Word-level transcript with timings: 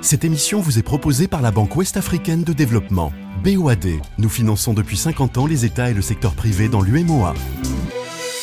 Cette 0.00 0.24
émission 0.24 0.60
vous 0.60 0.78
est 0.78 0.82
proposée 0.82 1.26
par 1.26 1.42
la 1.42 1.50
Banque 1.50 1.74
Ouest-Africaine 1.76 2.44
de 2.44 2.52
Développement, 2.52 3.12
BOAD. 3.42 3.86
Nous 4.18 4.28
finançons 4.28 4.72
depuis 4.72 4.96
50 4.96 5.38
ans 5.38 5.46
les 5.46 5.64
États 5.64 5.90
et 5.90 5.94
le 5.94 6.02
secteur 6.02 6.34
privé 6.34 6.68
dans 6.68 6.80
l'UMOA. 6.80 7.34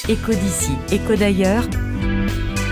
Éco 0.10 0.34
d'ici, 0.34 0.72
éco 0.92 1.16
d'ailleurs, 1.16 1.64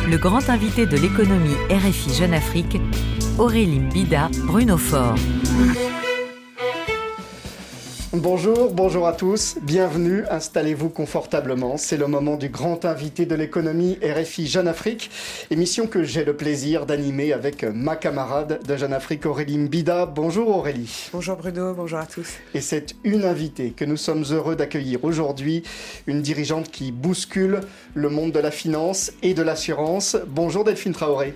le 0.09 0.17
grand 0.17 0.49
invité 0.49 0.85
de 0.85 0.97
l'économie 0.97 1.55
RFI 1.69 2.13
Jeune 2.13 2.33
Afrique, 2.33 2.77
Aurélie 3.37 3.79
Bida, 3.79 4.29
Bruno 4.45 4.77
Fort. 4.77 5.15
Bonjour, 8.13 8.73
bonjour 8.73 9.07
à 9.07 9.13
tous, 9.13 9.55
bienvenue, 9.61 10.25
installez-vous 10.29 10.89
confortablement. 10.89 11.77
C'est 11.77 11.95
le 11.95 12.07
moment 12.07 12.35
du 12.35 12.49
grand 12.49 12.83
invité 12.83 13.25
de 13.25 13.35
l'économie 13.35 13.97
RFI 14.03 14.47
Jeune 14.47 14.67
Afrique, 14.67 15.09
émission 15.49 15.87
que 15.87 16.03
j'ai 16.03 16.25
le 16.25 16.35
plaisir 16.35 16.85
d'animer 16.85 17.31
avec 17.31 17.63
ma 17.63 17.95
camarade 17.95 18.59
de 18.67 18.75
Jeune 18.75 18.91
Afrique 18.91 19.25
Aurélie 19.25 19.57
Mbida. 19.57 20.07
Bonjour 20.07 20.49
Aurélie. 20.49 21.09
Bonjour 21.13 21.37
Bruno, 21.37 21.73
bonjour 21.73 21.99
à 21.99 22.05
tous. 22.05 22.27
Et 22.53 22.59
c'est 22.59 22.97
une 23.05 23.23
invitée 23.23 23.71
que 23.71 23.85
nous 23.85 23.95
sommes 23.95 24.25
heureux 24.29 24.57
d'accueillir 24.57 25.05
aujourd'hui, 25.05 25.63
une 26.05 26.21
dirigeante 26.21 26.69
qui 26.69 26.91
bouscule 26.91 27.61
le 27.93 28.09
monde 28.09 28.33
de 28.33 28.39
la 28.39 28.51
finance 28.51 29.13
et 29.23 29.33
de 29.33 29.41
l'assurance. 29.41 30.17
Bonjour 30.27 30.65
Delphine 30.65 30.91
Traoré. 30.91 31.33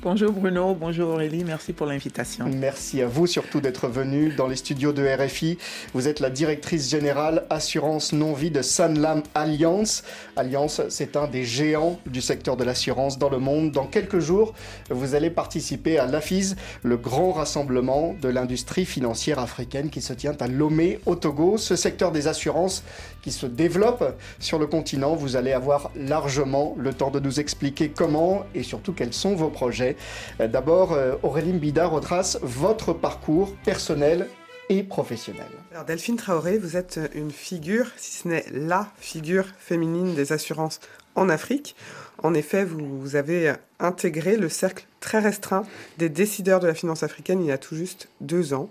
Bonjour 0.00 0.30
Bruno, 0.30 0.76
bonjour 0.76 1.08
Aurélie, 1.10 1.42
merci 1.42 1.72
pour 1.72 1.84
l'invitation. 1.84 2.48
Merci 2.54 3.02
à 3.02 3.08
vous 3.08 3.26
surtout 3.26 3.60
d'être 3.60 3.88
venu 3.88 4.32
dans 4.32 4.46
les 4.46 4.54
studios 4.54 4.92
de 4.92 5.04
RFI. 5.04 5.58
Vous 5.92 6.06
êtes 6.06 6.20
la 6.20 6.30
directrice 6.30 6.88
générale 6.88 7.46
assurance 7.50 8.12
non-vie 8.12 8.52
de 8.52 8.62
Sanlam 8.62 9.24
Alliance. 9.34 10.04
Alliance, 10.36 10.82
c'est 10.88 11.16
un 11.16 11.26
des 11.26 11.42
géants 11.42 11.98
du 12.06 12.20
secteur 12.20 12.56
de 12.56 12.62
l'assurance 12.62 13.18
dans 13.18 13.28
le 13.28 13.38
monde. 13.38 13.72
Dans 13.72 13.86
quelques 13.86 14.20
jours, 14.20 14.54
vous 14.88 15.16
allez 15.16 15.30
participer 15.30 15.98
à 15.98 16.06
l'AFIS, 16.06 16.54
le 16.84 16.96
grand 16.96 17.32
rassemblement 17.32 18.14
de 18.22 18.28
l'industrie 18.28 18.84
financière 18.84 19.40
africaine 19.40 19.90
qui 19.90 20.00
se 20.00 20.12
tient 20.12 20.36
à 20.38 20.46
Lomé 20.46 21.00
au 21.06 21.16
Togo. 21.16 21.58
Ce 21.58 21.74
secteur 21.74 22.12
des 22.12 22.28
assurances 22.28 22.84
qui 23.28 23.32
se 23.32 23.44
développe 23.44 24.16
sur 24.38 24.58
le 24.58 24.66
continent, 24.66 25.14
vous 25.14 25.36
allez 25.36 25.52
avoir 25.52 25.90
largement 25.94 26.74
le 26.78 26.94
temps 26.94 27.10
de 27.10 27.20
nous 27.20 27.40
expliquer 27.40 27.90
comment 27.90 28.46
et 28.54 28.62
surtout 28.62 28.94
quels 28.94 29.12
sont 29.12 29.34
vos 29.34 29.50
projets. 29.50 29.96
Euh, 30.40 30.48
d'abord, 30.48 30.94
euh, 30.94 31.16
Aurélie 31.22 31.52
Mbida 31.52 31.86
retrace 31.86 32.38
votre 32.40 32.94
parcours 32.94 33.54
personnel 33.66 34.28
et 34.70 34.82
professionnel. 34.82 35.50
Alors 35.72 35.84
Delphine 35.84 36.16
Traoré, 36.16 36.56
vous 36.56 36.78
êtes 36.78 36.98
une 37.14 37.30
figure, 37.30 37.88
si 37.98 38.12
ce 38.16 38.28
n'est 38.28 38.46
la 38.50 38.88
figure 38.98 39.44
féminine 39.58 40.14
des 40.14 40.32
assurances 40.32 40.80
en 41.14 41.28
Afrique. 41.28 41.76
En 42.22 42.34
effet, 42.34 42.64
vous, 42.64 43.14
avez 43.14 43.52
intégré 43.78 44.36
le 44.36 44.48
cercle 44.48 44.86
très 44.98 45.20
restreint 45.20 45.64
des 45.98 46.08
décideurs 46.08 46.58
de 46.58 46.66
la 46.66 46.74
finance 46.74 47.04
africaine 47.04 47.40
il 47.40 47.46
y 47.46 47.52
a 47.52 47.58
tout 47.58 47.76
juste 47.76 48.08
deux 48.20 48.54
ans. 48.54 48.70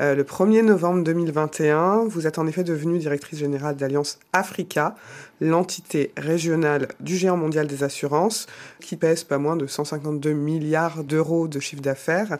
Euh, 0.00 0.14
le 0.14 0.24
1er 0.24 0.62
novembre 0.64 1.04
2021, 1.04 2.06
vous 2.06 2.26
êtes 2.26 2.38
en 2.38 2.46
effet 2.46 2.64
devenue 2.64 2.98
directrice 2.98 3.38
générale 3.38 3.76
d'Alliance 3.76 4.18
Africa, 4.32 4.96
l'entité 5.42 6.12
régionale 6.16 6.88
du 7.00 7.16
géant 7.16 7.36
mondial 7.36 7.66
des 7.66 7.84
assurances, 7.84 8.46
qui 8.80 8.96
pèse 8.96 9.24
pas 9.24 9.36
moins 9.36 9.56
de 9.56 9.66
152 9.66 10.32
milliards 10.32 11.04
d'euros 11.04 11.48
de 11.48 11.60
chiffre 11.60 11.82
d'affaires. 11.82 12.38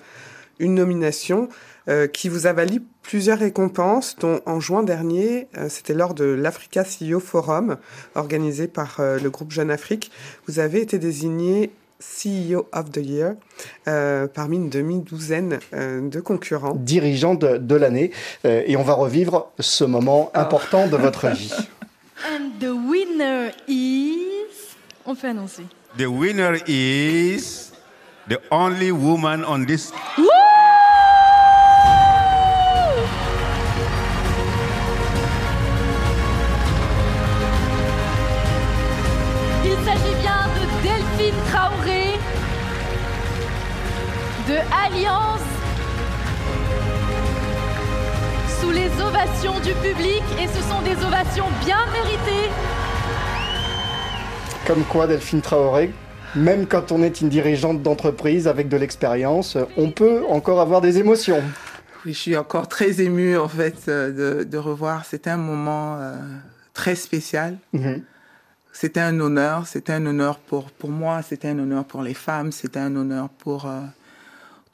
Une 0.59 0.75
nomination 0.75 1.49
euh, 1.89 2.09
qui 2.09 2.29
vous 2.29 2.49
a 2.49 2.53
valu 2.53 2.83
plusieurs 3.03 3.39
récompenses, 3.39 4.17
dont 4.19 4.41
en 4.45 4.59
juin 4.59 4.83
dernier, 4.83 5.47
euh, 5.57 5.69
c'était 5.69 5.95
lors 5.95 6.15
de 6.15 6.25
l'Africa 6.25 6.83
CEO 6.83 7.21
Forum, 7.21 7.77
organisé 8.17 8.67
par 8.67 8.97
euh, 8.99 9.21
le 9.21 9.31
groupe 9.31 9.53
Jeune 9.53 9.71
Afrique, 9.71 10.11
vous 10.49 10.59
avez 10.59 10.81
été 10.81 10.99
désigné 10.99 11.71
CEO 12.01 12.69
of 12.73 12.91
the 12.91 12.99
Year 12.99 13.35
parmi 14.35 14.57
une 14.57 14.69
demi-douzaine 14.69 15.61
de 15.73 16.21
concurrents. 16.21 16.75
Dirigeant 16.75 17.35
de, 17.35 17.75
l'année. 17.75 18.11
et 18.45 18.77
on 18.77 18.83
va 18.83 18.93
revivre 18.93 19.51
ce 19.61 19.85
moment 19.85 20.31
ah. 20.35 20.43
important 20.43 20.89
de 20.89 20.97
votre 20.99 21.29
vie. 21.31 21.55
And 22.31 22.51
the 22.61 22.69
winner 22.69 23.51
is... 23.67 24.77
On 25.07 25.15
fait 25.15 25.29
annoncer. 25.29 25.63
The 25.97 26.05
winner 26.05 26.59
is 26.69 27.73
the 28.29 28.39
only 28.51 28.91
woman 28.91 29.43
on 29.49 29.65
this... 29.65 29.91
de 44.57 44.63
Alliance 44.73 45.41
sous 48.59 48.71
les 48.71 48.89
ovations 49.03 49.61
du 49.61 49.73
public 49.83 50.23
et 50.41 50.47
ce 50.47 50.63
sont 50.63 50.81
des 50.81 50.97
ovations 51.05 51.45
bien 51.63 51.85
méritées. 51.93 52.49
Comme 54.67 54.85
quoi, 54.85 55.07
Delphine 55.07 55.43
Traoré, 55.43 55.93
même 56.35 56.67
quand 56.67 56.91
on 56.91 57.03
est 57.03 57.21
une 57.21 57.29
dirigeante 57.29 57.83
d'entreprise 57.83 58.49
avec 58.49 58.69
de 58.69 58.79
l'expérience, 58.79 59.59
on 59.77 59.91
peut 59.91 60.23
encore 60.27 60.63
avoir 60.63 60.81
des 60.81 60.97
émotions. 60.97 61.43
Oui, 62.07 62.15
je 62.15 62.19
suis 62.19 62.37
encore 62.37 62.69
très 62.69 63.03
émue 63.03 63.37
en 63.37 63.49
fait 63.49 63.77
euh, 63.89 64.43
de, 64.45 64.59
revoir. 64.59 65.05
C'était 65.05 65.31
un 65.31 65.37
moment 65.37 65.99
euh, 66.01 66.17
très 66.73 66.95
spécial. 66.95 67.59
Mhm. 67.75 68.03
C'était 68.73 69.01
un 69.01 69.21
honneur, 69.21 69.67
c'était 69.67 69.93
un 69.93 70.07
honneur 70.07 70.39
pour, 70.39 70.71
pour 70.71 70.91
moi, 70.91 71.21
c'était 71.21 71.49
un 71.49 71.59
honneur 71.59 71.85
pour 71.85 72.03
les 72.03 72.15
femmes, 72.15 72.53
c'était 72.53 72.79
un 72.79 72.95
honneur 72.97 73.29
pour 73.29 73.67
euh, 73.67 73.81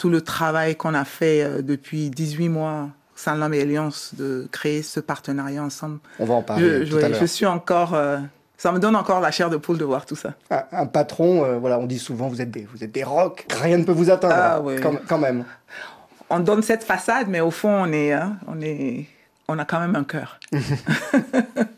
tout 0.02 0.10
le 0.10 0.20
travail 0.20 0.74
qu'on 0.74 0.94
a 0.94 1.04
fait 1.04 1.44
euh, 1.44 1.62
depuis 1.62 2.10
18 2.10 2.48
mois, 2.48 2.88
Sanlam 3.14 3.54
et 3.54 3.60
Alliance, 3.60 4.16
de 4.18 4.48
créer 4.50 4.82
ce 4.82 4.98
partenariat 4.98 5.62
ensemble. 5.62 6.00
On 6.18 6.24
va 6.24 6.34
en 6.34 6.42
parler. 6.42 6.84
Je, 6.84 6.90
tout 6.90 6.96
à 6.96 7.08
l'heure. 7.08 7.20
je 7.20 7.24
suis 7.24 7.46
encore. 7.46 7.94
Euh, 7.94 8.18
ça 8.56 8.72
me 8.72 8.80
donne 8.80 8.96
encore 8.96 9.20
la 9.20 9.30
chair 9.30 9.48
de 9.48 9.56
poule 9.56 9.78
de 9.78 9.84
voir 9.84 10.04
tout 10.04 10.16
ça. 10.16 10.34
Un, 10.72 10.86
patron, 10.86 11.44
euh, 11.44 11.58
voilà, 11.58 11.78
on 11.78 11.86
dit 11.86 12.00
souvent 12.00 12.26
vous 12.26 12.42
êtes 12.42 12.50
des, 12.50 12.66
vous 12.74 12.82
êtes 12.82 12.90
des 12.90 13.04
rocs, 13.04 13.46
rien 13.60 13.78
ne 13.78 13.84
peut 13.84 13.92
vous 13.92 14.10
atteindre. 14.10 14.34
Ah, 14.36 14.60
oui. 14.60 14.74
quand, 15.06 15.18
même. 15.18 15.44
On 16.30 16.40
donne 16.40 16.62
cette 16.62 16.82
façade, 16.82 17.28
mais 17.28 17.38
au 17.38 17.52
fond, 17.52 17.70
on 17.70 17.92
est, 17.92 18.12
hein, 18.12 18.38
on 18.48 18.60
est, 18.60 19.06
on 19.46 19.56
a 19.60 19.64
quand 19.64 19.78
même 19.78 19.94
un 19.94 20.02
cœur. 20.02 20.40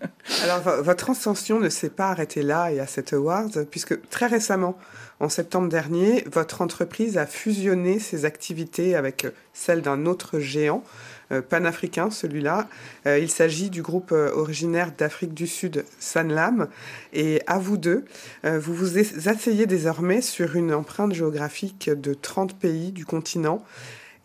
Alors, 0.44 0.60
votre 0.82 1.08
ascension 1.08 1.58
ne 1.58 1.70
s'est 1.70 1.88
pas 1.88 2.10
arrêtée 2.10 2.42
là 2.42 2.70
et 2.70 2.78
à 2.78 2.86
cet 2.86 3.14
award, 3.14 3.66
puisque 3.70 3.98
très 4.10 4.26
récemment, 4.26 4.76
en 5.18 5.30
septembre 5.30 5.70
dernier, 5.70 6.22
votre 6.30 6.60
entreprise 6.60 7.16
a 7.16 7.24
fusionné 7.24 7.98
ses 7.98 8.26
activités 8.26 8.94
avec 8.94 9.26
celles 9.54 9.80
d'un 9.80 10.04
autre 10.04 10.40
géant 10.40 10.84
euh, 11.32 11.40
panafricain, 11.40 12.10
celui-là. 12.10 12.68
Euh, 13.06 13.18
il 13.18 13.30
s'agit 13.30 13.70
du 13.70 13.80
groupe 13.80 14.12
euh, 14.12 14.34
originaire 14.34 14.92
d'Afrique 14.92 15.32
du 15.32 15.46
Sud, 15.46 15.86
Sanlam. 15.98 16.68
Et 17.14 17.40
à 17.46 17.58
vous 17.58 17.78
deux, 17.78 18.04
vous 18.42 18.74
vous 18.74 18.98
asseyez 18.98 19.64
désormais 19.64 20.20
sur 20.20 20.56
une 20.56 20.74
empreinte 20.74 21.14
géographique 21.14 21.88
de 21.88 22.12
30 22.12 22.58
pays 22.58 22.92
du 22.92 23.06
continent. 23.06 23.64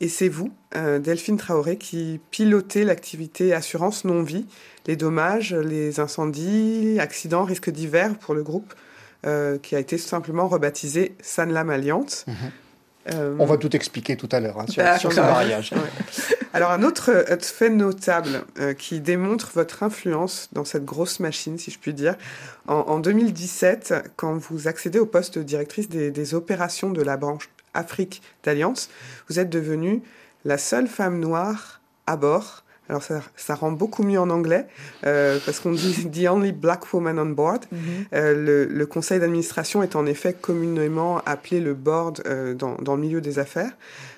Et 0.02 0.10
c'est 0.10 0.30
vous, 0.30 0.52
Delphine 0.74 1.36
Traoré, 1.36 1.78
qui 1.78 2.22
pilotez 2.32 2.86
l'activité 2.86 3.54
assurance 3.54 4.06
non-vie, 4.06 4.46
les 4.90 4.96
dommages, 4.96 5.54
les 5.54 6.00
incendies, 6.00 6.98
accidents, 7.00 7.44
risques 7.44 7.70
divers 7.70 8.16
pour 8.16 8.34
le 8.34 8.44
groupe. 8.44 8.74
Euh, 9.26 9.58
qui 9.58 9.76
a 9.76 9.80
été 9.80 9.98
simplement 9.98 10.48
rebaptisé 10.48 11.14
Sanlam 11.22 11.70
Alliance. 11.70 12.24
Mhm. 12.26 12.36
Euh, 13.12 13.36
On 13.38 13.46
va 13.46 13.58
tout 13.58 13.76
expliquer 13.76 14.16
tout 14.16 14.30
à 14.32 14.40
l'heure 14.40 14.58
hein, 14.58 14.66
sur, 14.70 14.82
sur, 14.98 15.12
ce 15.12 15.20
mariage. 15.20 15.74
Alors 16.54 16.72
un 16.72 16.84
autre 16.84 17.26
fait 17.42 17.70
notable 17.70 18.44
euh, 18.62 18.74
qui 18.74 19.02
démontre 19.02 19.52
votre 19.54 19.84
influence 19.84 20.48
dans 20.54 20.64
cette 20.64 20.86
grosse 20.86 21.20
machine, 21.20 21.58
si 21.58 21.70
je 21.70 21.78
puis 21.78 21.94
dire, 21.94 22.16
en, 22.70 23.00
2017, 23.00 24.14
quand 24.16 24.38
vous 24.38 24.70
accédez 24.70 25.00
au 25.00 25.06
poste 25.06 25.38
de 25.38 25.44
directrice 25.44 25.90
des, 25.90 26.12
des 26.12 26.34
opérations 26.34 26.92
de 26.92 27.02
la 27.02 27.18
branche 27.18 27.50
Afrique 27.74 28.22
d'Alliance, 28.46 28.90
vous 29.28 29.38
êtes 29.38 29.50
devenue 29.50 30.02
la 30.46 30.58
seule 30.58 30.88
femme 30.88 31.20
noire 31.20 31.82
à 32.08 32.16
bord 32.16 32.64
alors 32.90 33.04
ça, 33.04 33.22
ça, 33.36 33.54
rend 33.54 33.72
beaucoup 33.72 34.04
mieux 34.04 34.20
en 34.20 34.30
anglais 34.32 34.66
euh, 35.06 35.38
parce 35.46 35.60
qu'on 35.60 35.72
dit 35.72 36.10
The 36.12 36.28
Only 36.28 36.52
Black 36.52 36.92
Woman 36.92 37.20
on 37.20 37.28
Board. 37.28 37.66
Mhm. 37.72 37.80
euh, 38.14 38.34
le, 38.34 38.66
le, 38.66 38.86
conseil 38.86 39.20
d'administration 39.20 39.84
est 39.84 39.96
en 39.96 40.08
effet 40.08 40.34
communément 40.34 41.22
appelé 41.26 41.60
le 41.60 41.76
board 41.76 42.24
euh, 42.26 42.56
dans, 42.56 42.76
dans, 42.82 42.96
le 42.96 43.02
milieu 43.02 43.22
des 43.22 43.38
affaires. 43.38 43.72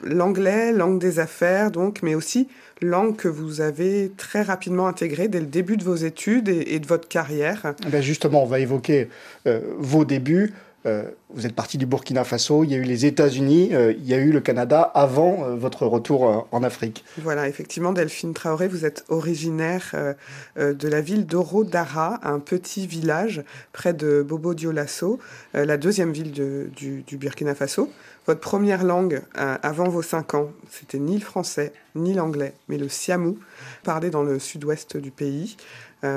L'anglais, 0.04 0.72
langue 0.72 1.00
des 1.00 1.20
affaires 1.20 1.70
donc, 1.70 2.02
mais 2.02 2.16
aussi 2.16 2.48
langue 2.82 3.16
que 3.16 3.28
vous 3.28 3.62
avez 3.62 4.12
très 4.18 4.42
rapidement 4.42 4.88
intégrée 4.88 5.28
dès 5.28 5.40
le 5.40 5.46
début 5.46 5.78
de 5.78 5.84
vos 5.84 5.96
études 5.96 6.50
et, 6.50 6.76
et 6.76 6.80
de 6.80 6.88
votre 6.88 7.08
carrière. 7.08 7.74
Eh 7.86 7.90
ben 7.90 8.02
justement, 8.02 8.44
on 8.44 8.48
va 8.48 8.60
évoquer 8.60 9.10
euh, 9.48 9.60
vos 9.78 10.06
débuts. 10.06 10.54
Euh, 10.88 11.04
vous 11.30 11.46
êtes 11.46 11.54
parti 11.54 11.78
du 11.78 11.86
Burkina 11.86 12.24
Faso, 12.24 12.64
il 12.64 12.72
y 12.72 12.74
a 12.74 12.78
eu 12.78 12.84
les 12.84 13.06
États-Unis, 13.06 13.70
euh, 13.74 13.94
il 13.94 14.06
y 14.06 14.16
a 14.16 14.18
eu 14.18 14.32
le 14.32 14.42
Canada 14.42 14.82
avant 14.82 15.44
euh, 15.44 15.56
votre 15.56 15.86
retour 15.86 16.48
en 16.52 16.64
Afrique. 16.64 17.06
Voilà, 17.20 17.48
effectivement, 17.48 17.94
Delphine 17.94 18.34
Traoré, 18.34 18.68
vous 18.68 18.84
êtes 18.86 19.06
originaire 19.10 20.16
de 20.58 20.88
la 20.88 21.02
ville 21.02 21.26
d'Oro 21.26 21.64
Dara, 21.64 22.20
un 22.24 22.40
petit 22.40 22.88
village 22.88 23.44
près 23.74 23.94
de 23.94 24.22
Bobo 24.22 24.54
Dioulasso, 24.54 25.20
la 25.54 25.78
deuxième 25.78 26.12
ville 26.12 26.32
du, 26.32 27.18
Burkina 27.18 27.56
Faso. 27.56 27.92
Votre 28.28 28.40
première 28.40 28.84
langue 28.84 29.22
avant 29.36 29.90
vos 29.90 30.02
cinq 30.02 30.34
ans, 30.34 30.52
c'était 30.70 31.00
ni 31.00 31.18
le 31.18 31.24
français 31.24 31.74
ni 31.96 32.14
l'anglais, 32.14 32.54
mais 32.68 32.78
le 32.78 32.90
siamou, 32.90 33.38
parlé 33.84 34.10
dans 34.10 34.24
le 34.24 34.40
sud-ouest 34.40 34.98
du 34.98 35.12
pays. 35.12 35.58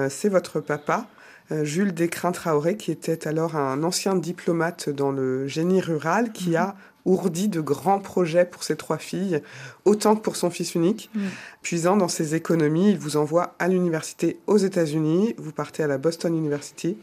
C'est 0.08 0.28
votre 0.28 0.60
papa 0.60 1.06
Jules 1.50 1.92
Descrins 1.92 2.32
Traoré, 2.32 2.76
qui 2.76 2.90
était 2.90 3.28
alors 3.28 3.56
un 3.56 3.82
ancien 3.82 4.16
diplomate 4.16 4.88
dans 4.88 5.12
le 5.12 5.46
génie 5.46 5.80
rural, 5.80 6.32
qui 6.32 6.50
mhm. 6.50 6.56
a 6.56 6.76
ourdi 7.04 7.48
de 7.48 7.60
grands 7.60 7.98
projets 7.98 8.44
pour 8.44 8.62
ses 8.62 8.76
trois 8.76 8.98
filles, 8.98 9.42
autant 9.84 10.16
que 10.16 10.22
pour 10.22 10.36
son 10.36 10.50
fils 10.50 10.74
unique. 10.74 11.10
Mhm. 11.14 11.22
Puisant 11.62 11.96
dans 11.96 12.08
ses 12.08 12.34
économies, 12.34 12.90
il 12.90 12.98
vous 12.98 13.16
envoie 13.16 13.54
à 13.58 13.68
l'université 13.68 14.38
aux 14.46 14.56
États-Unis, 14.56 15.34
vous 15.38 15.52
partez 15.52 15.82
à 15.82 15.86
la 15.86 15.98
Boston 15.98 16.34
University. 16.34 16.96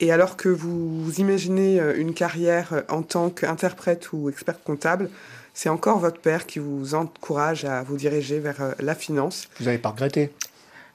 Et 0.00 0.12
alors 0.12 0.36
que 0.36 0.48
vous 0.48 1.10
imaginez 1.18 1.80
euh, 1.80 1.98
une 1.98 2.14
carrière 2.14 2.72
euh, 2.72 2.82
en 2.88 3.02
tant 3.02 3.30
qu'interprète 3.30 4.12
ou 4.12 4.28
expert 4.28 4.62
comptable, 4.62 5.10
c'est 5.54 5.68
encore 5.68 5.98
votre 5.98 6.20
père 6.20 6.46
qui 6.46 6.60
vous 6.60 6.94
encourage 6.94 7.64
à 7.64 7.82
vous 7.82 7.96
diriger 7.96 8.38
vers 8.38 8.74
la 8.78 8.94
finance. 8.94 9.48
Vous 9.58 9.64
n'avez 9.64 9.78
pas 9.78 9.88
regretté? 9.88 10.30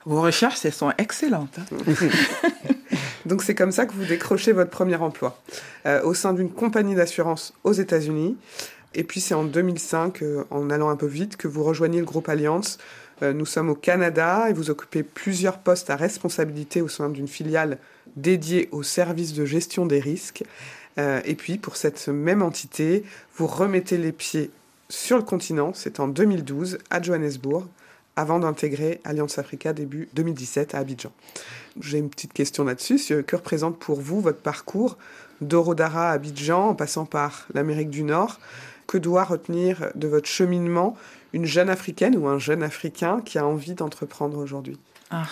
Vos 0.06 0.22
recherches, 0.22 0.66
elles 0.66 0.74
sont 0.74 0.92
excellentes. 0.98 1.60
Hein. 1.60 1.94
Donc 3.26 3.42
c'est 3.42 3.56
comme 3.56 3.72
ça 3.72 3.86
que 3.86 3.94
vous 3.94 4.06
décrochez 4.06 4.52
votre 4.52 4.70
premier 4.70 4.96
emploi 4.96 5.40
euh, 5.86 6.02
au 6.04 6.14
sein 6.14 6.34
d'une 6.34 6.50
compagnie 6.50 6.96
d'assurance 6.96 7.54
aux 7.64 7.72
États-Unis. 7.72 8.38
Et 8.96 9.04
puis 9.04 9.22
c'est 9.22 9.34
en 9.34 9.44
2005, 9.44 10.22
euh, 10.22 10.44
en 10.52 10.70
allant 10.70 10.90
un 10.90 10.96
peu 10.96 11.08
vite, 11.08 11.38
que 11.38 11.48
vous 11.48 11.64
rejoignez 11.64 12.00
le 12.00 12.06
groupe 12.06 12.28
Alliance. 12.28 12.78
Euh, 13.22 13.32
nous 13.32 13.46
sommes 13.46 13.70
au 13.70 13.76
Canada 13.76 14.50
et 14.50 14.54
vous 14.54 14.70
occupez 14.70 15.04
plusieurs 15.04 15.60
postes 15.60 15.90
à 15.90 15.96
responsabilité 15.96 16.82
au 16.82 16.90
sein 16.90 17.10
d'une 17.10 17.28
filiale 17.28 17.78
dédiée 18.16 18.68
au 18.72 18.84
service 18.84 19.34
de 19.34 19.46
gestion 19.46 19.86
des 19.86 20.00
risques. 20.00 20.44
et 20.98 21.34
puis 21.34 21.58
pour 21.58 21.76
cette 21.76 22.08
même 22.08 22.44
entité, 22.44 23.04
vous 23.36 23.48
remettez 23.48 23.98
les 23.98 24.12
pieds 24.12 24.52
sur 24.90 25.18
le 25.18 25.24
continent, 25.24 25.72
c'est 25.74 26.00
en 26.00 26.08
2012 26.08 26.78
à 26.92 27.02
Johannesburg 27.02 27.66
avant 28.15 28.39
d'intégrer 28.39 29.01
Alliance 29.04 29.39
Africa 29.39 29.74
début 29.74 30.10
2017 30.13 30.75
à 30.75 30.80
Abidjan. 30.80 31.12
J'ai 31.80 31.98
une 31.98 32.10
petite 32.10 32.33
question 32.33 32.63
là-dessus. 32.63 33.24
Que 33.24 33.36
représente 33.36 33.80
pour 33.80 34.00
vous 34.00 34.21
votre 34.21 34.39
parcours 34.39 34.98
d'Orodara 35.42 36.10
à 36.10 36.13
Abidjan 36.13 36.69
en 36.69 36.75
passant 36.75 37.06
par 37.06 37.48
l'Amérique 37.54 37.89
du 37.89 38.04
Nord? 38.04 38.39
Que 38.86 38.98
doit 38.98 39.24
retenir 39.24 39.92
de 39.95 40.07
votre 40.07 40.27
cheminement 40.27 40.95
une 41.33 41.45
jeune 41.45 41.69
africaine 41.69 42.15
ou 42.15 42.27
un 42.27 42.38
jeune 42.38 42.62
africain 42.62 43.21
qui 43.25 43.39
a 43.39 43.45
envie 43.45 43.74
d'entreprendre 43.74 44.38
aujourd'hui? 44.38 44.77
Ah, 45.10 45.25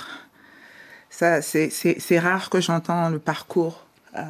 c'est 1.10 2.20
rare 2.20 2.50
que 2.50 2.62
j'entends 2.62 3.10
le 3.10 3.20
parcours 3.20 3.86
euh, 4.18 4.24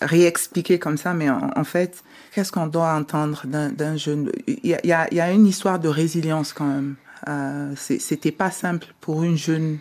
réexpliqué 0.00 0.78
comme 0.78 0.96
ça, 0.96 1.12
mais 1.12 1.28
en, 1.28 1.64
fait, 1.64 2.02
qu'est-ce 2.32 2.52
qu'on 2.52 2.66
doit 2.66 2.92
entendre 2.92 3.42
d'un 3.46 3.96
jeune? 3.96 4.30
Il 4.46 4.78
y 4.84 4.92
a, 4.92 5.32
une 5.32 5.46
histoire 5.46 5.78
de 5.78 5.88
résilience 5.88 6.52
quand 6.52 6.66
même 6.66 6.96
euh, 7.28 7.74
c'était 7.76 8.32
pas 8.32 8.50
simple 8.50 8.94
pour 9.00 9.22
une 9.22 9.36
jeune 9.36 9.78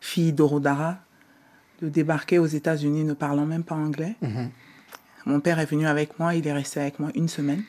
fille 0.00 0.32
d'Orodara 0.32 0.98
de 1.82 1.88
débarquer 1.88 2.38
aux 2.38 2.46
États-Unis 2.46 3.04
ne 3.04 3.12
parlant 3.12 3.46
même 3.46 3.64
pas 3.64 3.74
anglais. 3.74 4.16
Mhm. 4.22 4.50
Mon 5.26 5.40
père 5.40 5.58
est 5.58 5.66
venu 5.66 5.86
avec 5.86 6.18
moi, 6.18 6.34
il 6.34 6.46
est 6.46 6.52
resté 6.52 6.80
avec 6.80 6.98
moi 6.98 7.10
une 7.14 7.28
semaine. 7.28 7.64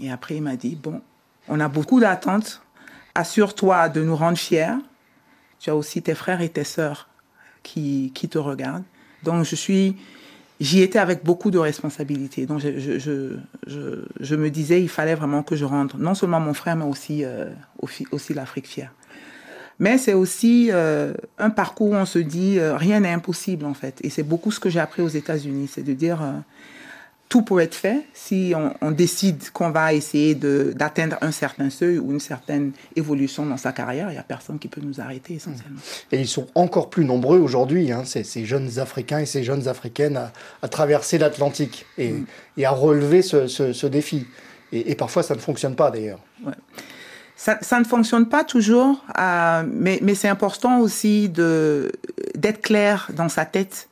Et 0.00 0.12
après, 0.12 0.36
il 0.36 0.42
m'a 0.42 0.56
dit, 0.56 0.76
bon, 0.76 1.00
on 1.48 1.58
a 1.60 1.68
beaucoup 1.68 1.98
d'attentes. 1.98 2.62
Assure-toi 3.14 3.88
de 3.88 4.02
nous 4.02 4.14
rendre 4.14 4.38
fiers. 4.38 4.76
Tu 5.58 5.70
as 5.70 5.76
aussi 5.76 6.02
tes 6.02 6.14
frères 6.14 6.40
et 6.40 6.48
tes 6.50 6.64
sœurs 6.64 7.08
qui, 7.62 8.12
qui 8.14 8.28
te 8.28 8.38
regardent. 8.38 8.84
Donc, 9.24 9.44
je 9.44 9.56
suis 9.56 9.96
j'y 10.60 10.82
étais 10.82 10.98
avec 10.98 11.24
beaucoup 11.24 11.50
de 11.50 11.58
responsabilités. 11.58 12.46
Donc, 12.46 12.60
je, 12.60 12.78
je, 12.78 12.98
je, 13.66 14.04
je, 14.20 14.34
me 14.34 14.50
disais, 14.50 14.82
il 14.82 14.88
fallait 14.88 15.14
vraiment 15.14 15.42
que 15.42 15.56
je 15.56 15.64
rende 15.64 15.92
non 15.98 16.14
seulement 16.14 16.40
mon 16.40 16.54
frère, 16.54 16.76
mais 16.76 16.84
aussi, 16.84 17.24
euh, 17.24 17.50
aussi, 18.10 18.34
l'Afrique 18.34 18.66
fière. 18.66 18.92
Mais 19.78 19.96
c'est 19.96 20.14
aussi 20.14 20.70
euh, 20.72 21.14
un 21.38 21.50
parcours 21.50 21.90
où 21.90 21.94
on 21.94 22.04
se 22.04 22.18
dit, 22.18 22.58
euh, 22.58 22.76
rien 22.76 23.00
n'est 23.00 23.12
impossible, 23.12 23.64
en 23.64 23.74
fait. 23.74 23.98
Et 24.02 24.10
c'est 24.10 24.24
beaucoup 24.24 24.50
ce 24.50 24.58
que 24.58 24.68
j'ai 24.68 24.80
appris 24.80 25.02
aux 25.02 25.08
États-Unis, 25.08 25.70
c'est 25.72 25.84
de 25.84 25.92
dire, 25.92 26.20
tout 27.28 27.42
peut 27.42 27.60
être 27.60 27.74
fait 27.74 28.06
si 28.14 28.54
on, 28.80 28.90
décide 28.90 29.50
qu'on 29.50 29.70
va 29.70 29.92
essayer 29.92 30.34
d'atteindre 30.34 31.16
un 31.20 31.30
certain 31.30 31.68
seuil 31.68 31.98
ou 31.98 32.12
une 32.12 32.20
certaine 32.20 32.72
évolution 32.96 33.44
dans 33.44 33.58
sa 33.58 33.72
carrière. 33.72 34.08
Il 34.08 34.14
n'y 34.14 34.18
a 34.18 34.22
personne 34.22 34.58
qui 34.58 34.68
peut 34.68 34.80
nous 34.80 35.00
arrêter 35.00 35.34
essentiellement. 35.34 35.80
Et 36.10 36.20
ils 36.20 36.28
sont 36.28 36.46
encore 36.54 36.88
plus 36.88 37.04
nombreux 37.04 37.38
aujourd'hui, 37.38 37.92
hein, 37.92 38.04
ces, 38.04 38.44
jeunes 38.44 38.78
Africains 38.78 39.18
et 39.18 39.26
ces 39.26 39.44
jeunes 39.44 39.68
Africaines, 39.68 40.18
à, 40.62 40.68
traverser 40.68 41.18
l'Atlantique 41.18 41.84
et, 41.98 42.12
mm. 42.12 42.26
et, 42.56 42.64
à 42.64 42.70
relever 42.70 43.20
ce, 43.20 43.86
défi. 43.86 44.26
Et, 44.72 44.94
parfois, 44.94 45.22
ça 45.22 45.34
ne 45.34 45.40
fonctionne 45.40 45.76
pas 45.76 45.90
d'ailleurs. 45.90 46.20
Ça, 47.36 47.58
ça, 47.60 47.78
ne 47.78 47.84
fonctionne 47.84 48.28
pas 48.28 48.42
toujours, 48.42 49.04
euh, 49.18 49.62
mais, 49.70 49.98
mais 50.02 50.14
c'est 50.14 50.28
important 50.28 50.80
aussi 50.80 51.28
d'être 51.28 52.62
clair 52.62 53.10
dans 53.14 53.28
sa 53.28 53.44
tête 53.44 53.87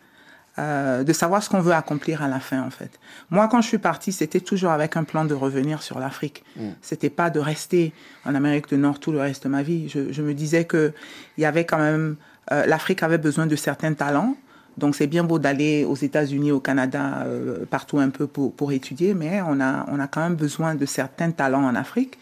euh, 0.59 1.05
de 1.05 1.13
savoir 1.13 1.43
ce 1.43 1.51
qu'on 1.51 1.61
veut 1.61 1.75
accomplir 1.75 2.23
à 2.23 2.29
la 2.29 2.41
fin, 2.41 2.63
en 2.63 2.71
fait. 2.71 2.99
Moi, 3.29 3.47
quand 3.49 3.61
je 3.61 3.69
suis 3.69 3.79
partie, 3.79 4.11
c'était 4.11 4.41
toujours 4.41 4.71
avec 4.71 4.97
un 4.97 5.05
plan 5.05 5.27
de 5.27 5.35
revenir 5.35 5.83
sur 5.83 5.99
l'Afrique. 5.99 6.45
Mm. 6.57 6.69
C'était 6.81 7.11
pas 7.11 7.29
de 7.29 7.39
rester 7.39 7.93
en 8.25 8.35
Amérique 8.35 8.67
du 8.71 8.79
Nord 8.79 8.99
tout 8.99 9.13
le 9.13 9.21
reste 9.21 9.45
de 9.45 9.49
ma 9.51 9.63
vie. 9.63 9.91
Je, 9.91 10.23
me 10.23 10.33
disais 10.33 10.65
que 10.65 10.95
il 11.37 11.43
y 11.43 11.45
avait 11.45 11.67
quand 11.67 11.77
même, 11.77 12.17
euh, 12.53 12.65
l'Afrique 12.65 13.03
avait 13.03 13.19
besoin 13.19 13.47
de 13.47 13.55
certains 13.55 13.93
talents. 13.93 14.35
Donc 14.79 14.95
c'est 14.95 15.07
bien 15.07 15.25
beau 15.25 15.39
d'aller 15.39 15.85
aux 15.85 15.95
États-Unis, 15.95 16.53
au 16.53 16.61
Canada, 16.61 17.25
euh, 17.27 17.67
partout 17.67 17.99
un 17.99 18.09
peu 18.09 18.27
pour, 18.27 18.55
pour 18.55 18.73
étudier, 18.73 19.13
mais 19.13 19.43
on 19.47 19.61
a, 19.61 19.85
on 19.89 20.01
a 20.01 20.07
quand 20.07 20.23
même 20.23 20.37
besoin 20.37 20.75
de 20.75 20.87
certains 20.87 21.33
talents 21.33 21.65
en 21.65 21.75
Afrique. 21.75 22.19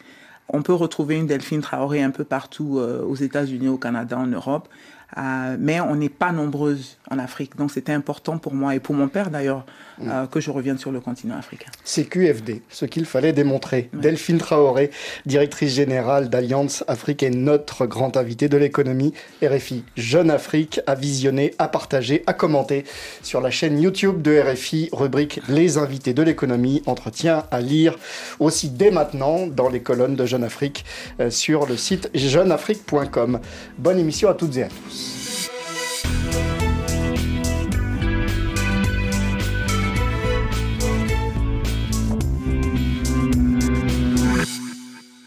On 0.49 0.63
peut 0.63 0.75
retrouver 0.75 1.17
une 1.19 1.29
Delphine 1.29 1.61
Traoré 1.61 2.03
un 2.03 2.11
peu 2.11 2.25
partout 2.25 2.79
aux 2.79 3.15
États-Unis, 3.15 3.69
au 3.69 3.79
Canada, 3.79 4.19
en 4.19 4.27
Europe. 4.27 4.69
Euh, 5.17 5.57
mais 5.59 5.81
on 5.81 5.95
n'est 5.95 6.09
pas 6.09 6.33
nombreuses 6.33 6.97
en 7.11 7.19
Afrique. 7.19 7.57
Donc 7.57 7.71
c'était 7.71 7.93
important 7.93 8.39
pour 8.39 8.55
moi 8.55 8.75
et 8.75 8.81
pour 8.81 8.95
mon 8.95 9.09
père 9.09 9.31
d'ailleurs 9.31 9.65
mm. 9.99 10.11
euh, 10.11 10.27
que 10.27 10.41
je 10.41 10.51
revienne 10.51 10.79
sur 10.79 10.91
le 10.91 11.01
continent 11.01 11.37
africain. 11.37 11.71
C'est 11.85 12.05
QFD, 12.05 12.63
ce 12.69 12.85
qu'il 12.85 13.05
fallait 13.05 13.33
démontrer. 13.33 13.91
Delphine 13.93 14.39
Traoré, 14.39 14.91
directrice 15.27 15.75
générale 15.75 16.31
d'Alliance 16.31 16.85
Afrique 16.89 17.23
et 17.23 17.31
notre 17.31 17.87
grand 17.87 18.17
invité 18.17 18.49
de 18.49 18.57
l'économie 18.57 19.15
RFI. 19.43 19.85
Jeune 19.97 20.31
Afrique 20.31 20.81
à 20.87 20.95
visionner, 20.95 21.55
à 21.59 21.69
partager, 21.69 22.25
à 22.27 22.33
commenter 22.33 22.85
sur 23.23 23.41
la 23.41 23.51
chaîne 23.51 23.81
YouTube 23.81 24.21
de 24.23 24.41
RFI, 24.41 24.89
rubrique 24.93 25.41
Les 25.49 25.79
invités 25.79 26.15
de 26.15 26.23
l'économie, 26.23 26.83
entretien 26.87 27.45
à 27.51 27.61
lire 27.61 27.97
aussi 28.41 28.69
dès 28.69 28.91
maintenant 28.91 29.47
dans 29.47 29.69
les 29.69 29.81
colonnes 29.81 30.17
de 30.17 30.27
Jeune 30.27 30.45
Afrique 30.45 30.85
euh, 31.21 31.31
sur 31.31 31.67
le 31.67 31.77
site 31.77 32.11
jeuneafrique.com. 32.15 33.41
Bonne 33.79 33.99
émission 33.99 34.29
à 34.29 34.35
toutes 34.35 34.57
et 34.57 34.65
à 34.65 34.69
tous. 34.69 35.04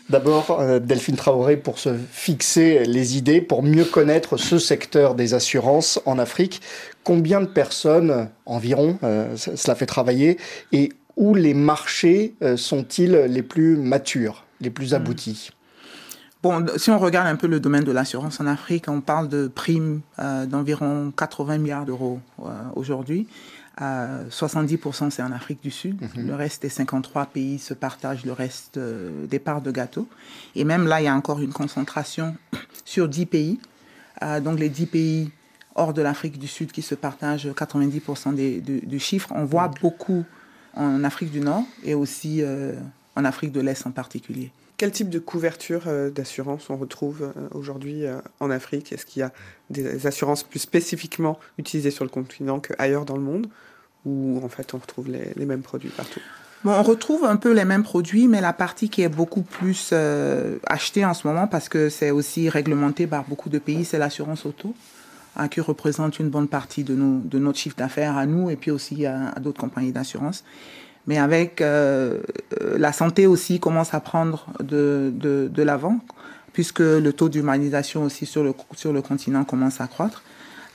D'abord, 0.09 0.61
euh, 0.61 0.79
Delphine 0.79 1.17
Traoré, 1.17 1.57
pour 1.57 1.79
se 1.79 1.89
fixer 2.11 2.85
les 2.85 3.17
idées, 3.17 3.41
pour 3.41 3.61
mieux 3.61 3.83
connaître 3.83 4.37
ce 4.37 4.57
secteur 4.57 5.15
des 5.15 5.33
assurances 5.33 5.99
en 6.05 6.17
Afrique, 6.17 6.61
combien 7.03 7.41
de 7.41 7.45
personnes 7.45 8.29
environ 8.45 8.97
euh, 9.03 9.35
cela 9.35 9.75
fait 9.75 9.85
travailler 9.85 10.37
et 10.71 10.93
où 11.17 11.35
les 11.35 11.53
marchés 11.53 12.35
euh, 12.41 12.55
sont-ils 12.55 13.11
les 13.11 13.43
plus 13.43 13.75
matures, 13.75 14.45
les 14.61 14.69
plus 14.69 14.93
hmm. 14.93 14.95
aboutis? 14.95 15.49
Bon, 16.47 16.65
si 16.77 16.91
on 16.91 16.97
regarde 16.97 17.27
un 17.27 17.35
peu 17.35 17.47
le 17.47 17.59
domaine 17.59 17.83
de 17.83 17.91
l'assurance 17.91 18.39
en 18.39 18.47
Afrique, 18.47 18.87
on 18.87 19.01
parle 19.01 19.27
de 19.27 19.47
primes 19.47 19.99
d'environ 20.17 21.11
80 21.11 21.57
milliards 21.57 21.85
d'euros 21.85 22.21
aujourd'hui. 22.73 23.27
70% 23.81 25.09
c'est 25.09 25.21
en 25.21 25.33
Afrique 25.33 25.61
du 25.61 25.71
Sud. 25.71 26.01
Mhm. 26.01 26.27
Le 26.27 26.35
reste 26.35 26.61
des 26.61 26.69
53 26.69 27.25
pays 27.25 27.59
se 27.59 27.73
partagent 27.73 28.25
le 28.25 28.31
reste 28.31 28.77
euh, 28.77 29.27
des 29.27 29.39
parts 29.39 29.61
de 29.61 29.71
gâteau. 29.71 30.07
Et 30.55 30.63
même 30.63 30.87
là, 30.87 31.01
il 31.01 31.03
y 31.03 31.07
a 31.07 31.13
encore 31.13 31.41
une 31.41 31.51
concentration 31.51 32.37
sur 32.85 33.09
10 33.09 33.25
pays. 33.25 33.59
Euh, 34.23 34.39
donc 34.39 34.57
les 34.57 34.69
10 34.69 34.85
pays 34.85 35.31
hors 35.75 35.93
de 35.93 36.01
l'Afrique 36.01 36.39
du 36.39 36.47
Sud 36.47 36.71
qui 36.71 36.81
se 36.81 36.95
partagent 36.95 37.47
90% 37.47 38.33
des, 38.33 38.61
du 38.61 38.99
chiffre. 38.99 39.29
On 39.35 39.43
voit 39.43 39.69
beaucoup 39.81 40.23
en 40.75 41.03
Afrique 41.03 41.31
du 41.31 41.41
Nord 41.41 41.65
et 41.83 41.93
aussi 41.93 42.41
euh, 42.41 42.71
en 43.17 43.25
Afrique 43.25 43.51
de 43.51 43.59
l'Est 43.59 43.85
en 43.85 43.91
particulier. 43.91 44.49
Quel 44.77 44.91
type 44.91 45.09
de 45.09 45.17
couverture 45.17 45.87
d'assurance 46.13 46.69
on 46.69 46.77
retrouve 46.77 47.33
aujourd'hui 47.51 48.03
en 48.39 48.51
Afrique? 48.51 48.93
Est-ce 48.93 49.07
qu'il 49.07 49.21
y 49.21 49.23
a 49.23 49.31
des 49.71 50.05
assurances 50.05 50.43
plus 50.43 50.59
spécifiquement 50.59 51.39
utilisées 51.57 51.89
sur 51.89 52.03
le 52.03 52.11
continent 52.11 52.59
qu'ailleurs 52.59 53.03
dans 53.03 53.15
le 53.15 53.23
monde? 53.23 53.47
Ou 54.05 54.39
en 54.43 54.49
fait 54.49 54.75
on 54.75 54.77
retrouve 54.77 55.07
les, 55.09 55.45
mêmes 55.45 55.63
produits 55.63 55.89
partout? 55.89 56.21
Bon, 56.63 56.71
on 56.71 56.83
retrouve 56.83 57.25
un 57.25 57.37
peu 57.37 57.53
les 57.53 57.65
mêmes 57.65 57.83
produits, 57.83 58.27
mais 58.27 58.39
la 58.39 58.53
partie 58.53 58.89
qui 58.89 59.01
est 59.01 59.09
beaucoup 59.09 59.41
plus 59.41 59.91
euh, 59.93 60.57
achetée 60.65 61.05
en 61.05 61.13
ce 61.13 61.27
moment, 61.27 61.47
parce 61.47 61.69
que 61.69 61.89
c'est 61.89 62.11
aussi 62.11 62.49
réglementé 62.49 63.07
par 63.07 63.23
beaucoup 63.25 63.49
de 63.49 63.59
pays, 63.59 63.85
c'est 63.85 63.99
l'assurance 63.99 64.45
auto, 64.45 64.75
hein, 65.35 65.47
qui 65.47 65.61
représente 65.61 66.19
une 66.19 66.29
bonne 66.29 66.47
partie 66.47 66.83
de 66.83 66.93
notre 66.93 67.57
chiffre 67.57 67.75
d'affaires 67.75 68.17
à 68.17 68.25
nous 68.25 68.49
et 68.49 68.55
puis 68.55 68.71
aussi 68.71 69.05
à, 69.05 69.33
d'autres 69.39 69.59
compagnies 69.59 69.91
d'assurance. 69.91 70.43
Mais 71.07 71.17
avec 71.17 71.61
euh, 71.61 72.19
euh, 72.61 72.77
la 72.77 72.91
santé 72.91 73.27
aussi 73.27 73.59
commence 73.59 73.93
à 73.93 73.99
prendre 73.99 74.47
de, 74.59 75.11
de, 75.15 75.49
de 75.51 75.63
l'avant, 75.63 75.99
puisque 76.53 76.79
le 76.79 77.11
taux 77.13 77.29
d'humanisation 77.29 78.03
aussi 78.03 78.25
sur 78.25 78.43
le, 78.43 78.53
sur 78.75 78.93
le 78.93 79.01
continent 79.01 79.43
commence 79.43 79.81
à 79.81 79.87
croître. 79.87 80.21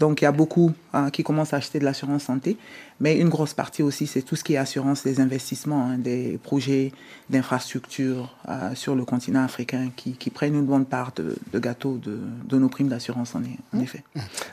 Donc 0.03 0.21
il 0.21 0.25
y 0.25 0.27
a 0.27 0.33
beaucoup 0.33 0.73
hein, 0.95 1.11
qui 1.11 1.23
commencent 1.23 1.53
à 1.53 1.59
acheter 1.59 1.79
de 1.79 1.85
l'assurance 1.85 2.25
santé, 2.25 2.57
mais 2.99 3.17
une 3.19 3.29
grosse 3.29 3.55
partie 3.55 3.85
aussi, 3.85 4.09
c'est 4.09 4.23
tout 4.23 4.35
ce 4.35 4.43
qui 4.43 4.55
est 4.55 4.57
assurance 4.57 5.05
des 5.05 5.21
investissements, 5.21 5.85
hein, 5.87 5.97
des 5.97 6.41
projets 6.43 6.91
d'infrastructures 7.31 8.37
euh, 8.49 8.75
sur 8.75 8.97
le 8.97 9.05
continent 9.05 9.45
africain 9.45 9.91
qui, 9.95 10.31
prennent 10.31 10.57
une 10.57 10.67
bonne 10.67 10.87
part 10.87 11.12
de, 11.15 11.59
gâteau 11.59 12.01
de, 12.03 12.59
nos 12.59 12.69
primes 12.69 12.89
d'assurance 12.89 13.37
en, 13.37 13.43
en, 13.43 13.79
mmh. 13.79 13.83
effet. 13.83 14.03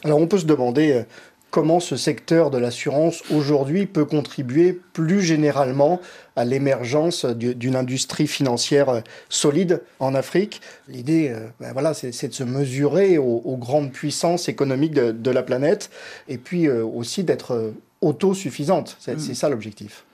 Alors 0.03 0.19
on 0.19 0.27
peut 0.27 0.37
se 0.37 0.45
demander 0.45 0.91
euh, 0.91 1.03
comment 1.51 1.79
ce 1.79 1.95
secteur 1.95 2.51
de 2.51 2.57
l'assurance 2.57 3.23
aujourd'hui 3.31 3.85
peut 3.85 4.05
contribuer 4.05 4.79
plus 4.93 5.21
généralement 5.21 5.99
à 6.35 6.45
l'émergence 6.45 7.25
d'une 7.25 7.75
industrie 7.75 8.27
financière 8.27 8.89
euh, 8.89 9.01
solide 9.29 9.81
en 9.99 10.15
Afrique. 10.15 10.61
L'idée, 10.87 11.29
euh, 11.29 11.47
ben 11.59 11.73
voilà, 11.73 11.93
c'est 11.93 12.27
de 12.27 12.33
se 12.33 12.43
mesurer 12.43 13.17
aux, 13.17 13.57
grandes 13.57 13.91
puissances 13.91 14.47
économiques 14.47 14.93
de, 14.93 15.31
la 15.31 15.43
planète 15.43 15.89
et 16.27 16.37
puis 16.37 16.67
euh, 16.67 16.83
aussi 16.83 17.23
d'être 17.23 17.73
autosuffisante. 18.01 18.97
C'est 18.99 19.15
mm. 19.15 19.33
ça 19.35 19.49
l'objectif. 19.49 20.05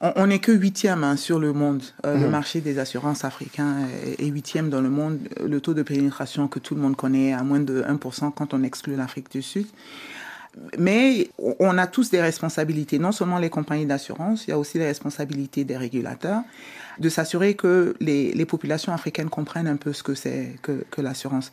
On 0.00 0.26
n'est 0.26 0.40
que 0.40 0.52
huitième 0.52 1.04
hein, 1.04 1.16
sur 1.16 1.38
le 1.38 1.52
monde. 1.52 1.82
Le 2.04 2.16
mm. 2.16 2.30
marché 2.30 2.60
des 2.60 2.78
assurances 2.78 3.24
africains 3.24 3.86
est 4.18 4.26
huitième 4.26 4.68
dans 4.68 4.80
le 4.80 4.90
monde. 4.90 5.18
Le 5.44 5.60
taux 5.60 5.74
de 5.74 5.82
pénétration 5.82 6.48
que 6.48 6.58
tout 6.58 6.74
le 6.74 6.80
monde 6.80 6.96
connaît 6.96 7.32
à 7.32 7.42
moins 7.42 7.60
de 7.60 7.82
1% 7.82 8.32
quand 8.34 8.52
on 8.52 8.62
exclut 8.64 8.96
l'Afrique 8.96 9.30
du 9.30 9.42
Sud. 9.42 9.66
Mais 10.78 11.30
on 11.38 11.78
a 11.78 11.86
tous 11.86 12.10
des 12.10 12.20
responsabilités, 12.20 12.98
non 12.98 13.12
seulement 13.12 13.38
les 13.38 13.48
compagnies 13.48 13.86
d'assurance, 13.86 14.46
il 14.46 14.50
y 14.50 14.52
a 14.52 14.58
aussi 14.58 14.78
les 14.78 14.84
responsabilités 14.84 15.64
des 15.64 15.78
régulateurs, 15.78 16.42
de 16.98 17.08
s'assurer 17.08 17.54
que 17.54 17.96
les, 18.00 18.32
les, 18.32 18.44
populations 18.44 18.92
africaines 18.92 19.30
comprennent 19.30 19.66
un 19.66 19.76
peu 19.76 19.94
ce 19.94 20.02
que 20.02 20.14
c'est 20.14 20.56
que, 20.60 20.84
que 20.90 21.00
l'assurance. 21.00 21.50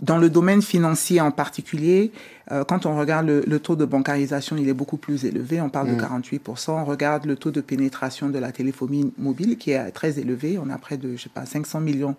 Dans 0.00 0.18
le 0.18 0.28
domaine 0.28 0.62
financier 0.62 1.20
en 1.20 1.30
particulier, 1.30 2.10
euh, 2.50 2.64
quand 2.64 2.86
on 2.86 2.98
regarde 2.98 3.28
le, 3.28 3.58
taux 3.60 3.76
de 3.76 3.84
bancarisation, 3.84 4.56
il 4.56 4.68
est 4.68 4.74
beaucoup 4.74 4.96
plus 4.96 5.24
élevé, 5.24 5.60
on 5.60 5.70
parle 5.70 5.94
de 5.94 6.00
48%. 6.00 6.40
Mm. 6.40 6.74
On 6.74 6.84
regarde 6.84 7.26
le 7.26 7.36
taux 7.36 7.52
de 7.52 7.60
pénétration 7.60 8.28
de 8.28 8.38
la 8.40 8.50
téléphonie 8.50 9.12
mobile 9.18 9.56
qui 9.56 9.70
est 9.70 9.90
très 9.92 10.18
élevé, 10.18 10.58
on 10.58 10.68
a 10.70 10.78
près 10.78 10.96
de, 10.96 11.16
je 11.16 11.22
sais 11.22 11.28
pas, 11.28 11.46
500 11.46 11.80
millions 11.80 12.16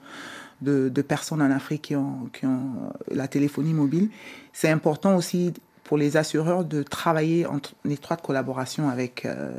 de, 0.62 0.88
de 0.88 1.02
personnes 1.02 1.42
en 1.42 1.52
Afrique 1.52 1.82
qui 1.82 1.96
ont, 1.98 2.30
qui 2.32 2.46
ont 2.46 2.94
la 3.12 3.28
téléphonie 3.28 3.74
mobile. 3.74 4.10
C'est 4.54 4.70
important 4.70 5.18
aussi 5.18 5.52
pour 5.84 5.98
les 5.98 6.18
assureurs 6.18 6.64
de 6.64 6.84
travailler 6.84 7.46
en, 7.46 7.60
étroite 7.90 8.22
collaboration 8.22 8.90
avec, 8.90 9.26
euh, 9.26 9.52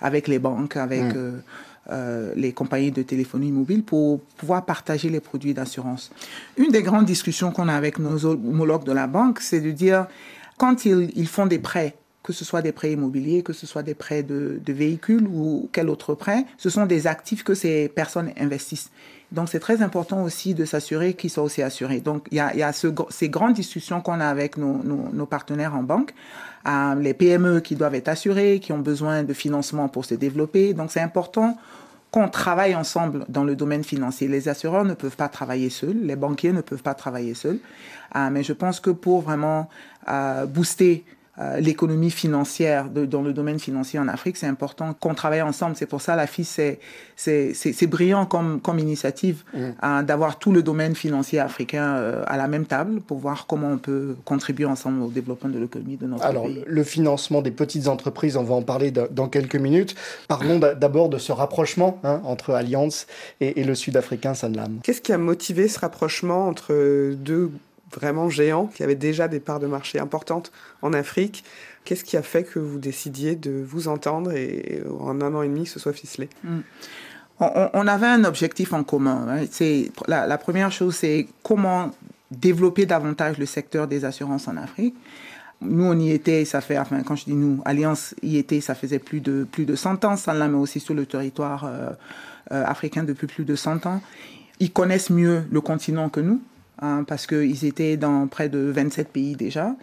avec 0.00 0.28
les 0.28 0.38
banques, 0.38 0.76
avec 0.76 1.02
mm. 1.02 1.12
euh, 1.16 1.32
euh, 1.90 2.32
les 2.34 2.52
compagnies 2.52 2.90
de 2.90 3.02
téléphonie 3.02 3.52
mobile 3.52 3.82
pour 3.82 4.20
pouvoir 4.38 4.64
partager 4.64 5.08
les 5.08 5.20
produits 5.20 5.54
d'assurance. 5.54 6.10
Une 6.56 6.72
des 6.72 6.82
grandes 6.82 7.04
discussions 7.04 7.52
qu'on 7.52 7.68
a 7.68 7.74
avec 7.74 7.98
nos 7.98 8.24
homologues 8.26 8.84
de 8.84 8.92
la 8.92 9.06
banque, 9.06 9.40
c'est 9.40 9.60
de 9.60 9.70
dire, 9.70 10.06
quand 10.56 10.84
ils, 10.84 11.12
ils, 11.14 11.28
font 11.28 11.46
des 11.46 11.58
prêts, 11.58 11.94
que 12.22 12.32
ce 12.32 12.44
soit 12.44 12.62
des 12.62 12.72
prêts 12.72 12.92
immobiliers, 12.92 13.42
que 13.42 13.52
ce 13.52 13.66
soit 13.66 13.84
des 13.84 13.94
prêts 13.94 14.24
de, 14.24 14.60
de 14.64 14.72
véhicules 14.72 15.28
ou 15.28 15.68
quel 15.72 15.88
autre 15.88 16.14
prêt, 16.14 16.44
ce 16.58 16.70
sont 16.70 16.86
des 16.86 17.06
actifs 17.06 17.44
que 17.44 17.54
ces 17.54 17.88
personnes 17.88 18.32
investissent. 18.36 18.90
Donc, 19.32 19.48
c'est 19.48 19.60
très 19.60 19.82
important 19.82 20.22
aussi 20.22 20.54
de 20.54 20.64
s'assurer 20.64 21.14
qu'ils 21.14 21.30
soient 21.30 21.42
aussi 21.42 21.62
assurés. 21.62 22.00
Donc, 22.00 22.28
il 22.30 22.36
y 22.36 22.40
a, 22.40 22.72
ces 22.72 23.28
grandes 23.28 23.54
discussions 23.54 24.00
qu'on 24.00 24.20
a 24.20 24.26
avec 24.26 24.56
nos, 24.56 25.26
partenaires 25.26 25.74
en 25.74 25.82
banque, 25.82 26.14
euh, 26.68 26.94
les 26.94 27.14
PME 27.14 27.60
qui 27.60 27.74
doivent 27.74 27.94
être 27.94 28.08
assurés, 28.08 28.60
qui 28.60 28.72
ont 28.72 28.78
besoin 28.78 29.24
de 29.24 29.32
financement 29.32 29.88
pour 29.88 30.04
se 30.04 30.14
développer. 30.14 30.74
Donc, 30.74 30.92
c'est 30.92 31.00
important 31.00 31.58
qu'on 32.12 32.28
travaille 32.28 32.74
ensemble 32.76 33.24
dans 33.28 33.44
le 33.44 33.56
domaine 33.56 33.82
financier. 33.82 34.28
Les 34.28 34.48
assureurs 34.48 34.84
ne 34.84 34.94
peuvent 34.94 35.16
pas 35.16 35.28
travailler 35.28 35.70
seuls, 35.70 35.98
les 36.02 36.16
banquiers 36.16 36.52
ne 36.52 36.60
peuvent 36.60 36.82
pas 36.82 36.94
travailler 36.94 37.34
seuls. 37.34 37.58
Euh, 38.14 38.28
mais 38.30 38.44
je 38.44 38.52
pense 38.52 38.78
que 38.78 38.90
pour 38.90 39.22
vraiment 39.22 39.68
euh, 40.08 40.46
booster 40.46 41.04
euh, 41.38 41.60
l'économie 41.60 42.10
financière 42.10 42.88
de, 42.88 43.04
dans 43.04 43.22
le 43.22 43.32
domaine 43.32 43.58
financier 43.58 43.98
en 43.98 44.08
Afrique, 44.08 44.36
c'est 44.36 44.46
important 44.46 44.94
qu'on 44.98 45.14
travaille 45.14 45.42
ensemble. 45.42 45.76
C'est 45.76 45.86
pour 45.86 46.00
ça 46.00 46.16
la 46.16 46.26
FIS, 46.26 46.78
c'est 47.16 47.86
brillant 47.86 48.24
comme, 48.24 48.60
comme 48.60 48.78
initiative 48.78 49.44
mm. 49.52 49.58
hein, 49.82 50.02
d'avoir 50.02 50.38
tout 50.38 50.52
le 50.52 50.62
domaine 50.62 50.94
financier 50.94 51.38
africain 51.38 51.96
euh, 51.96 52.22
à 52.26 52.36
la 52.36 52.48
même 52.48 52.64
table 52.64 53.00
pour 53.00 53.18
voir 53.18 53.46
comment 53.46 53.68
on 53.68 53.78
peut 53.78 54.16
contribuer 54.24 54.64
ensemble 54.64 55.02
au 55.02 55.08
développement 55.08 55.50
de 55.50 55.58
l'économie 55.58 55.96
de 55.96 56.06
notre 56.06 56.24
Alors, 56.24 56.44
pays. 56.44 56.54
Alors, 56.54 56.64
le 56.66 56.84
financement 56.84 57.42
des 57.42 57.50
petites 57.50 57.88
entreprises, 57.88 58.36
on 58.36 58.42
va 58.42 58.54
en 58.54 58.62
parler 58.62 58.90
dans 58.90 59.28
quelques 59.28 59.56
minutes. 59.56 59.94
Parlons 60.28 60.58
d'abord 60.58 61.08
de 61.08 61.18
ce 61.18 61.32
rapprochement 61.32 61.98
hein, 62.02 62.20
entre 62.24 62.54
Alliance 62.54 63.06
et, 63.40 63.60
et 63.60 63.64
le 63.64 63.74
Sud-Africain 63.74 64.34
Sanlam. 64.34 64.78
Qu'est-ce 64.82 65.02
qui 65.02 65.12
a 65.12 65.18
motivé 65.18 65.68
ce 65.68 65.80
rapprochement 65.80 66.48
entre 66.48 67.12
deux 67.14 67.50
vraiment 67.94 68.28
géant, 68.28 68.66
qui 68.66 68.82
avait 68.82 68.96
déjà 68.96 69.28
des 69.28 69.40
parts 69.40 69.60
de 69.60 69.66
marché 69.66 69.98
importantes 69.98 70.52
en 70.82 70.92
Afrique. 70.92 71.44
Qu'est-ce 71.84 72.04
qui 72.04 72.16
a 72.16 72.22
fait 72.22 72.44
que 72.44 72.58
vous 72.58 72.78
décidiez 72.78 73.36
de 73.36 73.62
vous 73.64 73.88
entendre 73.88 74.32
et 74.32 74.82
en 74.98 75.20
un 75.20 75.34
an 75.34 75.42
et 75.42 75.48
demi 75.48 75.66
ce 75.66 75.78
soit 75.78 75.92
ficelé? 75.92 76.28
Hmm. 76.42 76.60
on, 77.38 77.86
avait 77.86 78.06
un 78.06 78.24
objectif 78.24 78.72
en 78.72 78.82
commun. 78.82 79.26
Hein. 79.28 79.46
C'est 79.50 79.92
la, 80.08 80.38
première 80.38 80.72
chose, 80.72 80.96
c'est 80.96 81.28
comment 81.42 81.92
développer 82.30 82.86
davantage 82.86 83.38
le 83.38 83.46
secteur 83.46 83.86
des 83.86 84.04
assurances 84.04 84.48
en 84.48 84.56
Afrique. 84.56 84.96
Nous, 85.60 85.84
on 85.84 85.98
y 85.98 86.10
était, 86.10 86.44
ça 86.44 86.60
fait, 86.60 86.78
enfin, 86.78 87.02
quand 87.02 87.16
je 87.16 87.24
dis 87.24 87.34
nous, 87.34 87.62
Alliance 87.64 88.14
y 88.22 88.36
était, 88.36 88.60
ça 88.60 88.74
faisait 88.74 88.98
plus 88.98 89.20
de, 89.20 89.46
plus 89.50 89.64
de 89.64 89.74
100 89.74 90.04
ans, 90.04 90.16
ça 90.16 90.34
l'a 90.34 90.48
mais 90.48 90.58
aussi 90.58 90.80
sur 90.80 90.92
le 90.92 91.06
territoire 91.06 91.64
euh, 91.64 91.90
euh, 92.52 92.64
africain 92.66 93.04
depuis 93.04 93.26
plus 93.26 93.44
de 93.44 93.56
100 93.56 93.86
ans. 93.86 94.02
Ils 94.60 94.72
connaissent 94.72 95.10
mieux 95.10 95.44
le 95.50 95.60
continent 95.60 96.08
que 96.10 96.20
nous. 96.20 96.42
Hein, 96.80 97.04
parce 97.06 97.26
qu'ils 97.26 97.64
étaient 97.64 97.96
dans 97.96 98.26
près 98.26 98.48
de 98.48 98.58
27 98.58 99.08
pays 99.08 99.34
déjà. 99.34 99.74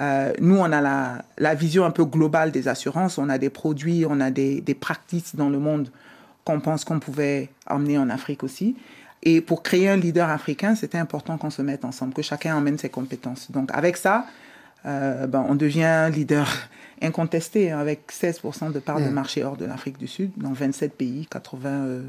Euh, 0.00 0.32
nous, 0.40 0.56
on 0.56 0.70
a 0.70 0.80
la, 0.80 1.24
la, 1.36 1.54
vision 1.54 1.84
un 1.84 1.90
peu 1.90 2.04
globale 2.04 2.52
des 2.52 2.68
assurances. 2.68 3.18
On 3.18 3.28
a 3.28 3.38
des 3.38 3.50
produits, 3.50 4.04
on 4.08 4.20
a 4.20 4.30
des, 4.30 4.60
des 4.60 4.74
pratiques 4.74 5.34
dans 5.34 5.50
le 5.50 5.58
monde 5.58 5.90
qu'on 6.44 6.60
pense 6.60 6.84
qu'on 6.84 7.00
pouvait 7.00 7.50
emmener 7.66 7.98
en 7.98 8.08
Afrique 8.08 8.44
aussi. 8.44 8.76
Et 9.24 9.40
pour 9.40 9.64
créer 9.64 9.88
un 9.88 9.96
leader 9.96 10.30
africain, 10.30 10.76
c'était 10.76 10.98
important 10.98 11.36
qu'on 11.38 11.50
se 11.50 11.60
mette 11.62 11.84
ensemble, 11.84 12.14
que 12.14 12.22
chacun 12.22 12.54
emmène 12.56 12.78
ses 12.78 12.88
compétences. 12.88 13.50
Donc 13.50 13.70
avec 13.74 13.96
ça, 13.96 14.26
euh, 14.86 15.26
ben, 15.26 15.44
on 15.48 15.56
devient 15.56 15.82
un 15.82 16.08
leader 16.08 16.48
incontesté 17.02 17.72
hein, 17.72 17.80
avec 17.80 18.12
16% 18.12 18.72
de 18.72 18.78
part 18.78 19.00
de 19.00 19.06
mmh. 19.06 19.10
marché 19.10 19.42
hors 19.42 19.56
de 19.56 19.64
l'Afrique 19.64 19.98
du 19.98 20.06
Sud, 20.06 20.30
dans 20.36 20.52
27 20.52 20.94
pays, 20.94 21.26
80 21.28 21.68
euh, 21.68 22.02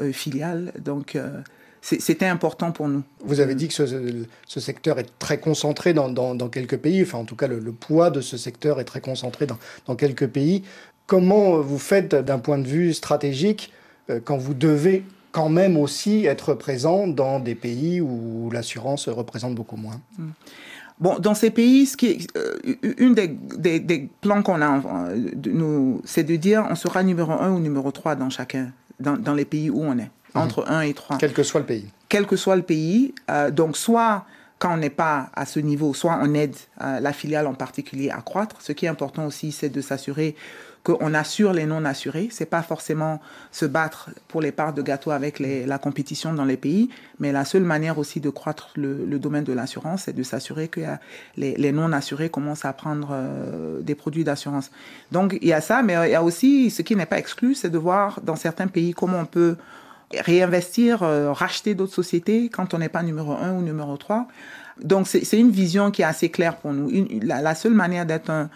euh, 0.00 0.12
filiales. 0.12 0.72
Donc 0.82 1.18
c'était 1.82 2.26
important 2.26 2.72
pour 2.72 2.88
nous. 2.88 3.02
Vous 3.24 3.40
avez 3.40 3.54
dit 3.54 3.68
que 3.68 3.74
ce, 3.74 4.60
secteur 4.60 4.98
est 4.98 5.08
très 5.18 5.38
concentré 5.38 5.94
dans, 5.94 6.48
quelques 6.50 6.76
pays, 6.76 7.02
enfin 7.02 7.18
en 7.18 7.24
tout 7.24 7.36
cas 7.36 7.46
le, 7.46 7.60
poids 7.72 8.10
de 8.10 8.20
ce 8.20 8.36
secteur 8.36 8.80
est 8.80 8.84
très 8.84 9.00
concentré 9.00 9.46
dans, 9.86 9.96
quelques 9.96 10.26
pays. 10.26 10.62
Comment 11.06 11.58
vous 11.58 11.78
faites 11.78 12.14
d'un 12.14 12.38
point 12.38 12.58
de 12.58 12.68
vue 12.68 12.92
stratégique 12.92 13.72
euh, 14.10 14.20
quand 14.22 14.36
vous 14.36 14.54
devez 14.54 15.04
quand 15.32 15.48
même 15.48 15.76
aussi 15.76 16.24
être 16.26 16.54
présent 16.54 17.08
dans 17.08 17.40
des 17.40 17.56
pays 17.56 18.00
où 18.00 18.48
l'assurance 18.52 19.08
représente 19.08 19.56
beaucoup 19.56 19.76
moins? 19.76 20.00
Hmm. 20.18 20.30
Bon, 21.00 21.18
dans 21.18 21.34
ces 21.34 21.50
pays, 21.50 21.86
ce 21.86 21.96
qui 21.96 22.26
euh, 22.36 22.58
une 22.98 23.14
des, 23.14 23.80
des, 23.80 24.08
plans 24.20 24.42
qu'on 24.42 24.60
a, 24.60 24.82
euh, 25.10 25.94
c'est 26.04 26.24
de 26.24 26.36
dire 26.36 26.66
on 26.70 26.74
sera 26.74 27.02
numéro 27.02 27.32
un 27.32 27.52
ou 27.52 27.58
numéro 27.58 27.90
3 27.90 28.16
dans 28.16 28.28
chacun, 28.28 28.70
dans, 29.00 29.16
dans 29.16 29.34
les 29.34 29.46
pays 29.46 29.70
où 29.70 29.82
on 29.82 29.98
est. 29.98 30.10
Mhm. 30.34 30.42
entre 30.42 30.68
1 30.68 30.82
et 30.82 30.94
3. 30.94 31.18
Quel 31.18 31.32
que 31.32 31.42
soit 31.42 31.60
le 31.60 31.66
pays. 31.66 31.88
Quel 32.08 32.26
que 32.26 32.36
soit 32.36 32.56
le 32.56 32.62
pays. 32.62 33.14
Euh, 33.30 33.50
donc, 33.50 33.76
soit 33.76 34.24
quand 34.60 34.74
on 34.74 34.76
n'est 34.76 34.90
pas 34.90 35.30
à 35.34 35.46
ce 35.46 35.58
niveau, 35.58 35.94
soit 35.94 36.18
on 36.22 36.34
aide 36.34 36.54
euh, 36.82 37.00
la 37.00 37.12
filiale 37.12 37.46
en 37.46 37.54
particulier 37.54 38.10
à 38.10 38.20
croître. 38.20 38.56
Ce 38.60 38.72
qui 38.72 38.84
est 38.84 38.88
important 38.88 39.26
aussi, 39.26 39.52
c'est 39.52 39.70
de 39.70 39.80
s'assurer 39.80 40.36
qu'on 40.82 41.12
assure 41.14 41.52
les 41.52 41.66
non 41.66 41.84
assurés. 41.84 42.28
C'est 42.30 42.46
pas 42.46 42.62
forcément 42.62 43.20
se 43.52 43.66
battre 43.66 44.10
pour 44.28 44.40
les 44.40 44.52
parts 44.52 44.72
de 44.72 44.82
gâteau 44.82 45.10
avec 45.10 45.38
la 45.38 45.78
compétition 45.78 46.32
dans 46.32 46.44
les 46.44 46.56
pays, 46.56 46.88
mais 47.18 47.32
la 47.32 47.44
seule 47.44 47.64
manière 47.64 47.98
aussi 47.98 48.20
de 48.20 48.30
croître 48.30 48.70
le, 48.76 49.18
domaine 49.18 49.44
de 49.44 49.52
l'assurance, 49.52 50.04
c'est 50.04 50.14
de 50.14 50.22
s'assurer 50.22 50.68
que 50.68 50.80
les, 51.36 51.54
les, 51.54 51.72
non 51.72 51.92
assurés 51.92 52.30
commencent 52.30 52.64
à 52.64 52.72
prendre 52.72 53.10
euh, 53.12 53.80
des 53.80 53.94
produits 53.94 54.24
d'assurance. 54.24 54.70
Donc 55.12 55.36
il 55.40 55.48
y 55.48 55.52
a 55.52 55.60
ça, 55.60 55.82
mais 55.82 55.96
il 56.08 56.12
y 56.12 56.14
a 56.14 56.22
aussi 56.22 56.70
ce 56.70 56.80
qui 56.82 56.96
n'est 56.96 57.06
pas 57.06 57.18
exclu, 57.18 57.54
c'est 57.54 57.70
de 57.70 57.78
voir 57.78 58.20
dans 58.22 58.36
certains 58.36 58.66
pays 58.66 58.94
comment 58.94 59.20
on 59.20 59.26
peut 59.26 59.56
réinvestir, 60.12 61.02
euh, 61.02 61.32
racheter 61.32 61.74
d'autres 61.74 61.94
sociétés 61.94 62.48
quand 62.48 62.74
on 62.74 62.78
n'est 62.78 62.88
pas 62.88 63.02
numéro 63.02 63.32
un 63.32 63.52
ou 63.52 63.62
numéro 63.62 63.96
3. 63.96 64.28
Donc 64.82 65.06
c'est 65.06 65.38
une 65.38 65.50
vision 65.50 65.90
qui 65.90 66.02
est 66.02 66.06
assez 66.06 66.30
claire 66.30 66.56
pour 66.56 66.72
nous. 66.72 66.90
la, 67.22 67.54
seule 67.54 67.74
manière 67.74 68.06
d'être 68.06 68.30
un, 68.30 68.48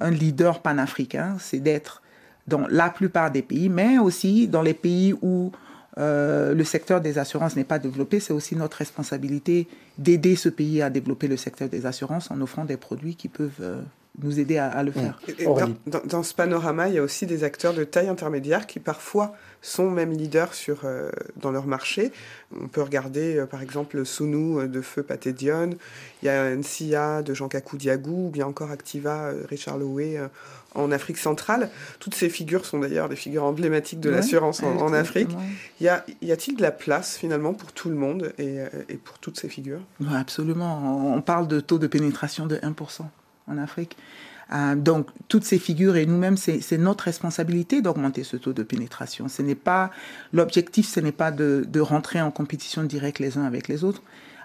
un 0.00 0.10
leader 0.10 0.62
panafricain, 0.62 1.36
c'est 1.38 1.60
d'être 1.60 2.02
dans 2.46 2.66
la 2.68 2.90
plupart 2.90 3.30
des 3.30 3.42
pays, 3.42 3.68
mais 3.68 3.98
aussi 3.98 4.48
dans 4.48 4.62
les 4.62 4.74
pays 4.74 5.14
où 5.20 5.52
euh, 5.98 6.54
le 6.54 6.64
secteur 6.64 7.00
des 7.00 7.18
assurances 7.18 7.56
n'est 7.56 7.64
pas 7.64 7.78
développé, 7.78 8.20
c'est 8.20 8.32
aussi 8.32 8.54
notre 8.54 8.76
responsabilité 8.76 9.66
d'aider 9.96 10.36
ce 10.36 10.48
pays 10.48 10.82
à 10.82 10.90
développer 10.90 11.26
le 11.26 11.38
secteur 11.38 11.68
des 11.68 11.86
assurances 11.86 12.30
en 12.30 12.40
offrant 12.40 12.64
des 12.64 12.76
produits 12.76 13.16
qui 13.16 13.28
peuvent 13.28 13.60
euh, 13.60 13.82
nous 14.22 14.40
aider 14.40 14.58
à, 14.58 14.82
le 14.82 14.92
faire. 14.92 15.18
dans, 16.04 16.22
ce 16.22 16.34
panorama, 16.34 16.88
il 16.88 16.94
y 16.94 16.98
a 16.98 17.02
aussi 17.02 17.26
des 17.26 17.44
acteurs 17.44 17.74
de 17.74 17.84
taille 17.84 18.08
intermédiaire 18.08 18.66
qui 18.66 18.80
parfois 18.80 19.34
sont 19.62 19.90
même 19.90 20.12
leaders 20.12 20.54
sur, 20.54 20.82
euh, 20.84 21.10
dans 21.36 21.50
leur 21.50 21.66
marché. 21.66 22.12
On 22.60 22.68
peut 22.68 22.82
regarder 22.82 23.44
par 23.50 23.62
exemple 23.62 24.04
Sunu 24.04 24.68
de 24.68 24.80
Feu 24.80 25.02
Patédion, 25.02 25.70
il 26.22 26.26
y 26.26 26.28
a 26.28 26.54
NCA 26.54 27.22
de 27.22 27.34
Jean 27.34 27.48
Kakou 27.48 27.76
Diagou, 27.76 28.28
ou 28.28 28.30
bien 28.30 28.46
encore 28.46 28.70
Activa 28.70 29.32
Richard 29.48 29.78
Lowe 29.78 30.28
en 30.76 30.92
Afrique 30.92 31.18
centrale. 31.18 31.70
Toutes 31.98 32.14
ces 32.14 32.28
figures 32.28 32.64
sont 32.64 32.78
d'ailleurs 32.78 33.08
des 33.08 33.16
figures 33.16 33.44
emblématiques 33.44 34.00
de 34.00 34.10
l'assurance 34.10 34.62
en, 34.62 34.92
Afrique. 34.92 35.30
Y, 35.80 35.88
a, 35.88 36.04
y 36.22 36.32
a-t-il 36.32 36.56
de 36.56 36.62
la 36.62 36.70
place 36.70 37.16
finalement 37.16 37.54
pour 37.54 37.72
tout 37.72 37.88
le 37.88 37.96
monde 37.96 38.32
et, 38.38 38.60
euh, 38.60 38.68
pour 39.04 39.18
toutes 39.18 39.38
ces 39.38 39.48
figures? 39.48 39.80
Absolument. 40.12 41.14
On 41.14 41.20
parle 41.20 41.48
de 41.48 41.60
taux 41.60 41.78
de 41.78 41.86
pénétration 41.86 42.46
de 42.46 42.56
1% 42.56 43.02
en 43.48 43.58
Afrique. 43.58 43.96
Euh, 44.52 44.76
donc, 44.76 45.08
toutes 45.28 45.44
ces 45.44 45.58
figures 45.58 45.96
et 45.96 46.06
nous-mêmes, 46.06 46.36
c'est 46.36 46.78
notre 46.78 47.04
responsabilité 47.04 47.82
d'augmenter 47.82 48.22
ce 48.22 48.36
taux 48.36 48.52
de 48.52 48.62
pénétration. 48.62 49.28
Ce 49.28 49.42
n'est 49.42 49.56
pas 49.56 49.90
l'objectif, 50.32 50.88
ce 50.88 51.00
n'est 51.00 51.12
pas 51.12 51.30
de, 51.30 51.64
de, 51.68 51.80
rentrer 51.80 52.20
en 52.20 52.30
compétition 52.30 52.84
directe 52.84 53.18
les 53.18 53.38
uns 53.38 53.44
avec 53.44 53.66
les 53.66 53.82
autres, 53.82 54.02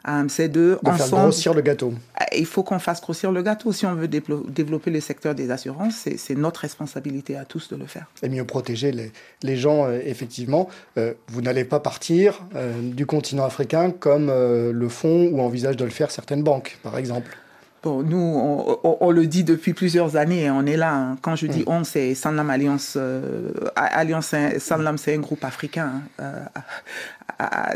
euh, 0.08 0.24
c'est 0.30 0.50
de, 0.50 0.80
de 0.82 0.92
faire 0.92 1.10
grossir 1.10 1.54
le 1.54 1.62
gâteau. 1.62 1.94
Euh, 2.20 2.26
il 2.36 2.48
faut 2.48 2.64
qu'on 2.64 2.80
fasse 2.80 3.00
grossir 3.02 3.32
le 3.32 3.44
gâteau. 3.44 3.72
Si 3.72 3.86
on 3.86 3.94
veut 3.94 4.08
développer 4.08 4.90
le 4.90 5.00
secteur 5.00 5.36
des 5.36 5.52
assurances, 5.52 6.08
c'est 6.18 6.36
notre 6.36 6.62
responsabilité 6.62 7.36
à 7.38 7.46
tous 7.46 7.70
de 7.70 7.76
le 7.76 7.86
faire. 7.86 8.08
Et 8.24 8.30
mieux 8.30 8.46
protéger 8.46 8.92
les, 8.92 9.12
les 9.44 9.58
gens, 9.58 9.86
euh, 9.86 10.00
effectivement. 10.04 10.70
vous 11.28 11.42
n'allez 11.42 11.66
pas 11.66 11.80
partir 11.80 12.42
du 12.82 13.06
continent 13.06 13.46
africain 13.46 13.92
comme 13.92 14.28
le 14.28 14.90
font 14.90 15.30
ou 15.32 15.40
envisagent 15.40 15.78
de 15.78 15.86
le 15.86 15.92
faire 15.92 16.10
certaines 16.10 16.44
banques, 16.44 16.80
par 16.82 16.98
exemple. 16.98 17.38
Bon, 17.84 18.04
nous, 18.04 18.80
on, 18.84 19.12
le 19.12 19.26
dit 19.26 19.44
depuis 19.44 19.74
plusieurs 19.74 20.16
années, 20.16 20.52
on 20.52 20.66
est 20.68 20.78
là. 20.78 20.94
Hein. 20.94 21.18
Quand 21.22 21.36
je 21.36 21.48
dis 21.48 21.62
mm. 21.62 21.68
on, 21.68 21.84
c'est 21.84 22.14
Sanlam 22.14 22.50
Alliance. 22.52 22.96
Alliance 23.76 24.36
Sanlam, 24.60 25.00
c'est 25.00 25.16
un 25.16 25.20
groupe 25.20 25.44
africain. 25.44 26.04
Hein. 26.20 26.32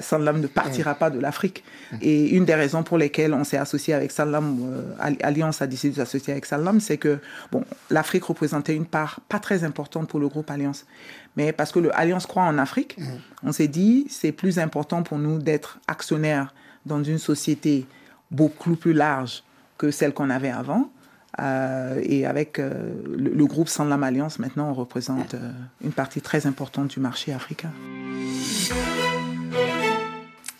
Sanlam 0.01 0.41
ne 0.41 0.47
partira 0.47 0.93
mm. 0.93 0.97
pas 0.97 1.09
de 1.09 1.19
l'Afrique. 1.19 1.63
Mm. 1.91 1.97
Et 2.01 2.29
une 2.29 2.45
des 2.45 2.55
raisons 2.55 2.83
pour 2.83 2.97
lesquelles 2.97 3.33
on 3.33 3.43
s'est 3.43 3.57
associé 3.57 3.93
avec 3.93 4.11
Sanlam, 4.11 4.57
euh, 4.61 5.15
Alliance 5.21 5.61
a 5.61 5.67
décidé 5.67 5.91
de 5.91 5.97
s'associer 5.97 6.33
avec 6.33 6.45
Sanlam, 6.45 6.79
c'est 6.79 6.97
que 6.97 7.19
bon, 7.51 7.63
l'Afrique 7.89 8.25
représentait 8.25 8.75
une 8.75 8.85
part 8.85 9.19
pas 9.29 9.39
très 9.39 9.63
importante 9.63 10.07
pour 10.07 10.19
le 10.19 10.27
groupe 10.27 10.49
Alliance. 10.49 10.85
Mais 11.35 11.51
parce 11.51 11.71
que 11.71 11.79
l'Alliance 11.79 12.25
croit 12.25 12.43
en 12.43 12.57
Afrique, 12.57 12.97
on 13.43 13.51
s'est 13.51 13.67
dit 13.67 14.07
c'est 14.09 14.31
plus 14.31 14.57
important 14.59 15.03
pour 15.03 15.17
nous 15.17 15.39
d'être 15.39 15.79
actionnaires 15.87 16.53
dans 16.85 17.03
une 17.03 17.17
société 17.17 17.85
beaucoup 18.31 18.75
plus 18.75 18.93
large 18.93 19.43
que 19.77 19.91
celle 19.91 20.13
qu'on 20.13 20.29
avait 20.29 20.51
avant. 20.51 20.89
Euh, 21.41 21.99
et 22.03 22.25
avec 22.25 22.59
euh, 22.59 22.93
le, 23.05 23.45
groupe 23.45 23.67
Sanlam 23.67 24.03
Alliance, 24.03 24.39
maintenant, 24.39 24.69
on 24.69 24.73
représente 24.73 25.35
une 25.83 25.91
partie 25.91 26.21
très 26.21 26.47
importante 26.47 26.89
du 26.89 26.99
marché 26.99 27.33
africain. 27.33 27.71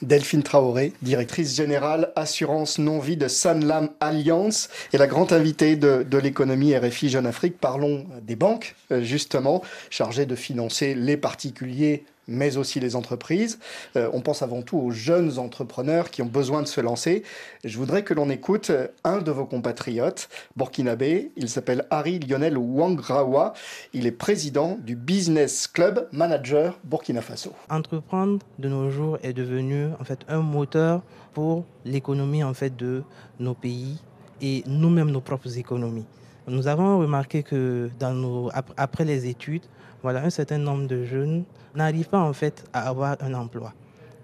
Delphine 0.02 0.44
Traoré, 0.44 0.94
directrice 1.02 1.56
générale 1.56 2.12
assurance 2.16 2.78
non-vie 2.78 3.18
de 3.18 3.28
Sanlam 3.28 3.90
Alliance 4.00 4.70
et 4.94 4.98
la 4.98 5.08
grande 5.08 5.34
invitée 5.34 5.76
de, 5.76 6.18
l'économie 6.18 6.76
RFI 6.78 7.10
Jeune 7.10 7.26
Afrique. 7.26 7.58
Parlons 7.60 8.06
des 8.22 8.36
banques, 8.36 8.76
euh, 8.92 9.02
justement, 9.02 9.62
chargées 9.90 10.26
de 10.26 10.36
financer 10.36 10.96
les 10.96 11.18
particuliers 11.18 12.06
mais 12.28 12.58
aussi 12.58 12.80
les 12.80 12.96
entreprises. 12.96 13.60
Euh, 13.96 14.10
on 14.14 14.22
pense 14.22 14.42
avant 14.42 14.62
tout 14.62 14.78
aux 14.78 14.92
jeunes 14.92 15.38
entrepreneurs 15.38 16.10
qui 16.10 16.22
ont 16.22 16.28
besoin 16.28 16.62
de 16.62 16.68
se 16.68 16.82
lancer. 16.82 17.24
Je 17.64 17.78
voudrais 17.78 18.04
que 18.04 18.14
l'on 18.14 18.30
écoute 18.30 18.72
un 19.04 19.20
de 19.20 19.32
vos 19.32 19.46
compatriotes 19.46 20.30
burkinabé. 20.56 21.32
Il 21.36 21.50
s'appelle 21.50 21.86
Harry 21.90 22.20
Lionel 22.20 22.58
Wangrawa. 22.58 23.54
Il 23.94 24.06
est 24.08 24.12
président 24.12 24.78
du 24.82 24.96
Business 24.96 25.68
Club 25.68 26.08
Manager 26.12 26.78
Burkina 26.84 27.22
Faso. 27.22 27.54
Entreprendre 27.70 28.40
de 28.60 28.70
nos 28.70 28.90
jours 28.90 29.18
est 29.24 29.34
devenu 29.34 29.88
en 30.00 30.04
fait 30.04 30.20
un 30.28 30.42
moteur 30.42 31.02
pour 31.34 31.66
l'économie 31.84 32.44
en 32.44 32.54
fait 32.54 32.76
de 32.76 33.04
nos 33.40 33.54
pays 33.54 34.00
et 34.42 34.64
nous-mêmes 34.68 35.12
nos 35.12 35.22
propres 35.22 35.58
économies. 35.58 36.06
Nous 36.48 36.68
avons 36.68 37.00
remarqué 37.00 37.42
que 37.42 37.90
dans 38.00 38.14
nos, 38.14 38.52
après 38.78 39.04
les 39.04 39.28
études, 39.28 39.64
voilà, 40.06 40.24
un 40.24 40.30
certain 40.30 40.60
nombre 40.60 40.86
de 40.86 41.04
jeunes 41.04 41.46
n'arrivent 41.74 42.10
pas 42.10 42.20
en 42.20 42.32
fait 42.32 42.64
à 42.74 42.90
avoir 42.90 43.18
un 43.22 43.34
emploi. 43.34 43.74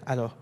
Alors, 0.05 0.37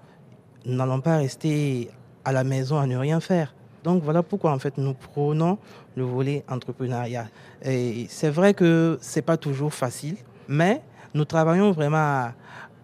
nous 0.66 0.76
n'allons 0.76 1.00
pas 1.00 1.16
rester 1.16 1.90
à 2.26 2.34
la 2.34 2.44
maison 2.44 2.78
à 2.78 2.86
ne 2.86 2.98
rien 2.98 3.22
faire. 3.22 3.56
Donc 3.86 4.04
voilà 4.04 4.22
pourquoi 4.22 4.52
en 4.52 4.60
fait 4.60 4.78
nous 4.78 4.94
prenons 4.94 5.58
le 5.96 6.04
volet 6.04 6.44
entrepreneuriat. 6.50 7.28
Et 7.64 8.06
c'est 8.10 8.30
vrai 8.30 8.54
que 8.54 8.98
c'est 9.00 9.22
pas 9.22 9.38
toujours 9.38 9.74
facile, 9.74 10.18
mais 10.50 10.82
nous 11.14 11.24
travaillons 11.24 11.72
vraiment 11.72 12.10
à 12.26 12.34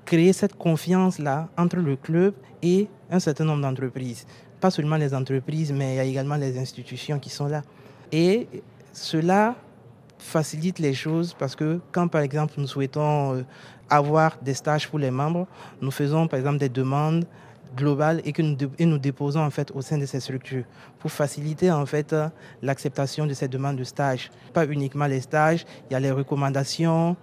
créer 0.05 0.31
cette 0.31 0.55
confiance 0.55 1.19
là 1.19 1.49
entre 1.57 1.75
le 1.75 1.97
club 1.97 2.35
et 2.63 2.87
un 3.11 3.19
certain 3.19 3.43
nombre 3.43 3.63
d'entreprises. 3.63 4.25
Pas 4.61 4.71
seulement 4.71 4.95
les 4.95 5.13
entreprises, 5.13 5.73
mais 5.73 5.95
il 5.95 5.97
y 5.97 5.99
a 5.99 6.05
également 6.05 6.37
les 6.37 6.57
institutions 6.57 7.19
qui 7.19 7.29
sont 7.29 7.47
là. 7.47 7.63
Et 8.13 8.47
cela 8.93 9.55
facilite 10.17 10.79
les 10.79 10.93
choses 10.93 11.35
parce 11.37 11.55
que 11.55 11.79
quand 11.91 12.07
par 12.07 12.21
exemple 12.21 12.53
nous 12.57 12.67
souhaitons 12.67 13.35
euh, 13.35 13.43
avoir 13.89 14.37
des 14.41 14.53
stages 14.53 14.87
pour 14.89 14.99
les 14.99 15.11
membres, 15.11 15.47
nous 15.81 15.91
faisons 15.91 16.27
par 16.27 16.39
exemple 16.39 16.57
des 16.57 16.69
demandes 16.69 17.25
globales 17.75 18.21
et 18.25 18.31
que 18.31 18.41
nous, 18.41 18.57
et 18.79 18.85
nous 18.85 18.97
déposons 18.97 19.41
en 19.41 19.49
fait 19.49 19.71
au 19.71 19.81
sein 19.81 19.97
de 19.97 20.05
ces 20.05 20.19
structures 20.19 20.63
pour 20.99 21.11
faciliter 21.11 21.71
en 21.71 21.85
fait 21.85 22.15
l'acceptation 22.61 23.25
de 23.25 23.33
ces 23.33 23.47
demandes 23.47 23.75
de 23.75 23.83
stage. 23.83 24.31
Pas 24.53 24.65
uniquement 24.65 25.07
les 25.07 25.21
stages, 25.21 25.65
il 25.89 25.93
y 25.93 25.95
a 25.95 25.99
les 25.99 26.11
recommandations 26.11 27.15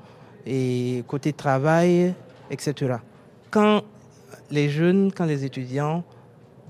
et 0.46 1.04
côté 1.06 1.32
travail, 1.32 2.14
etc. 2.50 2.96
Quand 3.50 3.82
les 4.50 4.68
jeunes, 4.68 5.12
quand 5.12 5.24
les 5.24 5.44
étudiants 5.44 6.04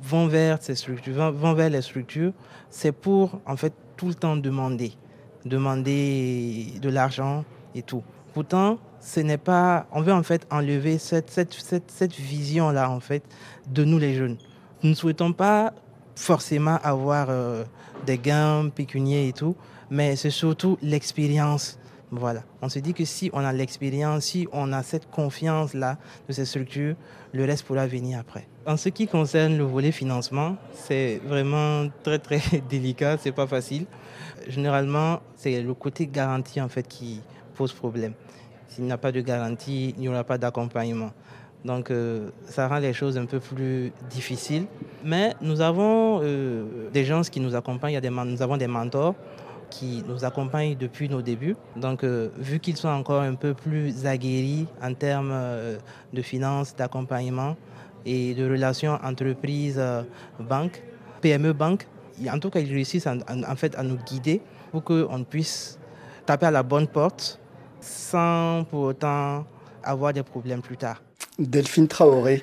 vont 0.03 0.27
vers 0.27 0.59
ces 0.61 0.75
structures, 0.75 1.33
vont 1.33 1.55
vers 1.55 1.71
les 1.71 1.83
structures, 1.83 2.33
c'est 2.71 2.93
pour 2.93 3.41
en 3.47 3.57
fait 3.57 3.73
tout 3.97 4.09
le 4.09 4.15
temps 4.15 4.37
demander 4.37 4.93
demander 5.45 6.75
de 6.81 6.89
l'argent 6.89 7.45
et 7.75 7.83
tout. 7.83 8.03
Pourtant, 8.35 8.79
ce 9.01 9.21
n'est 9.21 9.39
pas. 9.39 9.87
On 9.93 10.01
veut 10.01 10.13
en 10.13 10.23
fait 10.23 10.47
enlever 10.51 10.99
cette, 10.99 11.31
cette, 11.31 11.53
cette, 11.53 11.91
cette 11.91 12.15
vision-là, 12.15 12.91
en 12.91 13.01
fait, 13.01 13.23
de 13.67 13.85
nous 13.85 13.99
les 13.99 14.15
jeunes. 14.15 14.39
Nous 14.83 14.91
ne 14.91 14.95
souhaitons 14.95 15.33
pas 15.33 15.73
forcément 16.15 16.79
avoir 16.83 17.27
euh, 17.31 17.65
des 18.07 18.19
gains 18.19 18.69
pécuniaires 18.69 19.29
et 19.29 19.33
tout, 19.33 19.57
mais 19.91 20.17
c'est 20.17 20.31
surtout 20.31 20.79
l'expérience. 20.83 21.79
Voilà. 22.11 22.43
On 22.61 22.69
se 22.69 22.79
dit 22.79 22.95
que 22.95 23.05
si 23.05 23.31
on 23.33 23.45
a 23.45 23.53
l'expérience, 23.53 24.25
si 24.25 24.47
on 24.53 24.73
a 24.73 24.83
cette 24.83 25.11
confiance-là 25.11 25.99
de 26.29 26.33
ces 26.33 26.45
structures, 26.45 26.95
le 27.33 27.45
reste 27.45 27.65
pourra 27.65 27.87
venir 27.87 28.19
après. 28.19 28.47
En 28.65 28.77
ce 28.77 28.89
qui 28.91 29.09
concerne 29.09 29.59
le 29.59 29.65
volet 29.65 29.93
financement, 29.93 30.57
c'est 30.73 31.21
vraiment 31.25 31.89
très 32.03 32.19
très 32.19 32.41
délicat, 32.71 33.17
c'est 33.19 33.33
pas 33.33 33.47
facile 33.47 33.87
généralement, 34.49 35.21
c'est 35.37 35.63
le 35.63 35.75
côté 35.75 36.07
garantie 36.07 36.61
en 36.61 36.69
fait 36.69 36.87
qui 36.87 37.21
pose 37.55 37.73
problème. 37.73 38.15
S'il 38.69 38.85
n'y 38.85 38.93
a 38.93 38.99
pas 38.99 39.13
de 39.13 39.21
garantie, 39.21 39.95
il 39.97 40.01
n'y 40.01 40.09
aura 40.09 40.25
pas 40.25 40.39
d'accompagnement. 40.39 41.11
Donc, 41.65 41.91
euh, 41.91 42.31
ça 42.47 42.67
rend 42.67 42.79
les 42.79 42.93
choses 42.93 43.17
un 43.19 43.27
peu 43.27 43.39
plus 43.39 43.93
difficiles. 44.11 44.65
Mais 45.05 45.35
nous 45.41 45.61
avons 45.61 46.21
euh, 46.23 46.89
des 46.93 47.05
gens 47.05 47.21
qui 47.23 47.39
nous 47.39 47.55
accompagnent. 47.55 48.01
Des, 48.01 48.11
nous 48.11 48.43
avons 48.43 48.57
des 48.57 48.67
mentors 48.67 49.15
qui 49.71 50.03
nous 50.09 50.25
accompagnent 50.25 50.75
depuis 50.77 51.09
nos 51.09 51.23
débuts. 51.23 51.55
Donc, 51.77 52.03
euh, 52.03 52.31
vu 52.37 52.59
qu'ils 52.59 52.77
sont 52.77 52.89
encore 52.89 53.23
un 53.23 53.35
peu 53.35 53.55
plus 53.55 54.07
aguerris 54.07 54.67
en 54.83 54.93
termes 54.95 55.35
de 56.13 56.23
finances, 56.23 56.75
d'accompagnement 56.75 57.57
et 58.05 58.35
de 58.35 58.49
relations 58.49 58.99
entreprise-banque, 59.03 60.83
PME-banque, 61.21 61.87
en 62.31 62.39
tout 62.39 62.51
cas, 62.51 62.61
ils 62.61 62.73
réussissent 62.73 63.07
en, 63.07 63.57
fait 63.57 63.75
à 63.77 63.83
nous 63.83 63.97
guider 63.97 64.41
pour 64.71 64.85
qu'on 64.85 65.25
puisse 65.25 65.79
taper 66.27 66.47
à 66.47 66.51
la 66.51 66.63
bonne 66.63 66.87
porte 66.87 67.41
sans 67.81 68.65
pour 68.71 68.83
autant 68.83 69.45
avoir 69.83 70.13
des 70.13 70.23
problèmes 70.23 70.63
plus 70.63 70.77
tard. 70.77 71.03
Delphine 71.39 71.89
Traoré, 71.89 72.43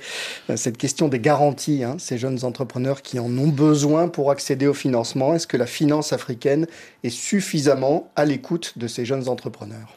euh, 0.50 0.58
cette 0.58 0.78
question 0.78 1.08
des 1.08 1.20
garanties, 1.20 1.84
hein, 1.84 1.98
ces 2.00 2.18
jeunes 2.18 2.44
entrepreneurs 2.44 3.02
qui 3.02 3.20
en 3.20 3.26
ont 3.38 3.48
besoin 3.48 4.08
pour 4.08 4.32
accéder 4.32 4.68
au 4.68 4.74
financement, 4.74 5.36
est-ce 5.36 5.46
que 5.46 5.58
la 5.58 5.68
finance 5.68 6.12
africaine 6.12 6.66
est 7.04 7.12
suffisamment 7.12 8.12
à 8.16 8.26
l'écoute 8.26 8.78
de 8.78 8.88
ces 8.88 9.06
jeunes 9.06 9.30
entrepreneurs? 9.30 9.96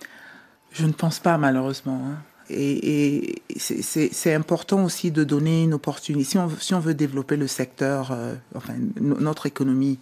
Je 0.72 0.86
ne 0.86 0.92
pense 0.92 1.20
pas 1.20 1.38
malheureusement. 1.38 2.00
Hein. 2.06 2.18
Et, 2.52 3.42
c'est 3.56 4.34
important 4.34 4.84
aussi 4.84 5.10
de 5.10 5.24
donner 5.24 5.64
une 5.64 5.74
opportunité. 5.74 6.38
Si 6.58 6.74
on, 6.74 6.80
veut 6.80 6.94
développer 6.94 7.36
le 7.36 7.46
secteur, 7.46 8.10
euh, 8.12 8.34
enfin 8.54 8.74
notre 9.00 9.46
économie 9.46 9.98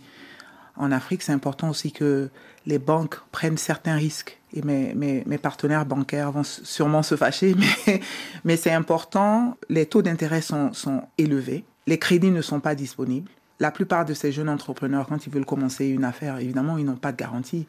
en 0.77 0.93
Afrique, 0.93 1.23
c'est 1.23 1.33
important 1.33 1.69
aussi 1.71 1.93
que 1.93 2.31
les 2.67 2.79
banques 2.79 3.19
prennent 3.33 3.59
certains 3.59 3.97
risques. 3.97 4.39
Et 4.53 4.63
mes, 4.63 5.39
partenaires 5.39 5.87
bancaires 5.87 6.33
vont 6.33 6.43
sûrement 6.43 7.03
se 7.03 7.17
fâcher, 7.17 7.55
mais, 8.45 8.57
c'est 8.57 8.73
important. 8.73 9.57
Les 9.69 9.87
taux 9.87 10.03
d'intérêt 10.03 10.41
sont 10.43 11.03
élevés. 11.19 11.65
Les 11.87 11.99
crédits 11.99 12.31
ne 12.31 12.43
sont 12.43 12.61
pas 12.61 12.75
disponibles. 12.75 13.31
La 13.59 13.71
plupart 13.71 14.07
de 14.07 14.15
ces 14.15 14.33
jeunes 14.33 14.49
entrepreneurs, 14.49 15.07
quand 15.07 15.27
ils 15.27 15.33
veulent 15.33 15.45
commencer 15.45 15.87
une 15.87 16.05
affaire, 16.05 16.39
évidemment, 16.39 16.79
ils 16.79 16.85
n'ont 16.85 16.97
pas 16.97 17.13
de 17.13 17.17
garantie. 17.17 17.67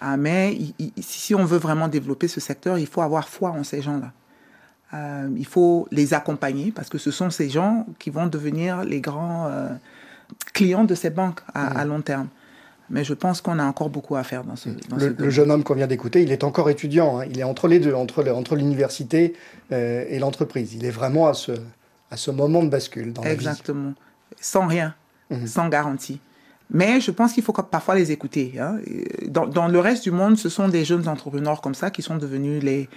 Ah, 0.00 0.16
mais 0.16 0.58
si 1.00 1.34
on 1.34 1.44
veut 1.44 1.58
vraiment 1.58 1.88
développer 1.88 2.28
ce 2.28 2.40
secteur, 2.40 2.78
il 2.78 2.86
faut 2.86 3.02
avoir 3.02 3.28
foi 3.28 3.50
en 3.50 3.64
ces 3.64 3.82
gens-là. 3.82 4.12
Euh, 4.94 5.28
il 5.36 5.46
faut 5.46 5.88
les 5.90 6.14
accompagner 6.14 6.70
parce 6.70 6.88
que 6.88 6.98
ce 6.98 7.10
sont 7.10 7.30
ces 7.30 7.48
gens 7.48 7.86
qui 7.98 8.10
vont 8.10 8.26
devenir 8.26 8.84
les 8.84 9.00
grands 9.00 9.46
euh, 9.48 9.68
clients 10.52 10.84
de 10.84 10.94
ces 10.94 11.10
banques 11.10 11.40
à, 11.54 11.84
long 11.84 12.02
terme. 12.02 12.28
Mais 12.88 13.02
je 13.02 13.14
pense 13.14 13.40
qu'on 13.40 13.58
a 13.58 13.64
encore 13.64 13.90
beaucoup 13.90 14.14
à 14.14 14.22
faire 14.22 14.44
dans 14.44 14.54
ce. 14.54 14.68
Dans 14.88 14.96
le, 14.96 15.16
le, 15.18 15.30
jeune 15.30 15.50
homme 15.50 15.64
qu'on 15.64 15.74
vient 15.74 15.88
d'écouter, 15.88 16.22
il 16.22 16.30
est 16.30 16.44
encore 16.44 16.70
étudiant. 16.70 17.18
Hein. 17.18 17.24
Il 17.28 17.40
est 17.40 17.44
entre 17.44 17.66
les 17.66 17.80
deux, 17.80 17.94
entre 17.94 18.54
l'université 18.54 19.34
entre 19.34 19.72
euh, 19.72 20.04
et 20.08 20.20
l'entreprise. 20.20 20.74
Il 20.74 20.84
est 20.84 20.90
vraiment 20.90 21.26
à 21.26 21.34
ce, 21.34 21.52
à 22.12 22.16
ce 22.16 22.30
moment 22.30 22.62
de 22.62 22.68
bascule 22.68 23.12
dans 23.12 23.22
Exactement. 23.24 23.86
la 23.86 23.90
vie. 23.90 23.96
Sans 24.40 24.66
rien, 24.68 24.94
mhm. 25.30 25.46
sans 25.48 25.68
garantie. 25.68 26.20
Mais 26.70 27.00
je 27.00 27.10
pense 27.10 27.32
qu'il 27.32 27.42
faut 27.42 27.52
parfois 27.52 27.94
les 27.94 28.12
écouter. 28.12 28.54
Hein. 28.60 28.78
Dans, 29.28 29.68
le 29.68 29.78
reste 29.78 30.02
du 30.04 30.10
monde, 30.10 30.36
ce 30.36 30.48
sont 30.48 30.68
des 30.68 30.84
jeunes 30.84 31.08
entrepreneurs 31.08 31.60
comme 31.60 31.74
ça 31.74 31.90
qui 31.90 32.02
sont 32.02 32.16
devenus 32.16 32.62
les 32.62 32.88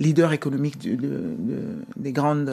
leaders 0.00 0.32
économiques 0.32 0.78
des 0.78 2.12
grandes 2.12 2.48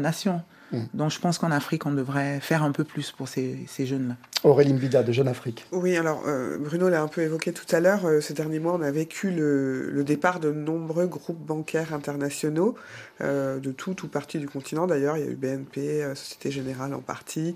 nations. 0.00 0.42
Mm. 0.72 0.82
Donc 0.94 1.10
je 1.10 1.20
pense 1.20 1.38
qu'en 1.38 1.50
Afrique, 1.50 1.86
on 1.86 1.92
devrait 1.92 2.40
faire 2.40 2.62
un 2.62 2.72
peu 2.72 2.84
plus 2.84 3.12
pour 3.12 3.28
ces, 3.28 3.64
ces 3.68 3.86
jeunes-là. 3.86 4.16
Aurélie 4.44 4.74
Mbida 4.74 5.02
de 5.02 5.12
Jeune 5.12 5.28
Afrique. 5.28 5.66
Oui, 5.72 5.96
alors 5.96 6.22
euh, 6.26 6.58
Bruno 6.58 6.88
l'a 6.88 7.02
un 7.02 7.08
peu 7.08 7.22
évoqué 7.22 7.52
tout 7.52 7.66
à 7.74 7.80
l'heure. 7.80 8.06
Euh, 8.06 8.20
ces 8.20 8.34
derniers 8.34 8.60
mois, 8.60 8.74
on 8.74 8.82
a 8.82 8.90
vécu 8.90 9.30
le, 9.30 9.90
le, 9.90 10.04
départ 10.04 10.40
de 10.40 10.52
nombreux 10.52 11.06
groupes 11.06 11.44
bancaires 11.44 11.94
internationaux 11.94 12.76
euh, 13.22 13.58
de 13.58 13.72
tout 13.72 14.04
ou 14.04 14.08
partie 14.08 14.38
du 14.38 14.46
continent. 14.46 14.86
D'ailleurs, 14.86 15.16
il 15.16 15.24
y 15.24 15.26
a 15.26 15.30
eu 15.30 15.36
BNP, 15.36 16.02
euh, 16.02 16.14
Société 16.14 16.50
Générale 16.50 16.92
en 16.92 17.00
partie. 17.00 17.54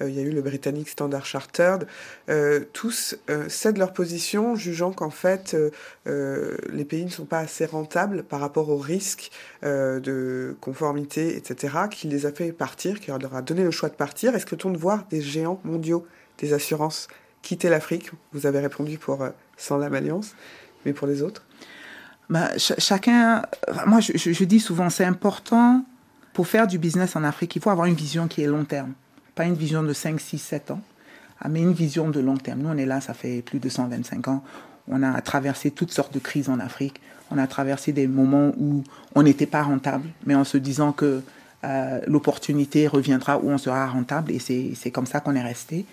Euh, 0.00 0.08
il 0.08 0.14
y 0.14 0.18
a 0.18 0.22
eu 0.22 0.30
le 0.30 0.40
britannique 0.40 0.88
Standard 0.88 1.26
Chartered. 1.26 1.86
tous 2.72 3.16
cèdent 3.48 3.76
leur 3.76 3.92
position, 3.92 4.56
jugeant 4.56 4.92
qu'en 4.92 5.10
fait, 5.10 5.56
les 6.06 6.84
pays 6.84 7.04
ne 7.04 7.10
sont 7.10 7.24
pas 7.24 7.40
assez 7.40 7.66
rentables 7.66 8.22
par 8.22 8.40
rapport 8.40 8.70
aux 8.70 8.78
risques 8.78 9.30
de 9.62 10.56
conformité, 10.60 11.36
etc., 11.36 11.74
qui 11.90 12.08
les 12.08 12.26
a 12.26 12.32
fait 12.32 12.51
partir, 12.56 13.00
qui 13.00 13.10
leur 13.10 13.34
a 13.34 13.42
donné 13.42 13.62
le 13.62 13.70
choix 13.70 13.88
de 13.88 13.94
partir. 13.94 14.34
Est-ce 14.34 14.46
que 14.46 14.56
on 14.66 14.70
de 14.70 14.78
voir 14.78 15.04
des 15.10 15.20
géants 15.20 15.60
mondiaux 15.64 16.06
des 16.38 16.52
assurances 16.52 17.08
quitter 17.42 17.68
l'Afrique 17.68 18.10
Vous 18.32 18.46
avez 18.46 18.60
répondu 18.60 18.98
pour 18.98 19.26
Sans 19.56 19.76
l'Alliance, 19.76 19.98
Alliance, 19.98 20.34
mais 20.84 20.92
pour 20.92 21.06
les 21.06 21.22
autres? 21.22 21.44
Bah, 22.30 22.50
chacun, 22.56 23.42
moi 23.86 24.00
je, 24.00 24.12
je, 24.16 24.44
dis 24.44 24.60
souvent, 24.60 24.88
c'est 24.88 25.04
important 25.04 25.84
pour 26.32 26.46
faire 26.46 26.66
du 26.66 26.78
business 26.78 27.16
en 27.16 27.24
Afrique, 27.24 27.56
il 27.56 27.62
faut 27.62 27.70
avoir 27.70 27.86
une 27.86 27.94
vision 27.94 28.28
qui 28.28 28.42
est 28.42 28.46
long 28.46 28.64
terme. 28.64 28.92
Pas 29.34 29.44
une 29.44 29.54
vision 29.54 29.82
de 29.82 29.92
5, 29.92 30.20
6, 30.20 30.38
7 30.38 30.70
ans, 30.70 30.80
ah, 31.40 31.48
mais 31.48 31.60
une 31.60 31.72
vision 31.72 32.10
de 32.10 32.20
long 32.20 32.36
terme. 32.36 32.60
Nous, 32.60 32.68
on 32.68 32.76
est 32.76 32.86
là, 32.86 33.00
ça 33.00 33.14
fait 33.14 33.42
plus 33.42 33.58
de 33.58 33.68
125 33.68 34.28
ans. 34.28 34.44
On 34.88 35.02
a 35.02 35.20
traversé 35.20 35.70
toutes 35.70 35.92
sortes 35.92 36.12
de 36.12 36.18
crises 36.18 36.48
en 36.48 36.58
Afrique. 36.58 37.00
On 37.30 37.38
a 37.38 37.46
traversé 37.46 37.92
des 37.92 38.06
moments 38.06 38.52
où 38.58 38.84
on 39.14 39.22
n'était 39.22 39.46
pas 39.46 39.62
rentable, 39.62 40.08
mais 40.26 40.34
en 40.34 40.44
se 40.44 40.58
disant 40.58 40.92
que 40.92 41.22
euh, 41.64 42.00
l'opportunité 42.06 42.88
reviendra 42.88 43.38
où 43.38 43.48
on 43.48 43.58
sera 43.58 43.86
rentable, 43.86 44.32
et 44.32 44.38
c'est 44.38 44.90
comme 44.90 45.06
ça 45.06 45.20
qu'on 45.20 45.36
est 45.36 45.42
resté. 45.42 45.86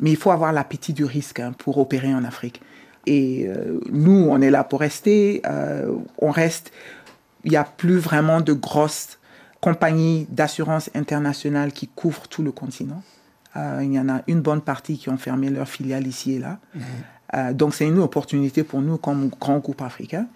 Mais 0.00 0.10
il 0.10 0.16
faut 0.16 0.30
avoir 0.30 0.52
l'appétit 0.52 0.94
du 0.94 1.04
risque 1.04 1.40
hein, 1.40 1.52
pour 1.58 1.76
opérer 1.78 2.14
en 2.14 2.24
Afrique. 2.24 2.62
Et 3.06 3.46
euh, 3.46 3.80
nous, 3.90 4.28
on 4.30 4.40
est 4.40 4.50
là 4.50 4.64
pour 4.64 4.80
rester. 4.80 5.42
Euh, 5.46 5.94
on 6.18 6.30
reste. 6.30 6.72
Il 7.44 7.50
n'y 7.50 7.56
a 7.56 7.64
plus 7.64 7.98
vraiment 7.98 8.40
de 8.40 8.52
grosses 8.52 9.18
compagnies 9.60 10.26
d'assurance 10.30 10.90
internationales 10.94 11.72
qui 11.72 11.88
couvrent 11.88 12.28
tout 12.28 12.42
le 12.42 12.52
continent. 12.52 13.02
Il 13.56 13.92
y 13.92 13.98
en 13.98 14.08
a 14.08 14.22
une 14.28 14.40
bonne 14.40 14.60
partie 14.60 14.96
qui 14.96 15.08
ont 15.08 15.16
fermé 15.16 15.50
leur 15.50 15.68
filiale 15.68 16.06
ici 16.06 16.34
et 16.34 16.38
là. 16.38 16.58
Mhm. 16.74 17.52
donc 17.54 17.74
c'est 17.74 17.84
une 17.86 17.98
opportunité 17.98 18.62
pour 18.62 18.80
nous 18.80 18.96
comme 18.96 19.28
grand 19.40 19.58
groupe 19.58 19.82
africain. 19.82 20.26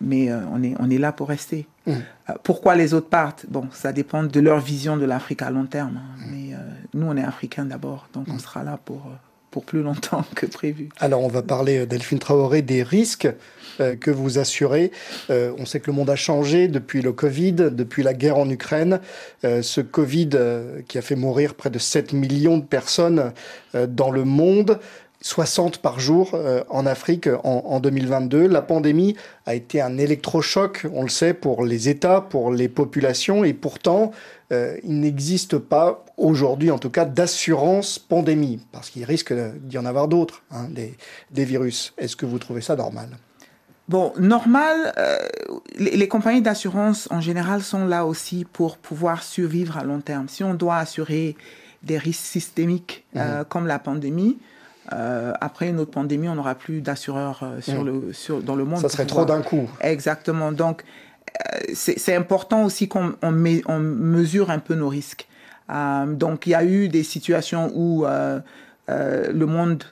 Mais 0.00 0.32
on, 0.32 0.62
est, 0.62 0.74
on 0.78 0.88
est 0.88 0.98
là 0.98 1.12
pour 1.12 1.28
rester. 1.28 1.66
Mhm. 1.86 2.02
pourquoi 2.42 2.76
les 2.76 2.94
autres 2.94 3.08
partent? 3.08 3.46
Bon, 3.48 3.68
ça 3.72 3.92
dépend 3.92 4.22
de 4.22 4.40
leur 4.40 4.60
vision 4.60 4.96
de 4.96 5.04
l'Afrique 5.04 5.42
à 5.42 5.50
long 5.50 5.66
terme. 5.66 5.98
Hein. 5.98 6.26
Mhm. 6.26 6.30
Mais 6.30 6.56
nous, 6.94 7.06
on 7.06 7.16
est 7.16 7.24
africains 7.24 7.64
d'abord. 7.64 8.08
Donc 8.14 8.26
on 8.28 8.38
sera 8.38 8.64
là 8.64 8.78
pour 8.84 9.10
pour 9.50 9.64
plus 9.64 9.82
longtemps 9.82 10.24
que 10.34 10.46
prévu. 10.46 10.88
Alors 10.98 11.22
on 11.22 11.28
va 11.28 11.42
parler, 11.42 11.78
euh, 11.78 11.86
Delphine 11.86 12.18
Traoré, 12.18 12.62
des 12.62 12.82
risques 12.82 13.28
euh, 13.80 13.96
que 13.96 14.10
vous 14.10 14.38
assurez. 14.38 14.92
Euh, 15.30 15.52
on 15.58 15.66
sait 15.66 15.80
que 15.80 15.90
le 15.90 15.96
monde 15.96 16.10
a 16.10 16.16
changé 16.16 16.68
depuis 16.68 17.02
le 17.02 17.12
Covid, 17.12 17.52
depuis 17.52 18.02
la 18.02 18.14
guerre 18.14 18.38
en 18.38 18.48
Ukraine. 18.48 19.00
ce 19.42 19.80
Covid 19.80 20.30
qui 20.88 20.98
a 20.98 21.02
fait 21.02 21.16
mourir 21.16 21.54
près 21.54 21.70
de 21.70 21.78
7 21.78 22.12
millions 22.12 22.58
de 22.58 22.64
personnes 22.64 23.32
dans 23.74 24.10
le 24.10 24.24
monde. 24.24 24.78
60 25.22 25.78
par 25.78 26.00
jour 26.00 26.34
en 26.70 26.86
Afrique 26.86 27.28
en, 27.44 27.62
en, 27.66 27.80
2022. 27.80 28.46
La 28.46 28.62
pandémie 28.62 29.16
a 29.46 29.54
été 29.54 29.80
un 29.80 29.98
électrochoc, 29.98 30.86
on 30.92 31.02
le 31.02 31.08
sait, 31.08 31.34
pour 31.34 31.64
les 31.64 31.88
États, 31.88 32.20
pour 32.20 32.52
les 32.52 32.68
populations, 32.68 33.44
et 33.44 33.52
pourtant, 33.52 34.12
euh, 34.52 34.76
il 34.82 35.00
n'existe 35.00 35.58
pas 35.58 36.04
aujourd'hui, 36.16 36.70
en 36.70 36.78
tout 36.78 36.90
cas, 36.90 37.04
d'assurance 37.04 37.98
pandémie, 37.98 38.60
parce 38.72 38.90
qu'il 38.90 39.04
risque 39.04 39.32
d'y 39.32 39.78
en 39.78 39.84
avoir 39.84 40.08
d'autres, 40.08 40.42
hein, 40.50 40.66
des, 40.70 40.96
des, 41.30 41.44
virus. 41.44 41.94
Est-ce 41.98 42.16
que 42.16 42.26
vous 42.26 42.38
trouvez 42.38 42.60
ça 42.60 42.74
normal? 42.74 43.10
Bon, 43.88 44.12
normal, 44.18 44.92
euh, 44.98 45.18
les, 45.76 45.96
les, 45.96 46.08
compagnies 46.08 46.42
d'assurance 46.42 47.06
en 47.10 47.20
général 47.20 47.62
sont 47.62 47.86
là 47.86 48.06
aussi 48.06 48.44
pour 48.44 48.76
pouvoir 48.76 49.22
survivre 49.22 49.78
à 49.78 49.84
long 49.84 50.00
terme. 50.00 50.28
Si 50.28 50.42
on 50.42 50.54
doit 50.54 50.78
assurer 50.78 51.36
des 51.82 51.98
risques 51.98 52.24
systémiques 52.24 53.04
euh, 53.16 53.42
mmh. 53.42 53.44
comme 53.46 53.66
la 53.66 53.78
pandémie, 53.78 54.38
euh, 54.92 55.32
après 55.40 55.68
une 55.68 55.78
autre 55.78 55.90
pandémie, 55.90 56.28
on 56.28 56.34
n'aura 56.34 56.54
plus 56.54 56.80
d'assureurs 56.80 57.40
euh, 57.42 57.60
sur 57.60 57.82
mmh. 57.82 57.86
le, 57.86 58.12
sur, 58.12 58.42
dans 58.42 58.56
le 58.56 58.64
monde. 58.64 58.80
Ça 58.80 58.88
serait 58.88 59.06
trop 59.06 59.24
d'un 59.24 59.42
coup. 59.42 59.68
Exactement. 59.80 60.52
Donc, 60.52 60.84
c'est 61.72 62.14
important 62.14 62.64
aussi 62.64 62.88
qu'on 62.88 63.14
on, 63.22 63.30
mesure 63.32 64.50
un 64.50 64.58
peu 64.58 64.74
nos 64.74 64.88
risques. 64.88 65.26
Euh, 65.70 66.06
donc 66.06 66.46
il 66.46 66.50
y 66.50 66.54
a 66.54 66.64
eu 66.64 66.88
des 66.88 67.02
situations 67.02 67.70
où 67.74 68.04
euh, 68.04 68.40
euh, 68.88 69.32
le 69.32 69.46
monde 69.46 69.84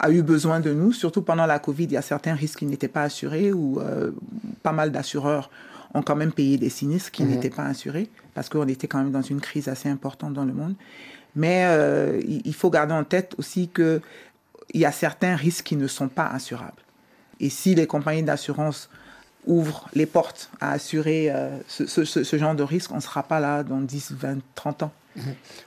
a 0.00 0.10
eu 0.10 0.22
besoin 0.22 0.58
de 0.58 0.72
nous, 0.72 0.92
surtout 0.92 1.22
pendant 1.22 1.46
la 1.46 1.60
Covid, 1.60 1.84
il 1.84 1.92
y 1.92 1.96
a 1.96 2.02
certains 2.02 2.34
risques 2.34 2.58
qui 2.58 2.66
n'étaient 2.66 2.88
pas 2.88 3.04
assurés 3.04 3.52
ou 3.52 3.78
pas 4.64 4.72
mal 4.72 4.90
d'assureurs 4.90 5.48
ont 5.94 6.02
quand 6.02 6.16
même 6.16 6.32
payé 6.32 6.58
des 6.58 6.70
sinistres 6.70 7.12
qui 7.12 7.22
mhm. 7.22 7.30
n'étaient 7.30 7.50
pas 7.50 7.62
assurés 7.62 8.10
parce 8.34 8.48
qu'on 8.48 8.66
était 8.66 8.88
quand 8.88 8.98
même 8.98 9.12
dans 9.12 9.22
une 9.22 9.40
crise 9.40 9.68
assez 9.68 9.88
importante 9.88 10.34
dans 10.34 10.44
le 10.44 10.52
monde. 10.52 10.74
Mais 11.36 11.66
il 12.24 12.54
faut 12.54 12.70
garder 12.70 12.94
en 12.94 13.04
tête 13.04 13.34
aussi 13.38 13.68
que 13.68 14.00
il 14.72 14.80
y 14.80 14.84
a 14.84 14.92
certains 14.92 15.36
risques 15.36 15.66
qui 15.66 15.76
ne 15.76 15.86
sont 15.86 16.08
pas 16.08 16.26
assurables. 16.26 16.82
Et 17.40 17.48
si 17.50 17.74
les 17.74 17.86
compagnies 17.86 18.22
d'assurance 18.22 18.88
ouvre 19.46 19.88
les 19.94 20.06
portes 20.06 20.50
à 20.60 20.72
assurer 20.72 21.30
euh, 21.30 21.58
ce, 21.68 22.36
genre 22.36 22.54
de 22.54 22.62
risque, 22.62 22.90
on 22.92 22.96
ne 22.96 23.00
sera 23.00 23.22
pas 23.22 23.40
là 23.40 23.62
dans 23.62 23.80
10, 23.80 24.12
20, 24.12 24.38
30 24.54 24.84
ans. 24.84 24.92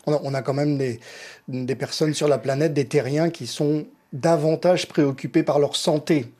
On 0.05 0.33
a, 0.33 0.41
quand 0.41 0.53
même 0.53 0.77
des, 0.77 1.75
personnes 1.75 2.13
sur 2.13 2.27
la 2.27 2.37
planète, 2.37 2.73
des 2.73 2.85
terriens, 2.85 3.29
qui 3.29 3.47
sont 3.47 3.85
davantage 4.11 4.87
préoccupés 4.87 5.43
par 5.43 5.59
leur 5.59 5.75
santé. 5.75 6.33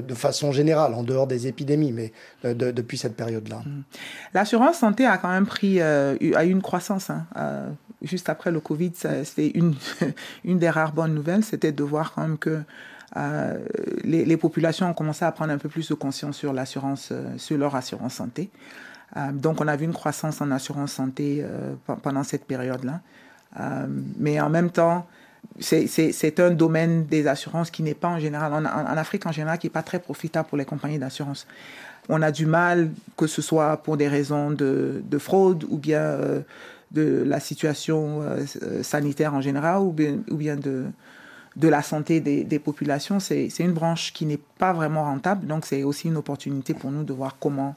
De, 0.00 0.14
façon 0.14 0.52
générale, 0.52 0.94
en 0.94 1.02
dehors 1.02 1.26
des 1.26 1.46
épidémies, 1.46 1.92
mais 1.92 2.12
de, 2.44 2.70
depuis 2.70 2.98
cette 2.98 3.16
période-là. 3.16 3.62
Mhm. 3.64 3.82
L'assurance 4.34 4.78
santé 4.78 5.06
a 5.06 5.18
quand 5.18 5.30
même 5.30 5.46
pris, 5.46 5.80
euh, 5.80 6.16
a 6.34 6.44
eu 6.44 6.50
une 6.50 6.62
croissance. 6.62 7.10
Hein. 7.10 7.26
Euh, 7.36 7.68
juste 8.02 8.28
après 8.28 8.50
le 8.50 8.60
Covid, 8.60 8.92
c'était 8.94 9.48
une, 9.48 9.74
une 10.44 10.58
des 10.58 10.70
rares 10.70 10.92
bonnes 10.92 11.14
nouvelles, 11.14 11.44
c'était 11.44 11.72
de 11.72 11.82
voir 11.82 12.12
quand 12.12 12.22
même 12.22 12.38
que 12.38 12.62
euh, 13.16 13.58
les, 14.04 14.24
les, 14.24 14.36
populations 14.36 14.88
ont 14.88 14.94
commencé 14.94 15.24
à 15.24 15.32
prendre 15.32 15.52
un 15.52 15.58
peu 15.58 15.68
plus 15.68 15.88
de 15.88 15.94
conscience 15.94 16.36
sur 16.36 16.52
l'assurance, 16.52 17.10
euh, 17.12 17.36
sur 17.36 17.58
leur 17.58 17.74
assurance 17.74 18.14
santé. 18.14 18.50
Euh, 19.16 19.32
donc, 19.32 19.60
on 19.60 19.68
a 19.68 19.76
vu 19.76 19.84
une 19.84 19.92
croissance 19.92 20.40
en 20.40 20.50
assurance 20.50 20.92
santé 20.92 21.44
pendant 22.02 22.22
cette 22.22 22.46
période-là. 22.46 23.00
mais 24.18 24.40
en 24.40 24.48
même 24.48 24.70
temps, 24.70 25.06
c'est 25.60 26.40
un 26.40 26.50
domaine 26.50 27.06
des 27.06 27.26
assurances 27.26 27.70
qui 27.70 27.82
n'est 27.82 27.94
pas 27.94 28.08
en 28.08 28.18
général, 28.18 28.52
en, 28.52 28.64
Afrique 28.64 29.26
en 29.26 29.32
général, 29.32 29.58
qui 29.58 29.66
n'est 29.66 29.72
pas 29.72 29.82
très 29.82 29.98
profitable 29.98 30.48
pour 30.48 30.58
les 30.58 30.64
compagnies 30.64 30.98
d'assurance. 30.98 31.46
On 32.08 32.20
a 32.22 32.32
du 32.32 32.46
mal, 32.46 32.90
que 33.16 33.26
ce 33.26 33.42
soit 33.42 33.76
pour 33.76 33.96
des 33.96 34.08
raisons 34.08 34.50
de, 34.50 35.02
de 35.04 35.18
fraude 35.18 35.64
ou 35.68 35.78
bien 35.78 36.18
de 36.90 37.22
la 37.24 37.40
situation 37.40 38.22
sanitaire 38.82 39.34
en 39.34 39.40
général 39.40 39.80
ou 39.82 39.92
bien, 39.92 40.56
de, 40.56 40.88
la 41.68 41.82
santé 41.82 42.20
des 42.20 42.58
populations, 42.58 43.20
c'est 43.20 43.48
une 43.60 43.72
branche 43.72 44.12
qui 44.12 44.26
n'est 44.26 44.40
pas 44.58 44.72
vraiment 44.72 45.04
rentable. 45.04 45.46
Donc, 45.46 45.64
c'est 45.64 45.84
aussi 45.84 46.08
une 46.08 46.16
opportunité 46.16 46.74
pour 46.74 46.90
nous 46.90 47.04
de 47.04 47.12
voir 47.12 47.36
comment 47.38 47.76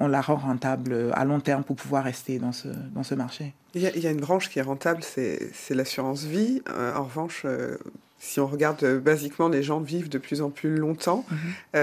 on 0.00 0.08
la 0.08 0.20
rend 0.20 0.36
rentable 0.36 1.10
à 1.12 1.24
long 1.24 1.40
terme 1.40 1.64
pour 1.64 1.76
pouvoir 1.76 2.04
rester 2.04 2.38
dans 2.38 2.52
ce, 2.52 2.68
dans 2.94 3.02
ce 3.02 3.14
marché. 3.14 3.54
Il 3.74 3.82
y, 3.82 3.86
a, 3.86 3.94
il 3.94 4.02
y 4.02 4.06
a 4.06 4.10
une 4.10 4.20
branche 4.20 4.48
qui 4.48 4.58
est 4.58 4.62
rentable, 4.62 5.02
c'est 5.02 5.50
l'assurance 5.70 6.24
vie. 6.24 6.62
Euh, 6.70 6.94
en 6.94 7.04
revanche, 7.04 7.42
euh, 7.44 7.76
si 8.18 8.40
on 8.40 8.46
regarde 8.46 8.82
euh, 8.82 8.98
basiquement, 8.98 9.48
les 9.48 9.62
gens 9.62 9.80
vivent 9.80 10.08
de 10.08 10.18
plus 10.18 10.40
en 10.40 10.50
plus 10.50 10.76
longtemps. 10.76 11.24
Mhm. 11.30 11.38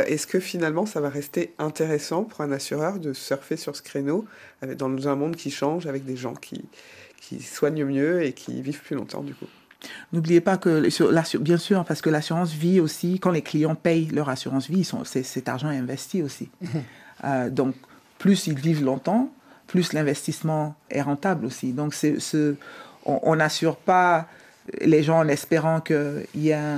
Est-ce 0.08 0.28
que 0.28 0.40
finalement, 0.40 0.86
ça 0.86 1.00
va 1.02 1.10
rester 1.10 1.54
intéressant 1.60 2.24
pour 2.24 2.42
un 2.42 2.52
assureur 2.52 3.00
de 3.00 3.14
surfer 3.14 3.58
sur 3.58 3.76
ce 3.76 3.82
créneau 3.82 4.26
dans 4.78 5.08
un 5.08 5.16
monde 5.16 5.36
qui 5.36 5.52
change, 5.52 5.86
avec 5.86 6.06
des 6.06 6.16
gens 6.16 6.34
qui, 6.34 6.66
qui 7.22 7.42
soignent 7.42 7.86
mieux 7.86 8.24
et 8.24 8.34
qui 8.34 8.62
vivent 8.62 8.82
plus 8.82 8.96
longtemps 8.96 9.22
du 9.22 9.34
coup? 9.34 9.48
N'oubliez 10.14 10.42
pas 10.42 10.58
que, 10.58 10.90
bien 11.38 11.58
sûr, 11.58 11.86
parce 11.86 12.02
que 12.02 12.10
l'assurance 12.10 12.52
vie 12.54 12.80
aussi, 12.80 13.20
quand 13.20 13.30
les 13.30 13.44
clients 13.44 13.76
payent 13.76 14.08
leur 14.08 14.30
assurance 14.30 14.68
vie, 14.70 14.90
cet 15.04 15.48
argent 15.48 15.70
est 15.70 15.78
investi 15.78 16.24
aussi. 16.24 16.50
Mhm. 16.62 16.70
Euh, 17.24 17.50
donc, 17.50 17.76
plus 18.26 18.48
ils 18.48 18.58
vivent 18.58 18.84
longtemps, 18.84 19.30
plus 19.68 19.94
l'investissement 19.94 20.74
est 20.90 21.04
rentable 21.04 21.46
aussi. 21.46 21.74
Donc, 21.74 21.94
ce, 21.94 22.56
on 23.06 23.36
n'assure 23.36 23.76
pas 23.76 24.28
les 24.82 25.04
gens 25.04 25.20
en 25.20 25.28
espérant 25.28 25.80
qu'il 25.80 26.26
y 26.34 26.52
a 26.52 26.78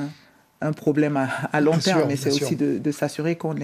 un, 0.59 0.73
problème 0.73 1.15
à, 1.53 1.61
long 1.61 1.77
terme, 1.77 2.03
mais 2.09 2.17
c'est 2.17 2.33
aussi 2.33 2.57
de, 2.57 2.91
s'assurer 2.91 3.37
qu'on 3.37 3.55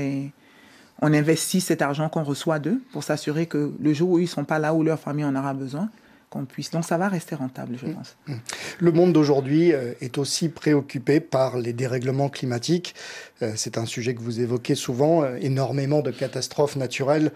on 1.02 1.14
investit 1.14 1.60
cet 1.60 1.82
argent 1.82 2.08
qu'on 2.08 2.24
reçoit 2.24 2.58
d'eux 2.58 2.82
pour 2.94 3.04
s'assurer 3.04 3.48
que 3.48 3.74
le 3.78 3.94
jour 3.94 4.12
où 4.12 4.18
ils 4.18 4.22
ne 4.22 4.28
sont 4.28 4.46
pas 4.46 4.60
là, 4.60 4.74
où 4.74 4.82
leur 4.82 4.98
famille 4.98 5.26
en 5.26 5.36
aura 5.36 5.54
besoin, 5.54 5.90
qu'on 6.34 6.46
puisse. 6.46 6.72
Donc 6.72 6.84
ça 6.84 6.98
va 6.98 7.08
rester 7.08 7.36
rentable, 7.36 7.78
je 7.80 7.86
mm. 7.86 7.94
pense. 7.94 8.18
Mm. 8.28 8.34
Le 8.80 8.92
monde 8.92 9.14
d'aujourd'hui 9.14 9.72
euh, 9.72 9.94
est 10.02 10.18
aussi 10.18 10.50
préoccupé 10.50 11.20
par 11.20 11.58
les 11.58 11.74
dérèglements 11.74 12.30
climatiques. 12.30 12.96
Euh, 13.42 13.54
c'est 13.56 13.78
un 13.78 13.86
sujet 13.86 14.16
que 14.16 14.22
vous 14.22 14.42
évoquez 14.42 14.76
souvent, 14.76 15.24
euh, 15.24 15.38
énormément 15.42 16.02
de 16.02 16.12
catastrophes 16.12 16.76
naturelles 16.76 17.32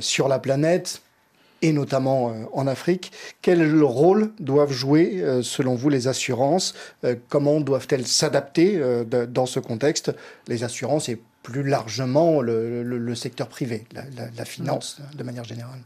sur 0.00 0.28
la 0.28 0.38
planète, 0.38 1.02
et 1.62 1.72
notamment 1.72 2.34
en 2.52 2.66
Afrique. 2.66 3.12
Quel 3.42 3.82
rôle 3.82 4.32
doivent 4.38 4.72
jouer, 4.72 5.24
selon 5.42 5.74
vous, 5.74 5.88
les 5.88 6.06
assurances? 6.06 6.74
Comment 7.28 7.60
doivent-elles 7.60 8.06
s'adapter 8.06 8.80
dans 9.06 9.46
ce 9.46 9.58
contexte? 9.58 10.14
Les 10.48 10.64
assurances 10.64 11.08
et 11.08 11.18
plus 11.42 11.62
largement 11.62 12.42
le, 12.42 13.14
secteur 13.14 13.48
privé, 13.48 13.86
la, 14.36 14.44
finance 14.44 15.00
de 15.16 15.22
manière 15.22 15.44
générale 15.44 15.80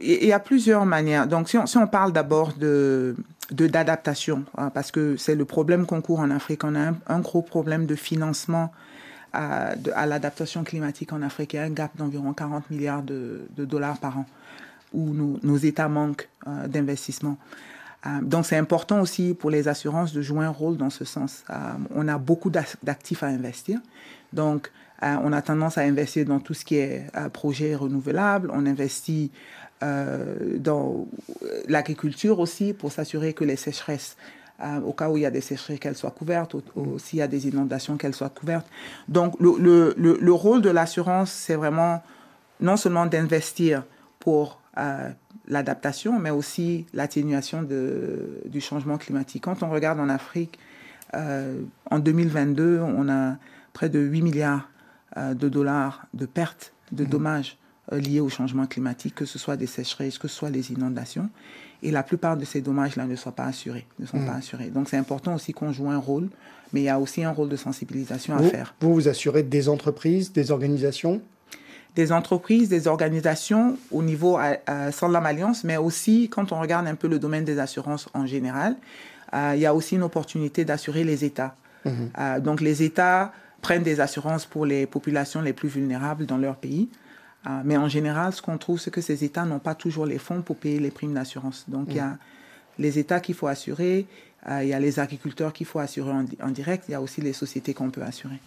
il 0.00 0.26
y 0.26 0.32
a 0.32 0.38
plusieurs 0.38 0.84
manières. 0.86 1.26
Donc, 1.26 1.48
si 1.48 1.78
on, 1.78 1.86
parle 1.86 2.12
d'abord 2.12 2.52
de 2.54 3.16
d'adaptation, 3.50 4.44
hein, 4.56 4.70
parce 4.70 4.92
que 4.92 5.16
c'est 5.16 5.34
le 5.34 5.44
problème 5.44 5.84
qu'on 5.84 6.00
court 6.00 6.20
en 6.20 6.30
Afrique, 6.30 6.62
on 6.62 6.76
a 6.76 6.92
un, 7.08 7.20
gros 7.20 7.42
problème 7.42 7.86
de 7.86 7.96
financement 7.96 8.70
à, 9.32 9.74
l'adaptation 10.06 10.62
climatique 10.62 11.12
en 11.12 11.22
Afrique. 11.22 11.54
Il 11.54 11.56
y 11.56 11.58
a 11.58 11.64
un 11.64 11.70
gap 11.70 11.96
d'environ 11.96 12.32
40 12.32 12.70
milliards 12.70 13.02
de, 13.02 13.48
dollars 13.56 13.98
par 13.98 14.18
an 14.18 14.26
où 14.92 15.14
nos, 15.42 15.56
États 15.56 15.88
manquent 15.88 16.28
euh, 16.46 16.66
d'investissement. 16.68 17.38
Euh, 18.06 18.20
donc 18.22 18.46
c'est 18.46 18.56
important 18.56 19.00
aussi 19.00 19.34
pour 19.34 19.50
les 19.50 19.68
assurances 19.68 20.12
de 20.12 20.22
jouer 20.22 20.44
un 20.44 20.50
rôle 20.50 20.76
dans 20.76 20.90
ce 20.90 21.04
sens. 21.04 21.44
Euh, 21.50 21.54
on 21.94 22.08
a 22.08 22.18
beaucoup 22.18 22.50
d'actifs 22.50 23.22
à 23.22 23.26
investir. 23.26 23.78
Donc 24.32 24.70
on 25.02 25.32
a 25.32 25.40
tendance 25.40 25.78
à 25.78 25.80
investir 25.80 26.26
dans 26.26 26.40
tout 26.40 26.52
ce 26.52 26.62
qui 26.62 26.76
est 26.76 27.06
projet 27.32 27.74
renouvelable. 27.74 28.50
On 28.52 28.66
investit 28.66 29.30
dans 29.82 31.06
l'agriculture 31.68 32.38
aussi 32.38 32.74
pour 32.74 32.92
s'assurer 32.92 33.32
que 33.32 33.44
les 33.44 33.56
sécheresses 33.56 34.16
au 34.84 34.92
cas 34.92 35.08
où 35.08 35.16
il 35.16 35.22
y 35.22 35.26
a 35.26 35.30
des 35.30 35.40
sécheresses, 35.40 35.78
qu'elles 35.78 35.96
soient 35.96 36.10
couvertes, 36.10 36.54
ou, 36.76 36.98
s'il 36.98 37.18
y 37.18 37.22
a 37.22 37.28
des 37.28 37.48
inondations, 37.48 37.96
qu'elles 37.96 38.14
soient 38.14 38.28
couvertes. 38.28 38.66
Donc, 39.08 39.34
le, 39.40 39.94
le, 39.96 40.18
le 40.20 40.32
rôle 40.32 40.60
de 40.60 40.68
l'assurance, 40.68 41.32
c'est 41.32 41.54
vraiment 41.54 42.02
non 42.60 42.76
seulement 42.76 43.06
d'investir 43.06 43.84
pour 44.18 44.60
l'adaptation, 45.48 46.18
mais 46.18 46.30
aussi 46.30 46.86
l'atténuation 46.92 47.62
du 47.62 48.60
changement 48.60 48.98
climatique. 48.98 49.44
Quand 49.44 49.62
on 49.62 49.70
regarde 49.70 49.98
en 50.00 50.08
Afrique, 50.08 50.58
euh, 51.14 51.60
en 51.90 51.98
2022, 51.98 52.80
on 52.80 53.08
a 53.08 53.36
près 53.72 53.88
de 53.88 53.98
8 53.98 54.22
milliards 54.22 54.68
euh, 55.16 55.34
de 55.34 55.48
dollars 55.48 56.06
de 56.14 56.26
pertes, 56.26 56.72
de 56.92 57.04
mmh. 57.04 57.08
dommages 57.08 57.56
euh, 57.56 57.59
liés 57.92 58.20
au 58.20 58.28
changement 58.28 58.66
climatique, 58.66 59.14
que 59.14 59.24
ce 59.24 59.38
soit 59.38 59.56
des 59.56 59.66
sécheresses, 59.66 60.18
que 60.18 60.28
ce 60.28 60.34
soit 60.34 60.50
les 60.50 60.72
inondations. 60.72 61.28
Et 61.82 61.90
la 61.90 62.02
plupart 62.02 62.36
de 62.36 62.44
ces 62.44 62.60
dommages-là 62.60 63.06
ne 63.06 63.16
sont 63.16 63.32
pas 63.32 63.44
assurés. 63.44 63.86
Ne 63.98 64.06
sont 64.06 64.18
pas 64.18 64.32
mmh. 64.32 64.38
assurés. 64.38 64.66
Donc 64.68 64.88
c'est 64.88 64.96
important 64.96 65.34
aussi 65.34 65.52
qu'on 65.52 65.72
joue 65.72 65.90
un 65.90 65.98
rôle, 65.98 66.28
mais 66.72 66.80
il 66.80 66.84
y 66.84 66.88
a 66.88 66.98
aussi 66.98 67.24
un 67.24 67.30
rôle 67.30 67.48
de 67.48 67.56
sensibilisation 67.56 68.36
à 68.36 68.42
faire. 68.42 68.74
Vous 68.80 68.94
vous 68.94 69.08
assurez 69.08 69.42
des 69.42 69.68
entreprises, 69.68 70.32
des 70.32 70.50
organisations? 70.50 71.20
Des 71.96 72.12
entreprises, 72.12 72.68
des 72.68 72.86
organisations 72.86 73.76
au 73.90 74.02
niveau 74.02 74.38
à, 74.38 74.92
Sanlam 74.92 75.26
Alliance, 75.26 75.64
mais 75.64 75.76
aussi 75.76 76.28
quand 76.30 76.52
on 76.52 76.60
regarde 76.60 76.86
un 76.86 76.94
peu 76.94 77.08
le 77.08 77.18
domaine 77.18 77.44
des 77.44 77.58
assurances 77.58 78.08
en 78.14 78.26
général, 78.26 78.76
euh, 79.34 79.52
il 79.54 79.60
y 79.60 79.66
a 79.66 79.74
aussi 79.74 79.96
une 79.96 80.02
opportunité 80.02 80.64
d'assurer 80.64 81.02
les 81.02 81.24
États. 81.24 81.56
Mhm. 81.84 82.10
Euh, 82.18 82.40
donc 82.40 82.60
les 82.60 82.82
États 82.82 83.32
prennent 83.62 83.82
des 83.82 84.00
assurances 84.00 84.46
pour 84.46 84.66
les 84.66 84.86
populations 84.86 85.40
les 85.42 85.52
plus 85.52 85.68
vulnérables 85.68 86.26
dans 86.26 86.38
leur 86.38 86.56
pays. 86.56 86.88
Euh, 87.46 87.62
mais 87.64 87.76
en 87.76 87.88
général, 87.88 88.32
ce 88.32 88.42
qu'on 88.42 88.58
trouve, 88.58 88.78
c'est 88.78 88.90
que 88.90 89.00
ces 89.00 89.24
États 89.24 89.44
n'ont 89.44 89.58
pas 89.58 89.74
toujours 89.74 90.06
les 90.06 90.18
fonds 90.18 90.42
pour 90.42 90.56
payer 90.56 90.78
les 90.78 90.90
primes 90.90 91.14
d'assurance. 91.14 91.64
Donc 91.68 91.86
il 91.88 91.96
y 91.96 92.00
a 92.00 92.08
mhm. 92.08 92.18
les 92.78 92.98
États 92.98 93.20
qu'il 93.20 93.34
faut 93.34 93.46
assurer, 93.46 94.06
il 94.48 94.68
y 94.68 94.72
a 94.72 94.80
les 94.80 94.98
agriculteurs 94.98 95.52
qu'il 95.52 95.66
faut 95.66 95.80
assurer 95.80 96.10
en, 96.10 96.48
direct, 96.48 96.84
il 96.88 96.92
y 96.92 96.94
a 96.94 97.02
aussi 97.02 97.20
les 97.20 97.34
sociétés 97.34 97.74
qu'on 97.74 97.90
peut 97.90 98.02
assurer. 98.02 98.40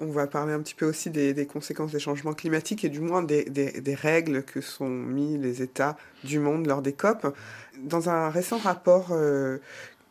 on 0.00 0.06
va 0.06 0.26
parler 0.26 0.54
un 0.54 0.60
petit 0.60 0.74
peu 0.74 0.86
aussi 0.86 1.10
des, 1.10 1.46
conséquences 1.46 1.92
des 1.92 1.98
changements 1.98 2.32
climatiques 2.32 2.82
et 2.82 2.88
du 2.88 3.00
moins 3.00 3.22
des, 3.22 3.44
des, 3.44 3.94
règles 3.94 4.42
que 4.42 4.62
sont 4.62 4.88
mis 4.88 5.36
les 5.36 5.60
États 5.60 5.98
du 6.24 6.38
monde 6.38 6.66
lors 6.66 6.80
des 6.80 6.94
COP. 6.94 7.36
Dans 7.78 8.08
un 8.08 8.30
récent 8.30 8.56
rapport 8.56 9.08
euh, 9.10 9.58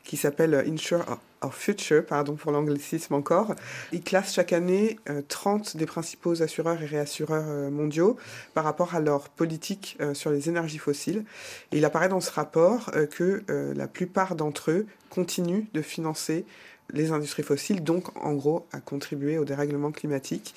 qui 0.04 0.18
s'appelle 0.18 0.54
Insure 0.68 1.20
Our 1.44 1.54
Future, 1.54 2.06
pardon 2.06 2.36
pour 2.36 2.52
l'anglicisme 2.52 3.14
encore. 3.14 3.56
Il 3.92 4.02
classe 4.02 4.34
chaque 4.34 4.54
année 4.54 4.98
30 5.28 5.74
euh, 5.76 5.78
des 5.78 5.86
principaux 5.86 6.42
assureurs 6.42 6.82
et 6.82 6.86
réassureurs 6.86 7.46
euh, 7.48 7.70
mondiaux 7.70 8.18
par 8.54 8.64
rapport 8.64 8.96
à 8.96 9.00
leur 9.00 9.30
politique 9.30 9.98
euh, 10.02 10.14
sur 10.14 10.32
les 10.32 10.50
énergies 10.50 10.78
fossiles. 10.78 11.26
Et 11.72 11.78
il 11.78 11.86
apparaît 11.86 12.10
dans 12.10 12.22
ce 12.22 12.32
rapport 12.32 12.92
que 13.12 13.44
la 13.48 13.88
plupart 13.88 14.36
d'entre 14.36 14.72
eux 14.72 14.86
continuent 15.10 15.66
de 15.74 15.82
financer 15.82 16.46
les 16.92 17.12
industries 17.12 17.44
fossiles, 17.44 17.84
donc 17.84 18.16
en 18.24 18.34
gros 18.34 18.68
à 18.72 18.80
contribuer 18.80 19.38
au 19.38 19.46
dérèglement 19.46 19.92
climatique. 19.92 20.54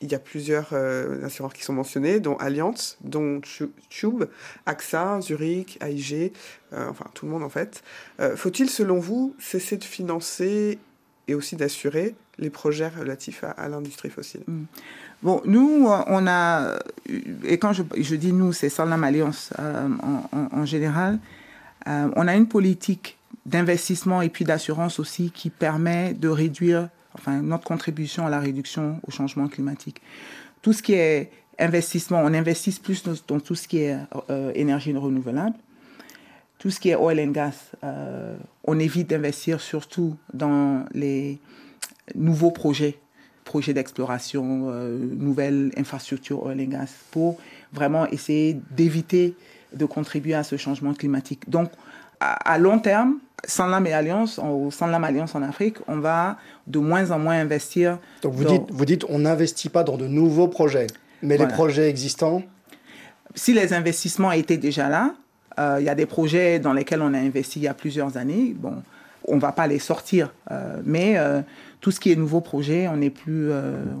Il 0.00 0.12
y 0.12 0.14
a 0.14 0.20
plusieurs 0.20 0.68
euh, 0.72 1.24
assureurs 1.24 1.52
qui 1.52 1.64
sont 1.64 1.72
mentionnés, 1.72 2.20
dont 2.20 2.36
Allianz, 2.36 2.96
dont 3.00 3.40
Tube, 3.88 4.24
AXA, 4.64 5.20
Zurich, 5.20 5.76
AIG, 5.80 6.32
euh, 6.72 6.88
enfin 6.88 7.06
tout 7.14 7.26
le 7.26 7.32
monde 7.32 7.42
en 7.42 7.48
fait. 7.48 7.82
Euh, 8.20 8.36
faut-il, 8.36 8.70
selon 8.70 9.00
vous, 9.00 9.34
cesser 9.40 9.76
de 9.76 9.84
financer 9.84 10.78
et 11.26 11.34
aussi 11.34 11.56
d'assurer 11.56 12.14
les 12.38 12.50
projets 12.50 12.88
relatifs 12.88 13.42
à, 13.42 13.68
l'industrie 13.68 14.08
fossile? 14.08 14.42
Hmm. 14.46 14.64
Bon, 15.24 15.42
nous, 15.44 15.88
on 15.88 16.26
a, 16.28 16.78
et 17.44 17.58
quand 17.58 17.72
je, 17.72 18.14
dis 18.14 18.32
nous, 18.32 18.52
c'est 18.52 18.68
Salam 18.68 19.02
Alliance 19.02 19.52
en, 19.58 20.22
en, 20.52 20.64
général, 20.64 21.18
on 21.86 22.28
a 22.28 22.36
une 22.36 22.46
politique 22.46 23.18
d'investissement 23.44 24.22
et 24.22 24.28
puis 24.28 24.44
d'assurance 24.44 25.00
aussi 25.00 25.32
qui 25.32 25.50
permet 25.50 26.14
de 26.14 26.28
réduire 26.28 26.88
enfin 27.14 27.42
notre 27.42 27.64
contribution 27.64 28.26
à 28.26 28.30
la 28.30 28.40
réduction 28.40 29.00
au 29.06 29.10
changement 29.10 29.48
climatique. 29.48 30.00
Tout 30.62 30.72
ce 30.72 30.82
qui 30.82 30.94
est 30.94 31.30
investissement, 31.58 32.20
on 32.22 32.34
investit 32.34 32.78
plus 32.82 33.02
dans, 33.02 33.40
tout 33.40 33.54
ce 33.54 33.66
qui 33.66 33.78
est 33.78 33.96
euh, 34.30 34.52
énergie 34.54 34.96
renouvelable. 34.96 35.56
Tout 36.58 36.70
ce 36.70 36.80
qui 36.80 36.88
est 36.90 36.96
oil 36.96 37.20
and 37.20 37.30
gas, 37.30 37.72
euh, 37.84 38.36
on 38.64 38.78
évite 38.78 39.10
d'investir 39.10 39.60
surtout 39.60 40.16
dans 40.34 40.84
les 40.92 41.38
nouveaux 42.16 42.50
projets, 42.50 42.98
projets 43.44 43.72
d'exploration, 43.72 44.66
euh, 44.68 44.98
nouvelles 44.98 45.70
infrastructures 45.76 46.42
oil 46.42 46.60
and 46.60 46.70
gas, 46.70 46.88
pour 47.12 47.38
vraiment 47.72 48.06
essayer 48.08 48.58
d'éviter 48.72 49.34
de 49.72 49.84
contribuer 49.84 50.34
à 50.34 50.42
ce 50.42 50.56
changement 50.56 50.94
climatique. 50.94 51.48
Donc, 51.48 51.70
à 52.20 52.58
long 52.58 52.78
terme, 52.78 53.18
sans 53.46 53.66
l'âme 53.66 53.86
et 53.86 53.92
alliance, 53.92 54.40
l'âme 54.80 55.04
alliance 55.04 55.34
en 55.34 55.42
Afrique, 55.42 55.76
on 55.86 55.98
va 55.98 56.38
de 56.66 56.78
moins 56.78 57.10
en 57.10 57.18
moins 57.18 57.38
investir. 57.38 57.98
Donc 58.22 58.34
vous 58.34 58.44
dites, 58.44 58.70
vous 58.70 58.84
dites, 58.84 59.04
on 59.08 59.20
n'investit 59.20 59.68
pas 59.68 59.84
dans 59.84 59.96
de 59.96 60.06
nouveaux 60.06 60.48
projets, 60.48 60.88
mais 61.22 61.36
les 61.36 61.46
projets 61.46 61.88
existants. 61.88 62.42
Si 63.34 63.52
les 63.52 63.72
investissements 63.72 64.32
étaient 64.32 64.56
déjà 64.56 64.88
là, 64.88 65.14
euh, 65.58 65.76
il 65.80 65.86
y 65.86 65.88
a 65.88 65.94
des 65.94 66.06
projets 66.06 66.58
dans 66.58 66.72
lesquels 66.72 67.02
on 67.02 67.14
a 67.14 67.18
investi 67.18 67.60
il 67.60 67.62
y 67.62 67.68
a 67.68 67.74
plusieurs 67.74 68.16
années. 68.16 68.54
Bon, 68.56 68.82
on 69.28 69.38
va 69.38 69.52
pas 69.52 69.66
les 69.66 69.78
sortir, 69.78 70.32
euh, 70.50 70.80
mais 70.84 71.18
euh, 71.18 71.42
tout 71.80 71.90
ce 71.90 72.00
qui 72.00 72.10
est 72.10 72.16
nouveau 72.16 72.40
projet, 72.40 72.88
on 72.88 72.96
n'est 72.96 73.10
plus, 73.10 73.50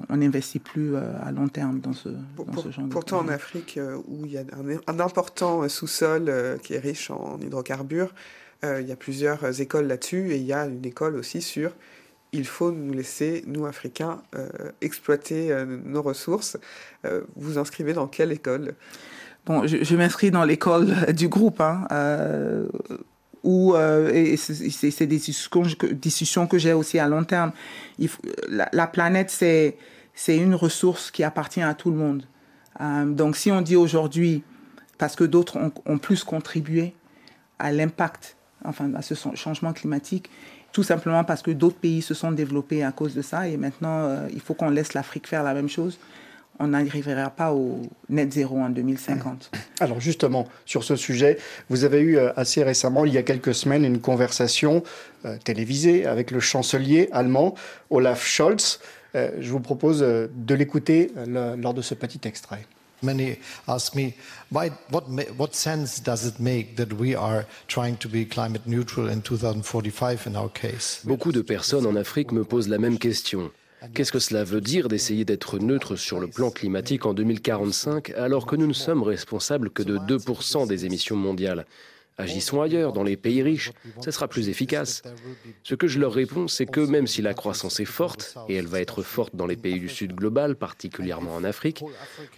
on 0.08 0.16
n'investit 0.16 0.58
plus 0.58 0.96
à 0.96 1.30
long 1.30 1.48
terme 1.48 1.78
dans 1.80 1.92
ce, 1.92 2.08
dans 2.08 2.62
ce 2.62 2.70
genre 2.70 2.88
Pourtant, 2.90 3.20
en 3.20 3.28
Afrique, 3.28 3.78
où 4.08 4.26
il 4.26 4.32
y 4.32 4.38
a 4.38 4.40
un, 4.40 4.94
un 4.94 5.00
important 5.00 5.68
sous-sol 5.68 6.58
qui 6.62 6.74
est 6.74 6.80
riche 6.80 7.10
en 7.10 7.38
hydrocarbures, 7.40 8.12
euh, 8.64 8.80
il 8.80 8.88
y 8.88 8.92
a 8.92 8.96
plusieurs 8.96 9.60
écoles 9.60 9.86
là-dessus 9.86 10.32
et 10.32 10.36
il 10.36 10.44
y 10.44 10.52
a 10.52 10.66
une 10.66 10.84
école 10.84 11.14
aussi 11.16 11.42
sur 11.42 11.72
il 12.32 12.44
faut 12.44 12.70
nous 12.70 12.92
laisser, 12.92 13.42
nous 13.46 13.64
Africains, 13.64 14.20
euh, 14.34 14.48
exploiter 14.82 15.50
euh, 15.50 15.64
nos 15.64 16.02
ressources. 16.02 16.58
vous 17.36 17.56
inscrivez 17.56 17.94
dans 17.94 18.06
quelle 18.06 18.32
école? 18.32 18.74
Bon, 19.46 19.66
je, 19.66 19.96
m'inscris 19.96 20.30
dans 20.30 20.44
l'école 20.44 21.14
du 21.14 21.28
groupe. 21.28 21.62
Hein. 21.62 21.86
Ou 23.44 23.76
et 23.76 24.36
c'est 24.36 25.06
des 25.06 25.20
discussions 25.92 26.46
que 26.46 26.58
j'ai 26.58 26.72
aussi 26.72 26.98
à 26.98 27.08
long 27.08 27.24
terme. 27.24 27.52
Il 27.98 28.08
la, 28.48 28.86
planète, 28.86 29.30
c'est 29.30 29.76
une 30.36 30.54
ressource 30.54 31.10
qui 31.10 31.24
appartient 31.24 31.62
à 31.62 31.74
tout 31.74 31.90
le 31.90 31.96
monde. 31.96 32.24
donc 33.06 33.36
si 33.36 33.50
on 33.50 33.60
dit 33.60 33.76
aujourd'hui, 33.76 34.42
parce 34.98 35.14
que 35.14 35.24
d'autres 35.24 35.56
ont, 35.56 35.72
ont, 35.86 35.98
plus 35.98 36.24
contribué 36.24 36.94
à 37.58 37.72
l'impact, 37.72 38.36
enfin 38.64 38.92
à 38.94 39.02
ce 39.02 39.14
changement 39.34 39.72
climatique, 39.72 40.28
tout 40.72 40.82
simplement 40.82 41.24
parce 41.24 41.42
que 41.42 41.50
d'autres 41.50 41.76
pays 41.76 42.02
se 42.02 42.14
sont 42.14 42.32
développés 42.32 42.84
à 42.84 42.92
cause 42.92 43.14
de 43.14 43.22
ça. 43.22 43.48
Et 43.48 43.56
maintenant, 43.56 44.00
euh, 44.00 44.28
il 44.32 44.40
faut 44.40 44.54
qu'on 44.54 44.70
laisse 44.70 44.94
l'Afrique 44.94 45.26
faire 45.26 45.42
la 45.42 45.54
même 45.54 45.68
chose. 45.68 45.98
On 46.58 46.68
n'arrivera 46.68 47.30
pas 47.30 47.52
au 47.52 47.82
net 48.08 48.32
zéro 48.32 48.58
en 48.58 48.70
2050. 48.70 49.50
Alors 49.80 50.00
justement, 50.00 50.46
sur 50.66 50.84
ce 50.84 50.96
sujet, 50.96 51.38
vous 51.68 51.84
avez 51.84 52.00
eu 52.00 52.18
euh, 52.18 52.32
assez 52.36 52.62
récemment, 52.62 53.04
il 53.04 53.12
y 53.12 53.18
a 53.18 53.22
quelques 53.22 53.54
semaines, 53.54 53.84
une 53.84 54.00
conversation 54.00 54.82
euh, 55.24 55.36
télévisée 55.44 56.06
avec 56.06 56.30
le 56.30 56.40
chancelier 56.40 57.08
allemand 57.12 57.54
Olaf 57.90 58.26
Scholz. 58.26 58.80
je 59.14 59.50
vous 59.50 59.60
propose 59.60 60.00
de 60.00 60.54
l'écouter 60.54 61.10
lors 61.26 61.74
de 61.74 61.82
ce 61.82 61.94
petit 61.94 62.20
extrait. 62.24 62.66
Many 63.02 63.38
ask 63.68 63.94
me, 63.94 64.12
why, 64.50 64.70
what, 64.90 65.04
what 65.36 65.54
sense 65.54 66.00
does 66.00 66.26
it 66.26 66.40
make 66.40 66.76
that 66.76 66.92
we 66.94 67.14
are 67.14 67.46
trying 67.68 67.96
to 67.98 68.08
be 68.08 68.24
climate 68.24 68.66
neutral 68.66 69.08
in 69.08 69.20
2045 69.22 70.26
in 70.26 70.36
our 70.36 70.48
case? 70.48 71.02
Beaucoup 71.04 71.30
de 71.30 71.42
personnes 71.42 71.86
en 71.86 71.94
Afrique 71.94 72.32
me 72.32 72.44
posent 72.44 72.68
la 72.68 72.78
même 72.78 72.98
question. 72.98 73.52
Qu'est-ce 73.94 74.10
que 74.10 74.18
cela 74.18 74.42
veut 74.42 74.60
dire 74.60 74.88
d'essayer 74.88 75.24
d'être 75.24 75.60
neutre 75.60 75.94
sur 75.94 76.18
le 76.18 76.26
plan 76.26 76.50
climatique 76.50 77.06
en 77.06 77.14
2045 77.14 78.10
alors 78.10 78.44
que 78.44 78.56
nous 78.56 78.66
ne 78.66 78.72
sommes 78.72 79.04
responsables 79.04 79.70
que 79.70 79.84
de 79.84 79.98
2% 79.98 80.66
des 80.66 80.84
émissions 80.84 81.14
mondiales? 81.14 81.64
Agissons 82.18 82.60
ailleurs, 82.60 82.92
dans 82.92 83.04
les 83.04 83.16
pays 83.16 83.42
riches, 83.42 83.70
ce 84.02 84.10
sera 84.10 84.26
plus 84.26 84.48
efficace. 84.48 85.02
Ce 85.62 85.76
que 85.76 85.86
je 85.86 86.00
leur 86.00 86.12
réponds, 86.12 86.48
c'est 86.48 86.66
que 86.66 86.80
même 86.80 87.06
si 87.06 87.22
la 87.22 87.32
croissance 87.32 87.78
est 87.78 87.84
forte, 87.84 88.36
et 88.48 88.56
elle 88.56 88.66
va 88.66 88.80
être 88.80 89.02
forte 89.02 89.36
dans 89.36 89.46
les 89.46 89.56
pays 89.56 89.78
du 89.78 89.88
Sud 89.88 90.14
global, 90.14 90.56
particulièrement 90.56 91.34
en 91.36 91.44
Afrique, 91.44 91.84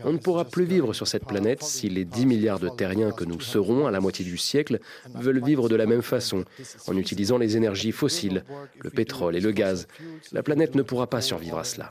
on 0.05 0.13
ne 0.13 0.19
pourra 0.19 0.45
plus 0.45 0.65
vivre 0.65 0.93
sur 0.93 1.09
cette 1.09 1.25
planète 1.25 1.63
si 1.63 1.89
les 1.89 2.05
10 2.05 2.27
milliards 2.27 2.61
de 2.61 2.69
terriens 2.69 3.11
que 3.11 3.25
nous 3.25 3.41
serons 3.41 3.87
à 3.87 3.91
la 3.91 4.01
moitié 4.01 4.25
du 4.25 4.37
siècle 4.37 4.81
veulent 5.15 5.43
vivre 5.43 5.69
de 5.71 5.77
la 5.77 5.87
même 5.87 6.03
façon, 6.03 6.45
en 6.87 6.97
utilisant 6.97 7.39
les 7.39 7.57
énergies 7.57 7.93
fossiles, 7.93 8.45
le 8.81 8.91
pétrole 8.91 9.35
et 9.35 9.41
le 9.41 9.51
gaz. 9.51 9.89
La 10.33 10.43
planète 10.43 10.75
ne 10.75 10.83
pourra 10.83 11.07
pas 11.07 11.23
survivre 11.23 11.59
à 11.59 11.65
cela. 11.65 11.89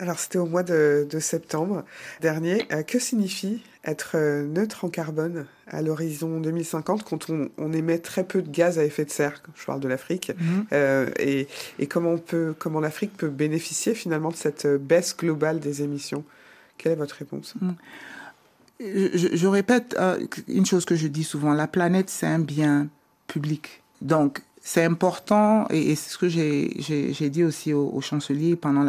Alors 0.00 0.18
c'était 0.18 0.38
au 0.38 0.46
mois 0.46 0.62
de, 0.62 1.06
septembre 1.20 1.84
dernier. 2.22 2.64
Euh, 2.72 2.82
que 2.82 2.98
signifie 2.98 3.62
être 3.84 4.12
euh, 4.14 4.46
neutre 4.46 4.86
en 4.86 4.88
carbone 4.88 5.44
à 5.66 5.82
l'horizon 5.82 6.40
2050 6.40 7.04
quand 7.04 7.26
on, 7.28 7.72
émet 7.72 7.98
très 7.98 8.24
peu 8.24 8.40
de 8.40 8.50
gaz 8.50 8.78
à 8.78 8.84
effet 8.84 9.04
de 9.04 9.10
serre 9.10 9.42
Je 9.54 9.64
parle 9.66 9.80
de 9.80 9.88
l'Afrique. 9.88 10.32
Mhm. 10.38 10.66
Euh, 10.72 11.10
et, 11.18 11.46
comment, 11.86 12.16
peut, 12.16 12.54
comment 12.58 12.80
l'Afrique 12.80 13.14
peut 13.14 13.28
bénéficier 13.28 13.94
finalement 13.94 14.30
de 14.30 14.36
cette 14.36 14.66
baisse 14.66 15.14
globale 15.14 15.60
des 15.60 15.82
émissions? 15.82 16.24
Quelle 16.78 16.92
est 16.92 16.96
votre 16.96 17.16
réponse? 17.16 17.54
Mhm. 17.60 17.74
je, 18.80 19.46
répète 19.46 19.94
une 20.48 20.64
chose 20.64 20.86
que 20.86 20.96
je 20.96 21.08
dis 21.08 21.24
souvent, 21.24 21.52
la 21.52 21.68
planète 21.68 22.08
c'est 22.08 22.26
un 22.26 22.38
bien 22.38 22.88
public. 23.26 23.82
Donc 24.00 24.40
c'est 24.60 24.84
important, 24.84 25.66
et, 25.70 25.94
c'est 25.94 26.10
ce 26.10 26.18
que 26.18 26.28
j'ai 26.28 27.30
dit 27.30 27.44
aussi 27.44 27.72
au, 27.72 28.00
chancelier 28.00 28.56
pendant 28.56 28.84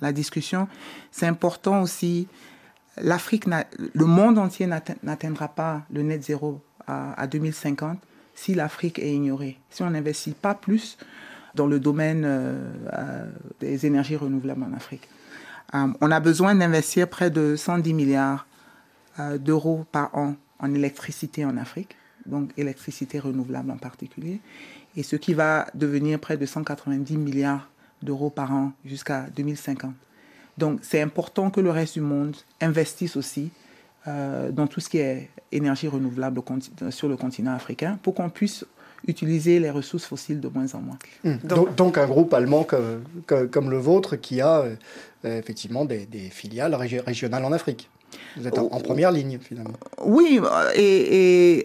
la, 0.00 0.12
discussion, 0.12 0.68
c'est 1.10 1.26
important 1.26 1.82
aussi, 1.82 2.28
l'Afrique, 2.98 3.46
le 3.46 4.04
monde 4.04 4.38
entier 4.38 4.66
n'atteindra 4.66 5.48
pas 5.48 5.82
le 5.90 6.02
net 6.02 6.22
zéro 6.22 6.60
à, 6.86 7.26
2050 7.26 7.98
si 8.34 8.54
l'Afrique 8.54 8.98
est 8.98 9.12
ignorée, 9.12 9.58
si 9.70 9.82
on 9.82 9.90
n'investit 9.90 10.32
pas 10.32 10.54
plus 10.54 10.96
dans 11.54 11.66
le 11.66 11.78
domaine 11.78 12.24
euh, 12.24 12.72
euh, 12.94 13.30
des 13.60 13.84
énergies 13.86 14.16
renouvelables 14.16 14.62
en 14.62 14.72
Afrique. 14.72 15.08
Euh, 15.74 15.88
on 16.00 16.10
a 16.10 16.18
besoin 16.18 16.54
d'investir 16.54 17.08
près 17.08 17.30
de 17.30 17.56
110 17.56 17.94
milliards 17.94 18.46
d'euros 19.38 19.84
par 19.92 20.16
an 20.16 20.36
en 20.58 20.72
électricité 20.72 21.44
en 21.44 21.58
Afrique, 21.58 21.96
donc 22.26 22.50
électricité 22.56 23.18
renouvelable 23.18 23.70
en 23.70 23.76
particulier 23.76 24.40
et 24.96 25.02
ce 25.02 25.16
qui 25.16 25.34
va 25.34 25.66
devenir 25.74 26.18
près 26.18 26.36
de 26.36 26.46
190 26.46 27.16
milliards 27.16 27.68
d'euros 28.02 28.30
par 28.30 28.52
an 28.52 28.72
jusqu'à 28.84 29.26
2050. 29.34 29.92
Donc 30.58 30.80
c'est 30.82 31.00
important 31.00 31.50
que 31.50 31.60
le 31.60 31.70
reste 31.70 31.94
du 31.94 32.00
monde 32.00 32.36
investisse 32.60 33.16
aussi 33.16 33.50
euh, 34.06 34.50
dans 34.50 34.66
tout 34.66 34.80
ce 34.80 34.88
qui 34.88 34.98
est 34.98 35.30
énergie 35.52 35.88
renouvelable 35.88 36.42
sur 36.90 37.08
le 37.08 37.16
continent 37.16 37.54
africain 37.54 37.98
pour 38.02 38.14
qu'on 38.14 38.30
puisse 38.30 38.64
utiliser 39.06 39.58
les 39.58 39.70
ressources 39.70 40.04
fossiles 40.04 40.40
de 40.40 40.48
moins 40.48 40.72
en 40.74 40.80
moins. 40.80 40.98
Hum. 41.24 41.38
Donc, 41.76 41.98
un 41.98 42.06
groupe 42.06 42.32
allemand 42.34 42.64
comme, 42.64 43.02
comme, 43.50 43.70
le 43.70 43.78
vôtre 43.78 44.16
qui 44.16 44.40
a 44.40 44.60
euh, 44.60 44.76
effectivement 45.24 45.84
des, 45.84 46.06
filiales 46.30 46.74
régionales 46.74 47.44
en 47.44 47.52
Afrique. 47.52 47.88
Vous 48.36 48.46
êtes 48.46 48.58
en, 48.58 48.68
oh. 48.70 48.78
première 48.78 49.10
ligne 49.10 49.38
finalement. 49.40 49.74
Oui, 50.04 50.40
et 50.76 51.64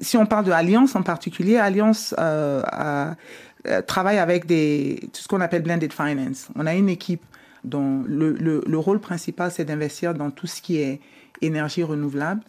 si 0.00 0.16
on 0.16 0.26
parle 0.26 0.44
de 0.44 0.52
Alliance 0.52 0.94
en 0.94 1.02
particulier, 1.02 1.56
Alliance 1.56 2.14
euh, 2.18 2.62
euh, 3.66 3.82
travaille 3.82 4.18
avec 4.18 4.46
des, 4.46 5.00
tout 5.12 5.20
ce 5.20 5.28
qu'on 5.28 5.40
appelle 5.40 5.62
blended 5.62 5.92
finance. 5.92 6.48
On 6.54 6.66
a 6.66 6.74
une 6.74 6.88
équipe 6.88 7.24
dont 7.64 8.04
le, 8.06 8.32
le, 8.32 8.78
rôle 8.78 9.00
principal, 9.00 9.50
c'est 9.50 9.64
d'investir 9.64 10.14
dans 10.14 10.30
tout 10.30 10.46
ce 10.46 10.62
qui 10.62 10.78
est 10.78 11.00
énergie 11.42 11.82
renouvelable 11.82 12.42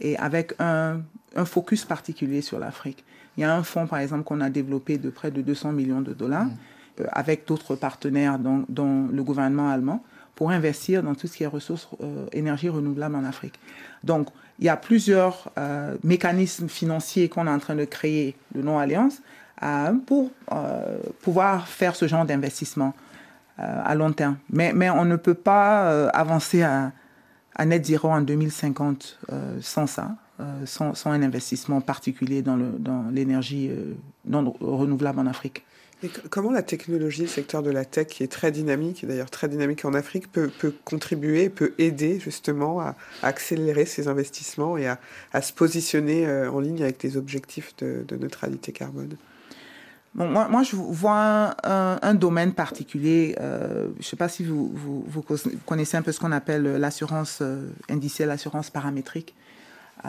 et 0.00 0.16
avec 0.18 0.54
un, 0.60 1.00
un 1.36 1.44
focus 1.44 1.84
particulier 1.84 2.42
sur 2.42 2.58
l'Afrique. 2.58 3.04
Il 3.36 3.40
y 3.40 3.44
a 3.44 3.54
un 3.54 3.62
fonds, 3.62 3.86
par 3.86 3.98
exemple, 3.98 4.24
qu'on 4.24 4.40
a 4.40 4.50
développé 4.50 4.98
de 4.98 5.10
près 5.10 5.30
de 5.30 5.42
200 5.42 5.72
millions 5.72 6.00
de 6.00 6.12
dollars 6.12 6.44
mmh. 6.44 6.56
euh, 7.00 7.04
avec 7.12 7.46
d'autres 7.46 7.76
partenaires, 7.76 8.38
dont, 8.38 8.64
dont, 8.68 9.08
le 9.08 9.22
gouvernement 9.24 9.70
allemand, 9.70 10.04
pour 10.34 10.50
investir 10.50 11.02
dans 11.02 11.14
tout 11.14 11.26
ce 11.26 11.36
qui 11.36 11.44
est 11.44 11.46
ressources 11.46 11.88
énergie 12.32 12.68
renouvelable 12.68 13.16
en 13.16 13.24
Afrique. 13.24 13.58
Donc, 14.02 14.28
il 14.58 14.66
y 14.66 14.68
a 14.68 14.76
plusieurs 14.76 15.50
euh, 15.58 15.96
mécanismes 16.04 16.68
financiers 16.68 17.28
qu'on 17.28 17.46
est 17.46 17.50
en 17.50 17.58
train 17.58 17.74
de 17.74 17.84
créer, 17.84 18.36
le 18.54 18.62
non-alliance, 18.62 19.18
euh, 19.62 19.92
pour 20.06 20.30
euh, 20.52 20.98
pouvoir 21.22 21.66
faire 21.66 21.96
ce 21.96 22.06
genre 22.06 22.24
d'investissement 22.24 22.94
à 23.58 23.94
long 23.94 24.12
terme. 24.12 24.38
Mais, 24.50 24.90
on 24.90 25.04
ne 25.04 25.14
peut 25.14 25.34
pas 25.34 26.08
avancer 26.08 26.62
à, 26.62 26.90
net 27.64 27.84
zéro 27.84 28.08
en 28.08 28.22
2050 28.22 29.18
sans 29.60 29.86
ça, 29.86 30.16
sans, 30.64 30.94
sans, 30.94 31.10
un 31.10 31.22
investissement 31.22 31.80
particulier 31.80 32.42
dans 32.42 32.58
l'énergie 33.12 33.70
dans 34.24 34.52
renouvelable 34.58 35.20
en 35.20 35.26
Afrique 35.26 35.64
comment 36.30 36.50
la 36.50 36.62
technologie, 36.62 37.22
le 37.22 37.28
secteur 37.28 37.62
de 37.62 37.70
la 37.70 37.84
tech, 37.84 38.06
qui 38.08 38.22
est 38.22 38.30
très 38.30 38.50
dynamique, 38.50 39.04
et 39.04 39.06
d'ailleurs 39.06 39.30
très 39.30 39.48
dynamique 39.48 39.84
en 39.84 39.94
Afrique, 39.94 40.30
peut, 40.30 40.50
contribuer, 40.84 41.48
peut 41.48 41.74
aider 41.78 42.18
justement 42.20 42.80
à, 42.80 42.96
accélérer 43.22 43.84
ces 43.84 44.08
investissements 44.08 44.76
et 44.76 44.86
à, 44.86 45.42
se 45.42 45.52
positionner 45.52 46.26
euh, 46.26 46.50
en 46.50 46.60
ligne 46.60 46.82
avec 46.82 47.00
des 47.00 47.16
objectifs 47.16 47.74
de, 47.78 48.04
neutralité 48.16 48.72
carbone? 48.72 49.16
Bon, 50.14 50.28
moi, 50.28 50.62
je 50.62 50.76
vois 50.76 51.56
un, 51.64 52.14
domaine 52.14 52.52
particulier. 52.52 53.34
Euh, 53.40 53.88
je 53.94 53.98
ne 53.98 54.02
sais 54.02 54.16
pas 54.16 54.28
si 54.28 54.44
vous, 54.44 54.70
vous, 54.74 55.24
connaissez 55.64 55.96
un 55.96 56.02
peu 56.02 56.12
ce 56.12 56.20
qu'on 56.20 56.32
appelle 56.32 56.64
l'assurance 56.76 57.38
euh, 57.40 57.68
indicielle, 57.88 58.28
l'assurance 58.28 58.68
paramétrique. 58.68 59.34
Euh, 60.04 60.08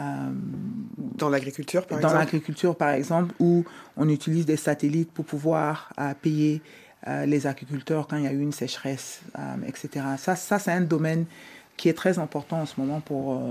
dans 1.16 1.28
l'agriculture, 1.28 1.86
par 1.86 1.98
exemple 1.98 2.12
Dans 2.12 2.18
l'agriculture, 2.18 2.76
par 2.76 2.90
exemple, 2.90 3.34
où 3.38 3.64
on 3.96 4.08
utilise 4.08 4.46
des 4.46 4.56
satellites 4.56 5.12
pour 5.12 5.24
pouvoir 5.24 5.92
euh, 5.98 6.12
payer 6.20 6.62
euh, 7.06 7.26
les 7.26 7.46
agriculteurs 7.46 8.08
quand 8.08 8.16
il 8.16 8.24
y 8.24 8.26
a 8.26 8.32
eu 8.32 8.40
une 8.40 8.52
sécheresse, 8.52 9.20
etc. 9.66 10.04
Ça, 10.18 10.34
ça 10.34 10.58
c'est 10.58 10.72
un 10.72 10.80
domaine 10.80 11.26
qui 11.76 11.88
est 11.88 11.94
très 11.94 12.18
important 12.18 12.60
en 12.60 12.66
ce 12.66 12.80
moment 12.80 13.00
pour, 13.00 13.42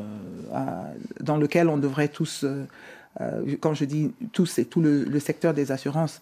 dans 1.19 1.35
lequel 1.35 1.67
on 1.67 1.77
devrait 1.77 2.07
tous, 2.07 2.45
quand 3.59 3.73
je 3.73 3.83
dis 3.83 4.13
tous, 4.31 4.45
c'est 4.45 4.63
tout 4.63 4.81
le, 4.81 5.03
le, 5.03 5.19
secteur 5.19 5.53
des 5.53 5.73
assurances, 5.73 6.21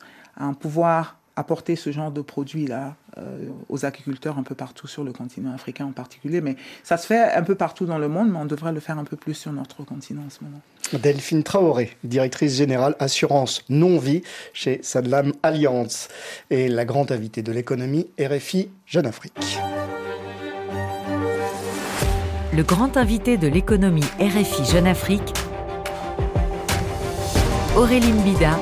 pouvoir 0.59 1.20
apporter 1.35 1.75
ce 1.75 1.91
genre 1.91 2.11
de 2.11 2.21
produits-là 2.21 2.95
euh, 3.17 3.49
aux 3.69 3.85
agriculteurs 3.85 4.37
un 4.37 4.43
peu 4.43 4.55
partout 4.55 4.87
sur 4.87 5.03
le 5.03 5.11
continent 5.13 5.53
africain 5.53 5.85
en 5.85 5.91
particulier. 5.91 6.41
Mais 6.41 6.55
ça 6.83 6.97
se 6.97 7.07
fait 7.07 7.33
un 7.33 7.43
peu 7.43 7.55
partout 7.55 7.85
dans 7.85 7.97
le 7.97 8.07
monde, 8.07 8.31
mais 8.31 8.37
on 8.37 8.45
devrait 8.45 8.73
le 8.73 8.79
faire 8.79 8.97
un 8.97 9.03
peu 9.03 9.17
plus 9.17 9.33
sur 9.33 9.51
notre 9.51 9.83
continent 9.83 10.23
en 10.25 10.29
ce 10.29 10.43
moment. 10.43 10.61
Delphine 10.93 11.43
Traoré, 11.43 11.91
directrice 12.03 12.55
générale 12.55 12.95
assurance 12.99 13.63
non-vie 13.69 14.23
chez 14.53 14.79
Sadlam 14.83 15.33
Alliance 15.43 16.09
et 16.49 16.67
la 16.67 16.85
grande 16.85 17.11
invitée 17.11 17.41
de 17.41 17.51
l'économie 17.51 18.07
RFI 18.19 18.69
Jeune 18.85 19.05
Afrique. 19.05 19.59
Le 22.53 22.63
grand 22.63 22.97
invité 22.97 23.37
de 23.37 23.47
l'économie 23.47 24.03
RFI 24.19 24.65
Jeune 24.65 24.87
Afrique, 24.87 25.33
Aurélie 27.77 28.11
Mbida, 28.11 28.59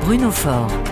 Bruno 0.00 0.32
Faure. 0.32 0.87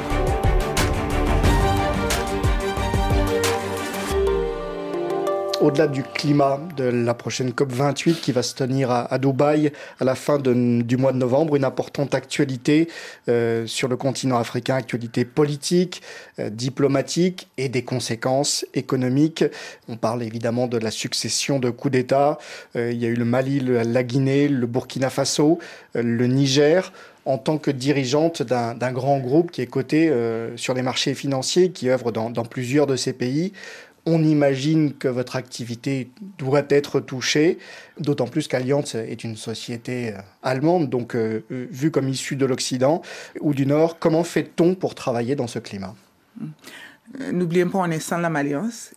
Au-delà 5.60 5.86
du 5.86 6.02
climat 6.02 6.60
de 6.76 6.84
la 6.84 7.14
prochaine 7.14 7.50
COP28 7.50 8.20
qui 8.20 8.32
va 8.32 8.42
se 8.42 8.54
tenir 8.54 8.90
à, 8.90 9.18
Dubaï 9.18 9.72
à 10.00 10.04
la 10.04 10.14
fin 10.14 10.38
du 10.38 10.96
mois 10.96 11.12
de 11.12 11.18
novembre, 11.18 11.56
une 11.56 11.64
importante 11.64 12.14
actualité 12.14 12.88
euh, 13.28 13.66
sur 13.66 13.88
le 13.88 13.96
continent 13.96 14.38
africain, 14.38 14.76
actualité 14.76 15.24
politique, 15.24 16.02
euh, 16.38 16.50
diplomatique 16.50 17.48
et 17.56 17.68
des 17.68 17.82
conséquences 17.82 18.66
économiques. 18.74 19.44
On 19.88 19.96
parle 19.96 20.22
évidemment 20.22 20.66
de 20.66 20.78
la 20.78 20.90
succession 20.90 21.58
de 21.58 21.70
coups 21.70 21.92
d'État. 21.92 22.38
Euh, 22.76 22.92
il 22.92 22.98
y 22.98 23.06
a 23.06 23.08
eu 23.08 23.16
le 23.16 23.24
Mali, 23.24 23.60
la 23.60 24.02
Guinée, 24.02 24.48
le 24.48 24.66
Burkina 24.66 25.10
Faso, 25.10 25.58
le 25.94 26.26
Niger 26.26 26.92
en 27.24 27.38
tant 27.38 27.58
que 27.58 27.72
dirigeante 27.72 28.42
d'un 28.42 28.92
grand 28.92 29.18
groupe 29.18 29.50
qui 29.50 29.60
est 29.60 29.66
coté 29.66 30.12
sur 30.54 30.74
les 30.74 30.82
marchés 30.82 31.12
financiers, 31.12 31.72
qui 31.72 31.90
œuvre 31.90 32.12
dans, 32.12 32.30
dans 32.30 32.44
plusieurs 32.44 32.86
de 32.86 32.94
ces 32.94 33.12
pays 33.12 33.52
on 34.06 34.22
imagine 34.22 34.94
que 34.94 35.08
votre 35.08 35.34
activité 35.34 36.10
doit 36.38 36.64
être 36.70 37.00
touchée, 37.00 37.58
d'autant 37.98 38.28
plus 38.28 38.46
qu'Allianz 38.46 38.94
est 38.94 39.24
une 39.24 39.36
société 39.36 40.14
euh, 40.14 40.18
allemande, 40.44 40.88
donc 40.88 41.16
euh, 41.16 41.44
euh, 41.50 41.66
vue 41.70 41.90
comme 41.90 42.08
issue 42.08 42.36
de 42.36 42.46
l'Occident 42.46 43.02
ou 43.40 43.52
du 43.52 43.66
Nord. 43.66 43.98
Comment 43.98 44.22
fait-on 44.22 44.76
pour 44.76 44.94
travailler 44.94 45.34
dans 45.34 45.48
ce 45.48 45.58
climat? 45.58 45.94
N'oublions 47.32 47.68
pas, 47.68 47.78
on 47.78 47.90
est 47.90 47.98
sans 47.98 48.18
la 48.18 48.30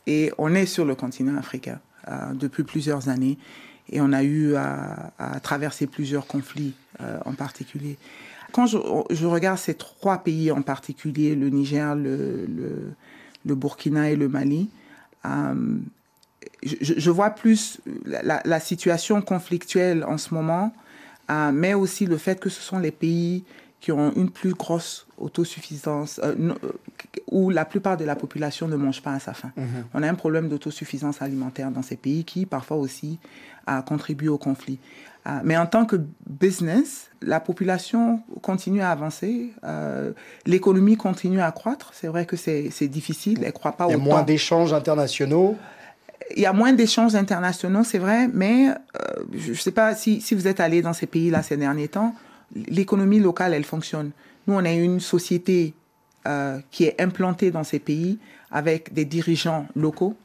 et 0.05 0.31
on 0.37 0.53
est 0.53 0.65
sur 0.65 0.85
le 0.85 0.95
continent 0.95 1.37
africain 1.37 1.79
depuis 2.33 2.63
plusieurs 2.63 3.07
années 3.07 3.37
et 3.91 4.01
on 4.01 4.11
a 4.13 4.23
eu 4.23 4.55
à, 4.55 5.11
traverser 5.43 5.85
plusieurs 5.85 6.25
conflits 6.25 6.73
en 7.25 7.33
particulier. 7.33 7.97
Quand 8.51 8.65
je, 8.65 9.25
regarde 9.25 9.59
ces 9.59 9.75
trois 9.75 10.17
pays 10.17 10.51
en 10.51 10.63
particulier, 10.63 11.35
le 11.35 11.49
Niger, 11.49 11.95
le 11.95 12.95
Burkina 13.45 14.09
et 14.09 14.15
le 14.15 14.27
Mali, 14.27 14.69
euh, 15.25 15.79
je, 16.63 17.09
vois 17.09 17.31
plus 17.31 17.79
la, 18.05 18.59
situation 18.59 19.21
conflictuelle 19.21 20.03
en 20.03 20.17
ce 20.17 20.33
moment, 20.33 20.73
euh, 21.29 21.51
mais 21.53 21.73
aussi 21.73 22.05
le 22.05 22.17
fait 22.17 22.39
que 22.39 22.49
ce 22.49 22.61
sont 22.61 22.79
les 22.79 22.91
pays 22.91 23.43
qui 23.79 23.93
ont 23.93 24.11
une 24.15 24.29
plus 24.29 24.53
grosse 24.53 25.07
autosuffisance, 25.17 26.19
euh, 26.23 26.53
où 27.31 27.49
la 27.49 27.63
plupart 27.63 27.95
de 27.95 28.03
la 28.03 28.15
population 28.15 28.67
ne 28.67 28.75
mange 28.75 29.01
pas 29.01 29.13
à 29.13 29.19
sa 29.19 29.33
faim. 29.33 29.51
Mhm. 29.55 29.85
On 29.93 30.03
a 30.03 30.09
un 30.09 30.15
problème 30.15 30.49
d'autosuffisance 30.49 31.21
alimentaire 31.21 31.71
dans 31.71 31.81
ces 31.81 31.95
pays 31.95 32.25
qui 32.25 32.45
parfois 32.45 32.77
aussi 32.77 33.19
contribuent 33.85 34.29
au 34.29 34.39
conflit. 34.39 34.79
Mais 35.43 35.57
en 35.57 35.65
tant 35.65 35.85
que 35.85 35.97
business, 36.27 37.09
la 37.21 37.39
population 37.39 38.21
continue 38.41 38.81
à 38.81 38.91
avancer, 38.91 39.51
l'économie 40.45 40.95
continue 40.95 41.41
à 41.41 41.51
croître. 41.51 41.91
C'est 41.93 42.07
vrai 42.07 42.25
que 42.25 42.35
c'est 42.37 42.87
difficile, 42.87 43.39
elle 43.41 43.47
ne 43.47 43.51
croit 43.51 43.73
pas 43.73 43.85
autant. 43.85 43.95
Il 43.95 43.97
y 43.97 44.01
a 44.01 44.03
moins 44.03 44.23
d'échanges 44.23 44.73
internationaux 44.73 45.57
il 46.35 46.43
y 46.43 46.45
a 46.45 46.53
moins 46.53 46.73
d'échanges 46.73 47.15
internationaux, 47.15 47.83
c'est 47.83 47.97
vrai, 47.97 48.27
mais 48.31 48.67
je 49.33 49.49
ne 49.49 49.55
sais 49.55 49.71
pas 49.71 49.95
si, 49.95 50.21
si, 50.21 50.35
vous 50.35 50.47
êtes 50.47 50.59
allé 50.59 50.83
dans 50.83 50.93
ces 50.93 51.07
pays-là 51.07 51.41
ces 51.41 51.57
derniers 51.57 51.87
temps, 51.87 52.13
l'économie 52.55 53.19
locale, 53.19 53.53
elle 53.53 53.63
fonctionne. 53.63 54.11
Nous, 54.47 54.53
on 54.53 54.63
est 54.63 54.77
une 54.77 54.99
société 54.99 55.73
euh, 56.27 56.59
qui 56.71 56.85
est 56.85 56.99
implantée 56.99 57.51
dans 57.51 57.63
ces 57.63 57.79
pays 57.79 58.19
avec 58.51 58.93
des 58.93 59.05
dirigeants 59.05 59.67
locaux 59.75 60.15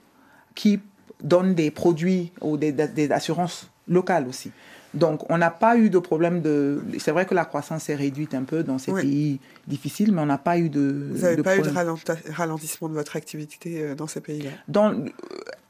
qui 0.55 0.81
donnent 1.23 1.55
des 1.55 1.71
produits 1.71 2.33
ou 2.41 2.57
des, 2.57 3.11
assurances 3.11 3.71
locales 3.87 4.27
aussi. 4.27 4.51
Donc, 4.95 5.29
on 5.29 5.39
n'a 5.39 5.51
pas 5.51 5.77
eu 5.77 5.91
de 5.91 5.99
problème 5.99 6.41
de. 6.41 6.83
C'est 6.99 7.11
vrai 7.11 7.27
que 7.27 7.35
la 7.35 7.45
croissance 7.45 7.89
est 7.89 7.95
réduite 7.97 8.35
un 8.35 8.45
peu 8.45 8.63
dans 8.63 8.79
ces 8.79 8.93
pays 8.93 9.41
difficiles, 9.67 10.13
mais 10.13 10.23
on 10.23 10.27
n'a 10.27 10.39
pas 10.39 10.57
eu 10.59 10.69
de. 10.69 11.11
Vous 11.13 11.23
n'avez 11.23 11.43
pas 11.43 11.57
eu 11.57 11.63
de 11.63 12.33
ralentissement 12.33 12.89
de 12.89 12.95
votre 12.95 13.17
activité 13.17 13.83
euh, 13.83 13.95
dans 13.95 14.07
ces 14.07 14.21
pays-là? 14.21 14.51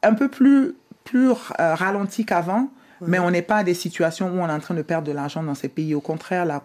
Un 0.03 0.13
peu 0.15 0.29
plus, 0.29 0.75
plus 1.05 1.31
euh, 1.31 1.35
ralenti 1.75 2.27
qu'avant, 2.27 2.69
mais 3.01 3.19
on 3.19 3.31
n'est 3.31 3.43
pas 3.43 3.57
à 3.57 3.65
des 3.65 3.75
situations 3.75 4.29
où 4.29 4.41
on 4.41 4.49
est 4.49 4.53
en 4.53 4.61
train 4.61 4.75
de 4.75 4.83
perdre 4.83 5.07
de 5.07 5.13
l'argent 5.13 5.43
dans 5.43 5.55
ces 5.55 5.69
pays. 5.69 5.95
Au 5.95 6.01
contraire, 6.01 6.45
la, 6.45 6.63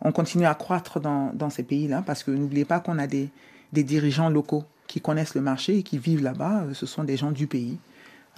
on 0.00 0.12
continue 0.12 0.46
à 0.46 0.54
croître 0.54 1.00
dans, 1.00 1.50
ces 1.50 1.62
pays-là 1.62 2.02
parce 2.04 2.24
que 2.24 2.30
n'oubliez 2.30 2.64
pas 2.64 2.80
qu'on 2.80 2.98
a 2.98 3.06
des, 3.06 3.30
dirigeants 3.72 4.28
locaux 4.28 4.64
qui 4.88 5.00
connaissent 5.00 5.34
le 5.34 5.40
marché 5.40 5.78
et 5.78 5.82
qui 5.82 5.98
vivent 5.98 6.22
là-bas. 6.22 6.64
Ce 6.72 6.86
sont 6.86 7.04
des 7.04 7.16
gens 7.16 7.30
du 7.30 7.46
pays. 7.46 7.78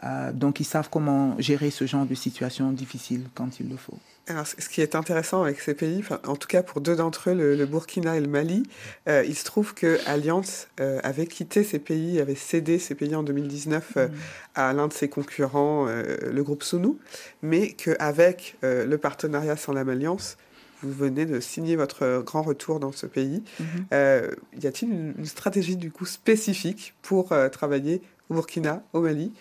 Euh, 0.03 0.33
donc 0.33 0.61
ils 0.61 0.65
savent 0.65 0.89
comment 0.91 1.37
gérer 1.39 1.71
ce 1.71 1.87
genre 1.87 2.05
de 2.05 2.15
situation 2.15 2.73
difficile 2.73 3.29
quand 3.35 3.61
il 3.61 3.69
le 3.69 3.77
faut. 3.77 3.99
Alors, 4.27 4.47
ce 4.47 4.69
qui 4.71 4.81
est 4.81 4.95
intéressant 4.95 5.43
avec 5.43 5.61
ces 5.61 5.75
pays, 5.75 6.03
en 6.27 6.37
tout 6.37 6.49
cas 6.49 6.63
pour 6.63 6.81
deux 6.81 6.97
d'entre 6.97 7.29
eux, 7.29 7.35
le, 7.35 7.67
Burkina 7.67 8.17
et 8.17 8.21
le 8.21 8.27
Mali, 8.27 8.63
euh, 9.07 9.23
il 9.27 9.35
se 9.37 9.45
trouve 9.45 9.75
que 9.75 9.99
Allianz 10.07 10.69
euh, 10.81 10.99
avait 11.03 11.27
quitté 11.27 11.63
ces 11.63 11.79
pays, 11.79 12.19
avait 12.21 12.35
cédé 12.35 12.79
ces 12.79 12.95
pays 12.95 13.15
en 13.15 13.23
2019 13.23 13.93
euh, 13.97 14.09
mm. 14.09 14.13
à 14.55 14.73
l'un 14.73 14.89
de 14.89 14.95
ses 14.95 15.09
concurrents, 15.09 15.87
le 15.87 16.43
groupe 16.43 16.63
Sunu, 16.63 16.95
mais 17.43 17.73
qu'avec 17.73 18.57
le 18.63 18.97
partenariat 18.97 19.57
sans 19.57 19.73
la 19.73 19.83
Alliance, 19.83 20.39
vous 20.83 20.93
venez 20.93 21.27
de 21.27 21.41
signer 21.41 21.77
votre 21.77 22.23
grand 22.25 22.43
retour 22.43 22.81
dans 22.81 22.93
ce 22.93 23.07
pays. 23.07 23.43
Mm-hmm. 23.61 24.37
y 24.63 24.67
a-t-il 24.67 24.91
une, 24.91 25.15
une, 25.19 25.27
stratégie 25.27 25.77
du 25.77 25.91
coup 25.91 26.07
spécifique 26.07 26.95
pour 27.03 27.35
travailler 27.53 28.01
au 28.31 28.35
Burkina, 28.35 28.83
au 28.95 29.01
Mali 29.01 29.33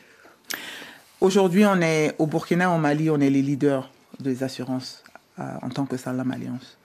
Aujourd'hui, 1.22 1.66
on 1.66 1.80
est 1.82 2.16
au 2.20 2.28
Burkina, 2.28 2.70
au 2.70 2.78
Mali, 2.78 3.10
on 3.10 3.20
est 3.20 3.30
les 3.30 3.42
leaders 3.42 3.90
des 4.20 4.44
assurances 4.44 5.04
euh, 5.40 5.44
en 5.62 5.70
tant 5.70 5.86
que 5.86 5.96
Salam 5.98 6.30
Alliance. 6.32 6.78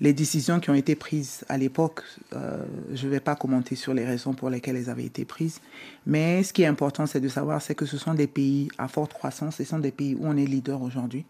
Les 0.00 0.12
décisions 0.12 0.58
qui 0.60 0.70
ont 0.70 0.74
été 0.74 0.94
prises 0.94 1.44
à 1.48 1.58
l'époque, 1.58 2.02
euh, 2.32 2.64
je 2.92 3.06
ne 3.06 3.10
vais 3.10 3.20
pas 3.20 3.36
commenter 3.36 3.76
sur 3.76 3.94
les 3.94 4.04
raisons 4.04 4.32
pour 4.32 4.50
lesquelles 4.50 4.76
elles 4.76 4.90
avaient 4.90 5.04
été 5.04 5.24
prises, 5.24 5.60
mais 6.06 6.42
ce 6.42 6.52
qui 6.52 6.62
est 6.62 6.66
important, 6.66 7.06
c'est 7.06 7.20
de 7.20 7.28
savoir 7.28 7.60
c'est 7.60 7.74
que 7.74 7.86
ce 7.86 7.98
sont 7.98 8.14
des 8.14 8.26
pays 8.26 8.68
à 8.78 8.88
forte 8.88 9.12
croissance, 9.12 9.56
ce 9.56 9.64
sont 9.64 9.78
des 9.78 9.92
pays 9.92 10.16
où 10.18 10.26
on 10.26 10.36
est 10.36 10.46
leader 10.46 10.82
aujourd'hui, 10.82 11.24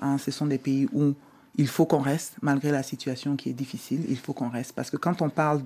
hein, 0.00 0.16
ce 0.16 0.30
sont 0.30 0.46
des 0.46 0.58
pays 0.58 0.88
où 0.92 1.14
il 1.56 1.68
faut 1.68 1.84
qu'on 1.84 1.98
reste, 1.98 2.36
malgré 2.42 2.70
la 2.70 2.82
situation 2.82 3.36
qui 3.36 3.50
est 3.50 3.54
difficile, 3.54 4.04
il 4.08 4.16
faut 4.16 4.32
qu'on 4.32 4.48
reste. 4.48 4.72
Parce 4.72 4.90
que 4.90 4.96
quand 4.96 5.20
on 5.20 5.28
parle 5.28 5.62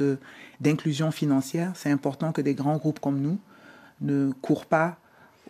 d'inclusion 0.61 1.11
financière, 1.11 1.73
c'est 1.75 1.91
important 1.91 2.33
que 2.33 2.41
des 2.41 2.55
grands 2.55 2.77
groupes 2.77 3.01
comme 3.01 3.21
nous 3.21 3.39
ne 4.01 4.33
courent 4.43 4.67
pas 4.67 4.99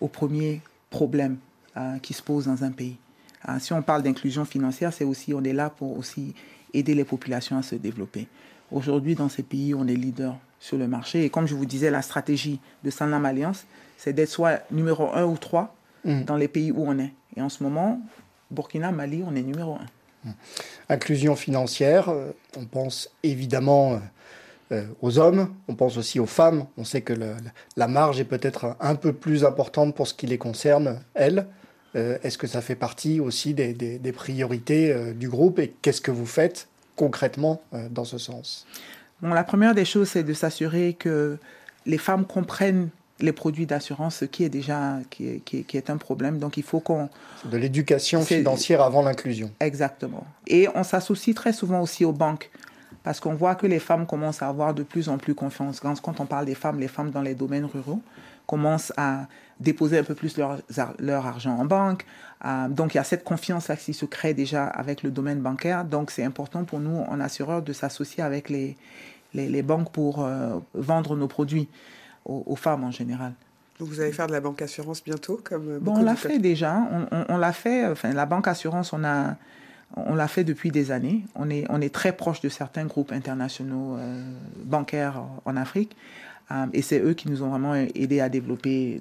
au 0.01 0.09
premier 0.09 0.61
problème 0.91 1.37
euh, 1.77 1.99
qui 1.99 2.15
se 2.15 2.23
pose 2.23 2.47
dans 2.47 2.65
un 2.65 2.71
pays. 2.71 2.97
Ah, 3.43 3.61
si 3.61 3.73
on 3.73 3.83
parle 3.83 4.03
d'inclusion 4.03 4.45
financière, 4.45 4.93
c'est 4.93 5.05
aussi, 5.05 5.33
on 5.33 5.45
est 5.45 5.53
là 5.53 5.71
pour 5.71 5.97
aussi 5.97 6.35
aider 6.75 6.95
les 6.95 7.05
populations 7.05 7.57
à 7.57 7.63
se 7.63 7.75
développer. 7.75 8.27
Aujourd'hui, 8.71 9.15
dans 9.15 9.29
ces 9.29 9.43
pays, 9.43 9.75
on 9.75 9.87
est 9.87 9.95
leader 9.95 10.37
sur 10.61 10.77
le 10.77 10.89
marché. 10.89 11.25
Et 11.25 11.31
comme 11.31 11.47
je 11.47 11.55
vous 11.55 11.67
disais, 11.67 11.91
la 11.91 12.03
stratégie 12.03 12.61
de 12.85 12.91
Sanlam 12.91 13.25
Alliance, 13.25 13.65
c'est 13.97 14.13
d'être 14.13 14.29
soit 14.29 14.61
numéro 14.71 15.11
un 15.15 15.25
ou 15.25 15.37
trois 15.37 15.75
mm. 16.05 16.25
dans 16.25 16.37
les 16.37 16.49
pays 16.49 16.73
où 16.73 16.85
on 16.87 16.99
est. 16.99 17.13
Et 17.37 17.43
en 17.43 17.49
ce 17.49 17.63
moment, 17.63 18.01
Burkina, 18.51 18.91
Mali, 18.91 19.23
on 19.27 19.35
est 19.35 19.43
numéro 19.43 19.75
un. 19.75 19.87
Mm. 20.25 20.33
Inclusion 20.89 21.37
financière, 21.37 22.09
euh, 22.09 22.33
on 22.57 22.65
pense 22.65 23.11
évidemment 23.23 23.95
euh, 23.95 23.99
aux 25.01 25.19
hommes, 25.19 25.55
on 25.69 25.75
pense 25.75 25.97
aussi 25.97 26.21
aux 26.21 26.27
femmes. 26.27 26.67
On 26.77 26.85
sait 26.85 27.01
que 27.01 27.15
la 27.77 27.89
marge 27.89 28.21
est 28.21 28.25
peut-être 28.25 28.77
un 28.81 28.97
peu 28.97 29.13
plus 29.13 29.45
importante 29.45 29.95
pour 29.95 30.07
ce 30.07 30.15
qui 30.15 30.27
les 30.27 30.39
concerne, 30.39 31.01
elles. 31.15 31.47
Euh, 31.97 32.19
est-ce 32.23 32.37
que 32.37 32.47
ça 32.47 32.61
fait 32.61 32.75
partie 32.75 33.21
aussi 33.21 33.55
des, 33.55 34.13
priorités 34.15 34.93
euh, 34.93 35.13
du 35.13 35.29
groupe 35.29 35.59
et 35.59 35.75
qu'est-ce 35.83 36.01
que 36.01 36.11
vous 36.11 36.27
faites 36.27 36.69
concrètement 36.97 37.63
euh, 37.73 37.89
dans 37.91 38.05
ce 38.05 38.19
sens? 38.19 38.67
Bon, 39.23 39.31
La 39.31 39.45
première 39.45 39.75
des 39.75 39.85
choses, 39.85 40.11
c'est 40.11 40.23
de 40.23 40.33
s'assurer 40.35 40.95
que 40.95 41.39
les 41.87 41.99
femmes 41.99 42.27
comprennent 42.27 42.91
les 43.21 43.33
produits 43.33 43.67
d'assurance, 43.67 44.17
ce 44.17 44.27
qui 44.27 44.45
est 44.45 44.49
déjà 44.49 44.99
qui 45.11 45.43
est, 45.73 45.91
un 45.91 45.97
problème. 45.97 46.39
Donc 46.39 46.57
il 46.57 46.63
faut 46.63 46.79
qu'on... 46.79 47.09
De 47.47 47.57
l'éducation 47.57 48.23
financière 48.23 48.81
avant 48.81 49.03
l'inclusion. 49.03 49.51
Exactement. 49.59 50.25
Et 50.47 50.69
on 50.77 50.85
s'associe 50.85 51.35
très 51.35 51.53
souvent 51.53 51.81
aussi 51.81 52.05
aux 52.05 52.13
banques 52.13 52.51
parce 53.09 53.21
qu'on 53.21 53.33
voit 53.33 53.55
que 53.55 53.67
les 53.67 53.79
femmes 53.79 54.07
commencent 54.07 54.43
à 54.43 54.49
avoir 54.49 54.75
de 54.75 54.83
plus 54.83 55.09
en 55.09 55.17
plus 55.17 55.35
confiance. 55.35 55.81
Quand 55.81 56.21
on 56.21 56.27
parle 56.27 56.45
des 56.45 56.55
femmes, 56.55 56.79
les 56.79 56.89
femmes 56.89 57.11
dans 57.11 57.23
les 57.23 57.35
domaines 57.35 57.65
ruraux 57.65 58.03
commencent 58.47 58.93
à 58.99 59.29
déposer 59.61 59.97
un 59.97 60.05
peu 60.05 60.15
plus 60.15 60.37
leur, 60.37 60.59
leur 60.99 61.27
argent 61.27 61.57
en 61.57 61.65
banque. 61.65 62.05
Euh, 62.45 62.69
donc 62.69 62.93
il 62.93 62.99
y 62.99 63.01
a 63.01 63.05
cette 63.05 63.25
confiance-là 63.25 63.77
qui 63.77 63.95
se 63.95 64.05
crée 64.05 64.35
déjà 64.35 64.67
avec 64.67 65.03
le 65.03 65.11
domaine 65.11 65.41
bancaire. 65.41 65.87
Donc 65.87 66.11
c'est 66.11 66.23
important 66.23 66.65
pour 66.65 66.81
nous, 66.81 66.99
en 66.99 67.19
assureur, 67.19 67.63
de 67.63 67.73
s'associer 67.73 68.23
avec 68.23 68.51
les, 68.51 68.77
les, 69.33 69.63
banques 69.63 69.91
pour 69.91 70.23
euh, 70.23 70.59
vendre 70.75 71.17
nos 71.17 71.29
produits 71.29 71.71
aux, 72.27 72.57
femmes 72.57 72.85
en 72.85 72.91
général. 72.91 73.33
vous 73.79 74.03
allez 74.03 74.13
faire 74.13 74.27
de 74.27 74.33
la 74.33 74.43
banque 74.43 74.61
assurance 74.61 75.03
bientôt 75.03 75.41
comme 75.43 75.79
bon, 75.79 75.97
On 75.97 76.03
l'a 76.03 76.15
fait 76.15 76.39
déjà. 76.39 76.77
On, 77.31 77.39
l'a 77.39 77.55
fait. 77.55 77.87
Enfin, 77.87 78.13
la 78.13 78.27
banque 78.27 78.49
assurance, 78.49 78.93
on 78.93 79.03
a... 79.03 79.37
On 79.97 80.15
l'a 80.15 80.29
fait 80.29 80.45
depuis 80.45 80.71
des 80.71 80.91
années. 80.91 81.25
On 81.35 81.51
est, 81.51 81.65
on 81.71 81.81
est 81.81 81.93
très 81.93 82.13
proche 82.13 82.41
de 82.41 82.49
certains 82.49 82.85
groupes 82.85 83.13
internationaux 83.13 83.97
euh, 83.97 84.23
bancaires 84.65 85.23
en 85.45 85.57
Afrique. 85.57 85.97
Euh, 86.51 86.67
et 86.73 86.83
c'est 86.83 87.01
eux 87.01 87.15
qui 87.15 87.29
nous 87.29 87.43
ont 87.43 87.49
vraiment 87.49 87.75
aidé 87.75 88.21
à 88.21 88.29
développer 88.29 89.01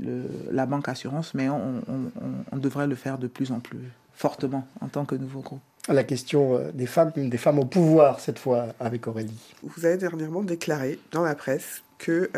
la 0.52 0.66
banque 0.66 0.90
assurance, 0.90 1.34
mais 1.34 1.50
on, 1.50 2.58
devrait 2.58 2.88
le 2.88 2.96
faire 2.96 3.18
de 3.18 3.28
plus 3.28 3.52
en 3.52 3.60
plus 3.60 3.80
fortement 4.16 4.68
en 4.82 4.88
tant 4.88 5.06
que 5.06 5.16
nouveau 5.16 5.42
groupe. 5.42 5.62
la 5.88 6.04
question 6.04 6.60
des 6.74 6.88
femmes, 6.88 7.12
des 7.16 7.38
femmes 7.38 7.60
au 7.60 7.66
pouvoir 7.66 8.20
cette 8.20 8.40
fois 8.40 8.68
avec 8.80 9.08
Aurélie. 9.08 9.54
Vous 9.64 9.86
avez 9.86 9.98
dernièrement 9.98 10.42
déclaré 10.42 11.00
dans 11.12 11.24
la 11.24 11.36
presse 11.36 11.84
que 12.00 12.30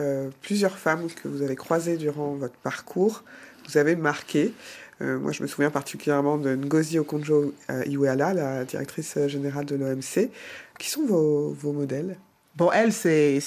plusieurs 0.42 0.78
femmes 0.78 1.08
que 1.08 1.28
vous 1.28 1.42
avez 1.42 1.56
croisées 1.56 1.98
durant 1.98 2.34
votre 2.34 2.58
parcours 2.58 3.24
vous 3.70 3.78
avez 3.78 3.96
marqué. 3.96 4.54
Moi, 5.02 5.32
je 5.32 5.42
me 5.42 5.48
souviens 5.48 5.70
particulièrement 5.70 6.38
de 6.38 6.56
Ngozi 6.56 7.00
Okonjo-Iweala, 7.00 8.34
la 8.34 8.66
directrice 8.66 9.18
générale 9.28 9.66
de 9.66 9.76
l'OMC. 9.76 10.30
Qui 10.78 10.90
sont 10.90 11.06
vos, 11.06 11.74
modèles? 11.74 12.18
Bon, 12.56 12.72
elle, 12.72 12.92
c'est 12.92 13.42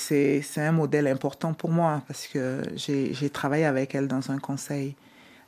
un 0.56 0.72
modèle 0.72 1.06
important 1.06 1.52
pour 1.52 1.70
moi 1.70 2.02
parce 2.06 2.26
que 2.26 2.62
j'ai 2.76 3.30
travaillé 3.30 3.64
avec 3.64 3.94
elle 3.94 4.08
dans 4.08 4.30
un 4.30 4.38
conseil 4.38 4.94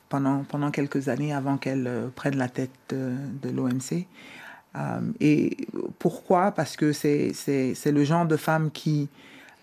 pendant, 0.09 0.71
quelques 0.71 1.09
années 1.09 1.33
avant 1.33 1.57
qu'elle 1.57 1.87
euh, 1.87 2.07
prenne 2.13 2.37
la 2.37 2.47
tête 2.47 2.71
de, 2.89 3.49
l'OMC. 3.49 4.05
Euh, 4.75 4.99
et 5.19 5.57
pourquoi? 5.99 6.51
Parce 6.51 6.77
que 6.77 6.91
c'est 6.91 7.33
le 7.85 8.03
genre 8.03 8.25
de 8.25 8.37
femme 8.37 8.71
qui 8.71 9.09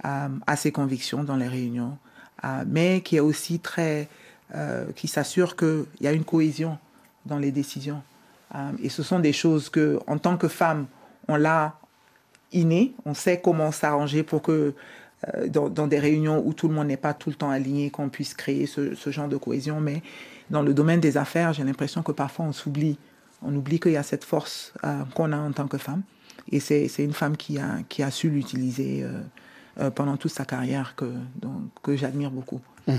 euh, 0.05 0.29
a 0.47 0.57
ses 0.57 0.73
convictions 0.73 1.25
dans 1.25 1.37
les 1.37 1.49
réunions, 1.49 1.97
mais 2.67 3.01
qui 3.03 3.17
est 3.17 3.21
aussi 3.21 3.61
très. 3.61 4.09
Qui 4.97 5.09
s'assure 5.09 5.57
qu'il 5.57 5.87
y 6.01 6.07
a 6.07 6.13
une 6.13 6.25
cohésion 6.25 6.77
dans 7.25 7.39
les 7.39 7.51
décisions. 7.51 8.03
et 8.83 8.91
ce 8.91 9.03
sont 9.03 9.19
des 9.19 9.33
choses 9.33 9.71
que, 9.71 9.99
en 10.07 10.19
tant 10.19 10.37
que 10.37 10.49
femme, 10.49 10.87
on 11.29 11.37
l'a 11.37 11.79
inné. 12.53 12.95
On 13.05 13.15
sait 13.15 13.41
comment 13.41 13.73
s'arranger 13.73 14.23
pour 14.23 14.43
que 14.43 14.75
euh, 15.35 15.49
dans, 15.49 15.87
des 15.87 15.99
réunions 15.99 16.43
où 16.45 16.53
tout 16.53 16.69
le 16.69 16.75
monde 16.75 16.89
n'est 16.89 16.97
pas 16.97 17.15
tout 17.15 17.31
le 17.31 17.37
temps 17.37 17.51
aligné, 17.51 17.91
qu'on 17.91 18.09
puisse 18.09 18.35
créer 18.35 18.67
ce, 18.67 18.95
genre 19.11 19.29
de 19.29 19.37
cohésion. 19.37 19.81
Mais 19.81 20.03
dans 20.51 20.63
le 20.63 20.75
domaine 20.75 21.01
des 21.01 21.17
affaires, 21.17 21.53
j'ai 21.53 21.65
l'impression 21.65 22.03
que 22.03 22.13
parfois 22.13 22.47
on 22.47 22.53
s'oublie. 22.53 22.99
On 23.43 23.55
oublie 23.55 23.81
qu'il 23.81 23.93
y 23.93 23.97
a 23.97 24.03
cette 24.03 24.25
force 24.25 24.73
euh, 24.85 25.03
qu'on 25.15 25.33
a 25.33 25.37
en 25.37 25.53
tant 25.53 25.67
que 25.67 25.79
femme. 25.79 26.03
Et 26.51 26.61
c'est 26.61 26.89
une 26.99 27.13
femme 27.13 27.37
qui 27.37 27.59
a, 27.59 27.79
qui 27.89 28.03
a 28.03 28.11
su 28.11 28.29
l'utiliser 28.29 29.07
euh, 29.79 29.91
pendant 29.91 30.17
toute 30.17 30.33
sa 30.33 30.45
carrière 30.45 30.95
que, 30.97 31.13
que 31.83 31.97
j'admire 31.97 32.33
beaucoup. 32.33 32.61
Mmh. 32.89 32.95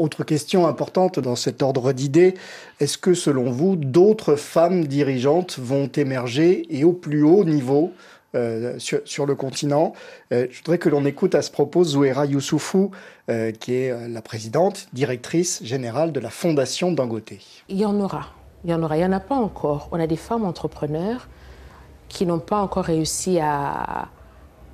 Autre 0.00 0.24
question 0.24 0.66
importante 0.66 1.18
dans 1.18 1.36
cet 1.36 1.60
ordre 1.62 1.92
d'idées, 1.92 2.32
est-ce 2.80 2.96
que 2.96 3.12
selon 3.12 3.50
vous, 3.50 3.76
d'autres 3.76 4.34
femmes 4.34 4.86
dirigeantes 4.86 5.58
vont 5.58 5.92
émerger 5.94 6.66
et 6.70 6.84
au 6.84 6.94
plus 6.94 7.22
haut 7.22 7.44
niveau 7.44 7.92
euh, 8.34 8.78
sur, 8.78 9.26
le 9.26 9.34
continent? 9.34 9.92
Euh, 10.32 10.46
je 10.50 10.56
voudrais 10.60 10.78
que 10.78 10.88
l'on 10.88 11.04
écoute 11.04 11.34
à 11.34 11.42
ce 11.42 11.50
propos 11.50 11.84
Zouera 11.84 12.24
Youssoufou, 12.24 12.92
euh, 13.28 13.52
qui 13.52 13.74
est 13.74 14.08
la 14.08 14.22
présidente, 14.22 14.88
directrice 14.94 15.62
générale 15.62 16.12
de 16.12 16.20
la 16.20 16.30
Fondation 16.30 16.92
Dangote. 16.92 17.34
Il 17.68 17.76
y 17.76 17.84
en 17.84 18.00
aura. 18.00 18.28
Il 18.64 18.70
y 18.70 18.72
en 18.72 18.82
aura. 18.82 18.96
Il 18.96 19.00
n'y 19.00 19.06
en 19.06 19.12
a 19.12 19.20
pas 19.20 19.36
encore. 19.36 19.90
On 19.92 20.00
a 20.00 20.06
des 20.06 20.16
femmes 20.16 20.46
entrepreneurs 20.46 21.28
qui 22.08 22.24
n'ont 22.24 22.38
pas 22.38 22.62
encore 22.62 22.84
réussi 22.84 23.38
à, 23.38 24.08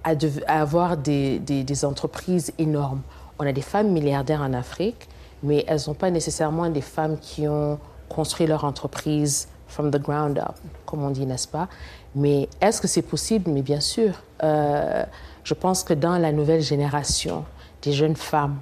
à, 0.05 0.15
avoir 0.47 0.97
des, 0.97 1.85
entreprises 1.85 2.53
énormes. 2.59 3.03
On 3.41 3.47
a 3.47 3.53
des 3.53 3.61
femmes 3.61 3.91
milliardaires 3.91 4.41
en 4.41 4.53
Afrique, 4.53 5.09
mais 5.43 5.65
elles 5.67 5.81
n'ont 5.87 5.95
pas 5.95 6.11
nécessairement 6.11 6.69
des 6.69 6.81
femmes 6.81 7.19
qui 7.19 7.47
ont 7.49 7.79
construit 8.09 8.47
leur 8.47 8.65
entreprise 8.65 9.49
from 9.67 9.91
the 9.91 9.99
ground 10.01 10.39
up, 10.39 10.55
comme 10.85 11.03
on 11.03 11.11
dit, 11.11 11.27
n'est-ce 11.27 11.49
pas? 11.49 11.69
Mais 12.15 12.49
est-ce 12.61 12.81
que 12.81 12.89
c'est 12.89 13.03
possible? 13.03 13.51
Mais 13.51 13.63
bien 13.63 13.81
sûr. 13.81 14.15
Euh, 14.43 15.05
je 15.45 15.55
pense 15.55 15.83
que 15.85 15.95
dans 15.95 16.19
la 16.19 16.33
nouvelle 16.33 16.63
génération 16.63 17.45
des 17.83 17.93
jeunes 17.93 18.17
femmes, 18.17 18.59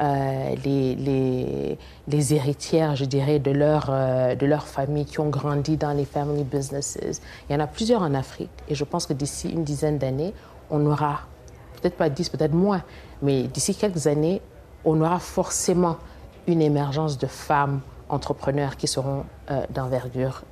euh, 0.00 0.54
les, 0.64 2.34
héritières, 2.34 2.96
je 2.96 3.04
dirais, 3.04 3.38
de 3.38 3.50
leur, 3.50 3.88
euh, 3.90 4.34
de 4.34 4.46
leur 4.46 4.66
famille 4.66 5.04
qui 5.04 5.20
ont 5.20 5.28
grandi 5.28 5.76
dans 5.76 5.92
les 5.92 6.04
family 6.04 6.44
businesses. 6.44 6.98
Il 7.48 7.52
y 7.52 7.56
en 7.56 7.60
a 7.60 7.66
plusieurs 7.66 8.02
en 8.02 8.14
Afrique. 8.14 8.50
Et 8.68 8.74
je 8.74 8.84
pense 8.84 9.06
que 9.06 9.12
d'ici 9.12 9.50
une 9.50 9.64
dizaine 9.64 9.98
d'années, 9.98 10.32
on 10.70 10.86
aura, 10.86 11.20
peut-être 11.80 11.96
pas 11.96 12.08
dix, 12.08 12.28
peut-être 12.30 12.54
moins, 12.54 12.82
mais 13.20 13.44
d'ici 13.44 13.74
quelques 13.74 14.06
années, 14.06 14.40
on 14.84 15.00
aura 15.00 15.18
forcément 15.18 15.98
une 16.46 16.62
émergence 16.62 17.18
de 17.18 17.26
femmes 17.26 17.80
entrepreneurs 18.08 18.76
qui 18.76 18.86
seront 18.86 19.24
d'envergure 19.70 20.42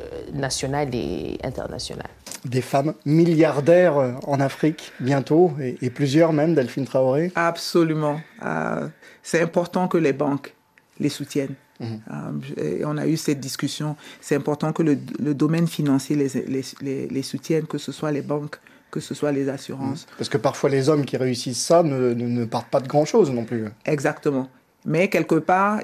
euh, 0.00 0.30
nationale 0.32 0.94
et 0.94 1.38
internationale. 1.42 2.10
Des 2.44 2.60
femmes 2.60 2.94
milliardaires 3.04 3.96
euh, 3.96 4.12
en 4.28 4.38
Afrique 4.38 4.92
bientôt, 5.00 5.52
et, 5.58 5.90
plusieurs 5.90 6.32
même, 6.32 6.54
Delphine 6.54 6.84
Traoré 6.84 7.32
Absolument. 7.34 8.20
Euh, 8.44 8.86
c'est 9.24 9.40
important 9.42 9.88
que 9.88 9.98
les 9.98 10.12
banques 10.12 10.54
les 11.00 11.08
soutiennent. 11.08 11.54
Mhm. 11.80 12.00
on 12.84 12.96
a 12.96 13.06
eu 13.06 13.16
cette 13.16 13.40
discussion. 13.40 13.96
C'est 14.20 14.36
important 14.36 14.72
que 14.72 14.82
le, 14.82 14.96
domaine 15.34 15.66
financier 15.66 16.14
les, 16.16 16.62
les, 16.80 17.06
les, 17.08 17.22
soutienne, 17.22 17.66
que 17.66 17.78
ce 17.78 17.90
soit 17.90 18.12
les 18.12 18.22
banques, 18.22 18.56
que 18.90 19.00
ce 19.00 19.14
soit 19.14 19.32
les 19.32 19.48
assurances. 19.48 20.06
Mhm. 20.06 20.14
Parce 20.18 20.28
que 20.28 20.38
parfois 20.38 20.70
les 20.70 20.88
hommes 20.88 21.04
qui 21.04 21.16
réussissent 21.16 21.64
ça 21.64 21.82
ne, 21.82 22.14
ne, 22.14 22.44
partent 22.44 22.70
pas 22.70 22.80
de 22.80 22.88
grand-chose 22.88 23.30
non 23.30 23.44
plus. 23.44 23.66
Exactement. 23.84 24.48
Mais 24.88 25.08
quelque 25.08 25.36
part, 25.36 25.80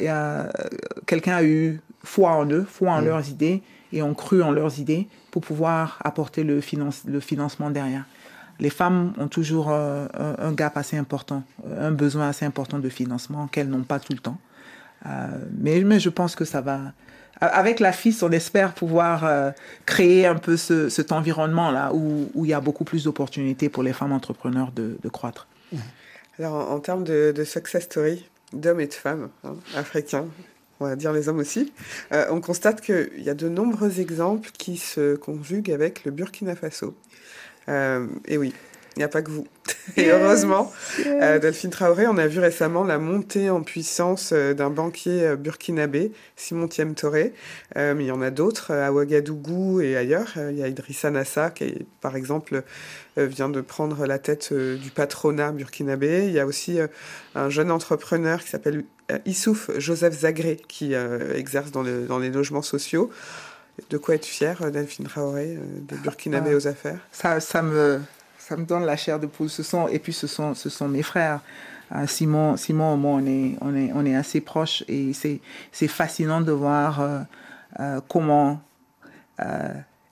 quelqu'un 1.07 1.37
a 1.37 1.45
eu 1.45 1.81
foi 2.03 2.33
en 2.33 2.47
eux, 2.47 2.67
foi 2.69 2.91
en 2.91 3.01
mhm. 3.01 3.07
leurs 3.07 3.29
idées, 3.29 3.63
et 3.93 4.03
ont 4.03 4.15
cru 4.15 4.43
en 4.43 4.51
leurs 4.51 4.81
idées 4.81 5.07
pour 5.31 5.43
pouvoir 5.43 5.99
apporter 6.05 6.43
le, 6.43 6.61
le 7.07 7.21
financement 7.21 7.71
derrière. 7.71 8.05
Les 8.61 8.71
femmes 8.71 9.13
ont 9.19 9.29
toujours 9.29 9.71
euh, 9.71 10.07
un, 10.39 10.53
gap 10.53 10.77
assez 10.77 10.97
important, 10.97 11.43
un 11.79 11.91
besoin 11.91 12.29
assez 12.29 12.45
important 12.45 12.79
de 12.79 12.89
financement 12.89 13.47
qu'elles 13.49 13.69
n'ont 13.69 13.83
pas 13.83 13.99
tout 13.99 14.13
le 14.13 14.19
temps. 14.19 14.39
Euh, 15.07 15.29
mais, 15.59 15.81
mais 15.81 16.01
je 16.01 16.09
pense 16.09 16.35
que 16.35 16.45
ça 16.45 16.61
va. 16.61 16.81
Avec 17.41 17.81
la 17.81 17.93
FIS, 17.93 18.23
on 18.23 18.31
espère 18.31 18.75
pouvoir 18.75 19.25
euh, 19.25 19.51
créer 19.87 20.27
un 20.27 20.37
peu 20.37 20.57
ce, 20.57 20.89
cet 20.89 21.11
environnement-là 21.11 21.93
où, 21.93 22.31
où, 22.35 22.45
il 22.45 22.51
y 22.51 22.55
a 22.55 22.61
beaucoup 22.61 22.85
plus 22.85 23.05
d'opportunités 23.05 23.69
pour 23.69 23.83
les 23.83 23.93
femmes 23.93 24.13
entrepreneurs 24.13 24.71
de, 24.71 24.99
de 25.03 25.09
croître. 25.09 25.49
Alors, 26.39 26.71
en, 26.71 26.79
termes 26.79 27.05
de, 27.05 27.33
de, 27.37 27.45
success 27.45 27.85
story 27.85 28.25
d'hommes 28.55 28.81
et 28.81 28.87
de 28.87 28.95
femmes 28.95 29.31
hein, 29.45 29.57
africains, 29.75 30.29
on 30.81 30.87
va 30.87 30.97
dire 30.97 31.13
les 31.13 31.29
hommes 31.29 31.39
aussi, 31.39 31.73
euh, 32.13 32.27
on 32.31 32.41
constate 32.41 32.81
qu'il 32.81 33.23
y 33.23 33.31
a 33.31 33.35
de 33.35 33.49
nombreux 33.49 34.01
exemples 34.01 34.51
qui 34.57 34.77
se 34.77 35.17
conjuguent 35.17 35.71
avec 35.71 36.05
le 36.05 36.11
Burkina 36.11 36.57
Faso. 36.57 36.95
Euh, 37.69 38.07
et 38.27 38.39
oui, 38.39 38.53
il 38.97 38.99
n'y 38.99 39.05
a 39.05 39.09
pas 39.09 39.23
que 39.23 39.31
vous. 39.31 39.47
Et 39.97 40.11
heureusement, 40.11 40.73
euh, 41.07 41.39
Delphine 41.39 41.71
Traoré, 41.71 42.07
on 42.07 42.19
a 42.19 42.27
vu 42.27 42.39
récemment 42.39 42.85
la 42.85 42.99
montée 42.99 43.49
en 43.49 43.63
puissance 43.63 44.33
d'un 44.33 44.71
banquier 44.71 45.37
burkinabé, 45.37 46.13
Simon 46.37 46.69
Thiem 46.69 46.95
Toré. 46.95 47.33
mais 47.75 48.05
il 48.05 48.07
y 48.07 48.11
en 48.11 48.21
a 48.21 48.31
d'autres 48.31 48.73
à 48.73 48.93
Ouagadougou 48.93 49.81
et 49.81 49.97
ailleurs. 49.97 50.33
Il 50.37 50.57
y 50.57 50.63
a 50.63 50.69
Idrissa 50.69 51.11
Nassa 51.11 51.51
qui, 51.51 51.87
par 52.01 52.17
exemple, 52.17 52.63
vient 53.17 53.49
de 53.49 53.61
prendre 53.61 54.07
la 54.07 54.19
tête 54.19 54.53
du 54.53 54.91
patronat 54.91 55.53
burkinabé. 55.53 56.27
Il 56.27 56.33
y 56.33 56.41
a 56.41 56.47
aussi 56.47 56.79
un 57.35 57.49
jeune 57.49 57.71
entrepreneur 57.71 58.43
qui 58.43 58.51
s'appelle 58.51 58.85
euh, 59.11 59.19
Issouf 59.27 59.71
Joseph 59.79 60.21
Zagré 60.21 60.57
qui 60.67 60.95
euh, 60.95 61.35
exerce 61.35 61.71
dans, 61.71 61.83
les 61.83 62.31
logements 62.31 62.63
sociaux. 62.63 63.11
De 63.91 63.99
quoi 63.99 64.15
être 64.15 64.25
fier, 64.25 64.63
euh, 64.63 64.71
Delphine 64.71 65.07
Traoré, 65.07 65.59
des 65.81 65.97
Burkinabés 65.97 66.53
ah. 66.53 66.57
aux 66.57 66.67
affaires? 66.67 67.01
Ça, 67.13 67.41
ça, 67.41 67.61
me, 67.61 68.01
ça 68.47 68.57
me 68.57 68.65
donne 68.65 68.85
la 68.85 68.97
chair 68.97 69.19
de 69.19 69.27
poule. 69.27 69.49
Ce 69.49 69.63
sont, 69.63 69.89
et 69.89 69.99
puis 69.99 70.13
ce 70.13 70.27
sont, 70.27 70.55
ce 70.55 70.69
sont 70.69 70.89
mes 70.89 71.03
frères. 71.03 71.41
Simon, 72.07 72.57
Simon, 72.57 72.97
moi, 72.97 73.21
on 73.23 73.27
est, 73.27 73.57
on 73.61 73.75
est, 73.75 73.93
on 73.95 74.05
est 74.05 74.17
assez 74.17 74.41
proches 74.41 74.83
et 74.89 75.13
c'est 75.13 75.89
fascinant 75.89 76.41
de 76.41 76.51
voir 76.51 77.25
comment 78.09 78.59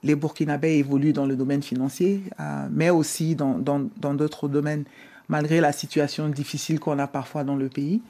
les 0.03 0.15
Burkinabés 0.15 0.77
évoluent 0.77 1.13
dans 1.13 1.25
le 1.25 1.35
domaine 1.35 1.63
financier, 1.63 2.21
mais 2.69 2.89
aussi 2.89 3.35
dans 3.35 3.57
d'autres 3.57 4.47
dans, 4.47 4.53
domaines, 4.53 4.83
malgré 5.27 5.59
la 5.59 5.73
situation 5.73 6.29
difficile 6.29 6.79
qu'on 6.79 6.99
a 6.99 7.07
parfois 7.07 7.43
dans 7.43 7.55
le 7.55 7.69
pays. 7.69 8.01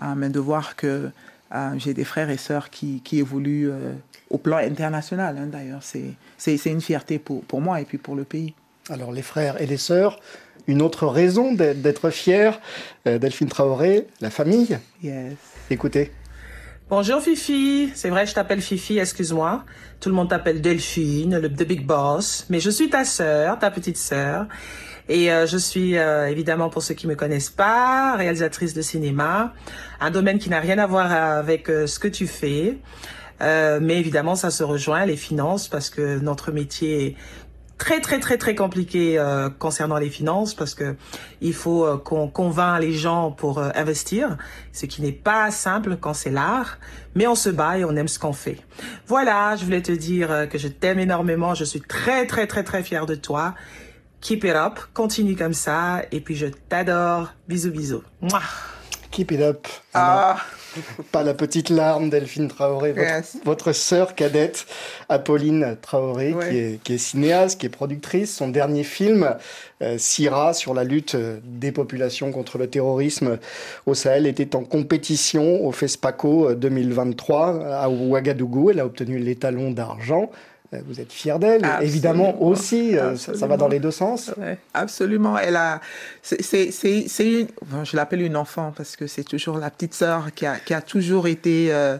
Euh, 0.00 0.14
mais 0.16 0.30
de 0.30 0.40
voir 0.40 0.76
que 0.76 1.10
euh, 1.54 1.74
j'ai 1.76 1.92
des 1.92 2.04
frères 2.04 2.30
et 2.30 2.38
sœurs 2.38 2.70
qui, 2.70 3.02
qui 3.04 3.18
évoluent 3.18 3.70
euh, 3.70 3.92
au 4.30 4.38
plan 4.38 4.56
international, 4.56 5.36
hein, 5.38 5.46
d'ailleurs. 5.46 5.82
C'est 5.82 6.70
une 6.70 6.80
fierté 6.80 7.18
pour, 7.18 7.42
pour 7.44 7.60
moi 7.60 7.80
et 7.80 7.84
puis 7.84 7.98
pour 7.98 8.14
le 8.14 8.24
pays. 8.24 8.54
Alors 8.90 9.12
les 9.12 9.22
frères 9.22 9.60
et 9.60 9.66
les 9.66 9.76
sœurs, 9.76 10.18
une 10.66 10.82
autre 10.82 11.06
raison 11.06 11.52
d'être 11.52 12.10
fier, 12.10 12.60
Delphine 13.04 13.48
Traoré, 13.48 14.06
la 14.20 14.30
famille. 14.30 14.78
Yes. 15.02 15.34
Écoutez. 15.70 16.12
Bonjour 16.90 17.22
Fifi, 17.22 17.90
c'est 17.94 18.10
vrai 18.10 18.26
je 18.26 18.34
t'appelle 18.34 18.60
Fifi, 18.60 18.98
excuse-moi. 18.98 19.64
Tout 20.00 20.08
le 20.08 20.14
monde 20.14 20.28
t'appelle 20.28 20.60
Delphine, 20.60 21.38
le 21.38 21.48
the 21.48 21.66
big 21.66 21.86
boss, 21.86 22.44
mais 22.50 22.60
je 22.60 22.68
suis 22.68 22.90
ta 22.90 23.04
sœur, 23.04 23.58
ta 23.58 23.70
petite 23.70 23.96
sœur. 23.96 24.46
Et 25.08 25.32
euh, 25.32 25.46
je 25.46 25.56
suis 25.56 25.96
euh, 25.96 26.28
évidemment, 26.28 26.68
pour 26.68 26.82
ceux 26.82 26.94
qui 26.94 27.06
me 27.06 27.14
connaissent 27.14 27.50
pas, 27.50 28.16
réalisatrice 28.16 28.74
de 28.74 28.82
cinéma, 28.82 29.52
un 30.00 30.10
domaine 30.10 30.38
qui 30.38 30.50
n'a 30.50 30.60
rien 30.60 30.78
à 30.78 30.86
voir 30.86 31.10
avec 31.12 31.70
euh, 31.70 31.86
ce 31.86 31.98
que 31.98 32.08
tu 32.08 32.26
fais. 32.26 32.78
mais 33.40 33.98
évidemment, 33.98 34.36
ça 34.36 34.50
se 34.50 34.62
rejoint, 34.62 35.04
les 35.06 35.16
finances, 35.16 35.68
parce 35.68 35.90
que 35.90 36.18
notre 36.18 36.52
métier 36.52 37.16
très 37.78 38.00
très 38.00 38.20
très 38.20 38.38
très 38.38 38.54
compliqué 38.54 39.18
euh, 39.18 39.50
concernant 39.50 39.98
les 39.98 40.10
finances 40.10 40.54
parce 40.54 40.74
que 40.74 40.96
il 41.40 41.54
faut 41.54 41.84
euh, 41.84 41.96
qu'on 41.96 42.28
convainc 42.28 42.80
les 42.80 42.92
gens 42.92 43.30
pour 43.30 43.58
euh, 43.58 43.70
investir, 43.74 44.36
ce 44.72 44.86
qui 44.86 45.02
n'est 45.02 45.12
pas 45.12 45.50
simple 45.50 45.96
quand 46.00 46.14
c'est 46.14 46.30
l'art, 46.30 46.78
mais 47.14 47.26
on 47.26 47.34
se 47.34 47.50
bat 47.50 47.78
et 47.78 47.84
on 47.84 47.96
aime 47.96 48.08
ce 48.08 48.18
qu'on 48.18 48.32
fait. 48.32 48.58
Voilà, 49.06 49.56
je 49.56 49.64
voulais 49.64 49.82
te 49.82 49.92
dire 49.92 50.48
que 50.50 50.58
je 50.58 50.68
t'aime 50.68 50.98
énormément, 50.98 51.54
je 51.54 51.64
suis 51.64 51.80
très 51.80 52.26
très 52.26 52.46
très 52.46 52.64
très 52.64 52.82
fière 52.82 53.06
de 53.06 53.14
toi. 53.14 53.54
Keep 54.20 54.44
it 54.44 54.54
up, 54.54 54.78
continue 54.94 55.34
comme 55.34 55.54
ça 55.54 56.02
et 56.12 56.20
puis 56.20 56.36
je 56.36 56.46
t'adore. 56.46 57.32
Bisous 57.48 57.72
bisous. 57.72 58.02
Keep 59.12 59.32
it 59.32 59.40
up. 59.42 59.68
Ah. 59.92 60.38
Pas 61.12 61.22
la 61.22 61.34
petite 61.34 61.68
larme, 61.68 62.08
Delphine 62.08 62.48
Traoré, 62.48 62.94
votre, 63.44 63.72
sœur 63.72 64.14
cadette, 64.14 64.64
Apolline 65.10 65.76
Traoré, 65.82 66.34
qui, 66.82 66.94
est, 66.94 66.98
cinéaste, 66.98 67.60
qui 67.60 67.66
est 67.66 67.68
productrice. 67.68 68.34
Son 68.34 68.48
dernier 68.48 68.82
film, 68.82 69.36
euh, 69.82 69.98
Syrah, 69.98 70.54
sur 70.54 70.72
la 70.72 70.84
lutte 70.84 71.14
des 71.44 71.72
populations 71.72 72.32
contre 72.32 72.56
le 72.56 72.68
terrorisme 72.68 73.38
au 73.84 73.92
Sahel, 73.92 74.26
était 74.26 74.56
en 74.56 74.64
compétition 74.64 75.62
au 75.62 75.72
FESPACO 75.72 76.54
2023 76.54 77.66
à 77.66 77.90
Ouagadougou. 77.90 78.70
Elle 78.70 78.80
a 78.80 78.86
obtenu 78.86 79.18
l'étalon 79.18 79.72
d'argent. 79.72 80.30
Euh, 80.74 80.80
vous 80.86 81.00
êtes 81.00 81.12
fière 81.12 81.38
d'elle, 81.38 81.66
évidemment 81.80 82.42
aussi. 82.42 82.96
Euh, 82.96 83.16
ça, 83.16 83.46
va 83.46 83.56
dans 83.56 83.68
les 83.68 83.80
deux 83.80 83.90
sens. 83.90 84.30
absolument. 84.74 85.38
Elle 85.38 85.56
a, 85.56 85.80
c'est, 86.22 86.70
une, 87.20 87.48
je 87.84 87.96
l'appelle 87.96 88.22
une 88.22 88.36
enfant 88.36 88.72
parce 88.74 88.96
que 88.96 89.06
c'est 89.06 89.24
toujours 89.24 89.58
la 89.58 89.70
petite 89.70 89.94
sœur 89.94 90.32
qui 90.34 90.46
a, 90.46 90.58
qui 90.58 90.74
a 90.74 90.80
toujours 90.80 91.26
été 91.26 91.72
euh, 91.72 91.98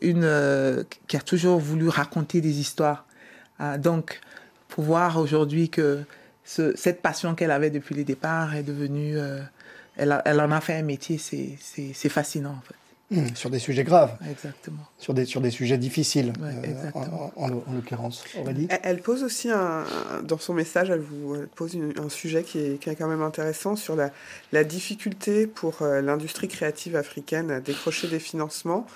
une, 0.00 0.84
qui 1.06 1.16
a 1.16 1.20
toujours 1.20 1.58
voulu 1.58 1.88
raconter 1.88 2.40
des 2.40 2.60
histoires. 2.60 3.06
donc, 3.78 4.20
pour 4.68 4.84
voir 4.84 5.18
aujourd'hui 5.18 5.68
que 5.68 6.00
cette 6.44 7.02
passion 7.02 7.34
qu'elle 7.34 7.50
avait 7.50 7.70
depuis 7.70 7.94
le 7.94 8.04
départ 8.04 8.54
est 8.54 8.62
devenue, 8.62 9.16
elle, 9.96 10.20
elle, 10.24 10.40
en 10.40 10.50
a 10.50 10.60
fait 10.60 10.74
un 10.74 10.82
métier, 10.82 11.18
c'est 11.18 12.08
fascinant 12.08 12.56
en 12.58 12.62
fait. 12.66 12.81
Mmh, 13.12 13.26
sur 13.34 13.50
des 13.50 13.58
sujets 13.58 13.84
graves. 13.84 14.16
Exactement. 14.28 14.78
Sur 14.98 15.14
des, 15.14 15.24
sur 15.24 15.40
des 15.40 15.50
sujets 15.50 15.78
difficiles, 15.78 16.32
euh, 16.42 16.90
en, 17.36 17.48
l'occurrence. 17.48 18.24
Elle, 18.34 18.68
elle, 18.82 19.00
pose 19.00 19.22
aussi, 19.22 19.50
un, 19.50 19.84
dans 20.24 20.38
son 20.38 20.54
message, 20.54 20.90
elle 20.90 21.00
vous 21.00 21.36
pose 21.54 21.76
un 21.96 22.08
sujet 22.08 22.42
qui 22.42 22.58
est, 22.58 22.80
qui 22.80 22.90
est, 22.90 22.96
quand 22.96 23.08
même 23.08 23.22
intéressant 23.22 23.76
sur 23.76 23.96
la, 23.96 24.10
la 24.52 24.64
difficulté 24.64 25.46
pour 25.46 25.82
euh, 25.82 26.00
l'industrie 26.00 26.48
créative 26.48 26.96
africaine 26.96 27.50
à 27.50 27.60
décrocher 27.60 28.08
des 28.08 28.18
financements. 28.18 28.86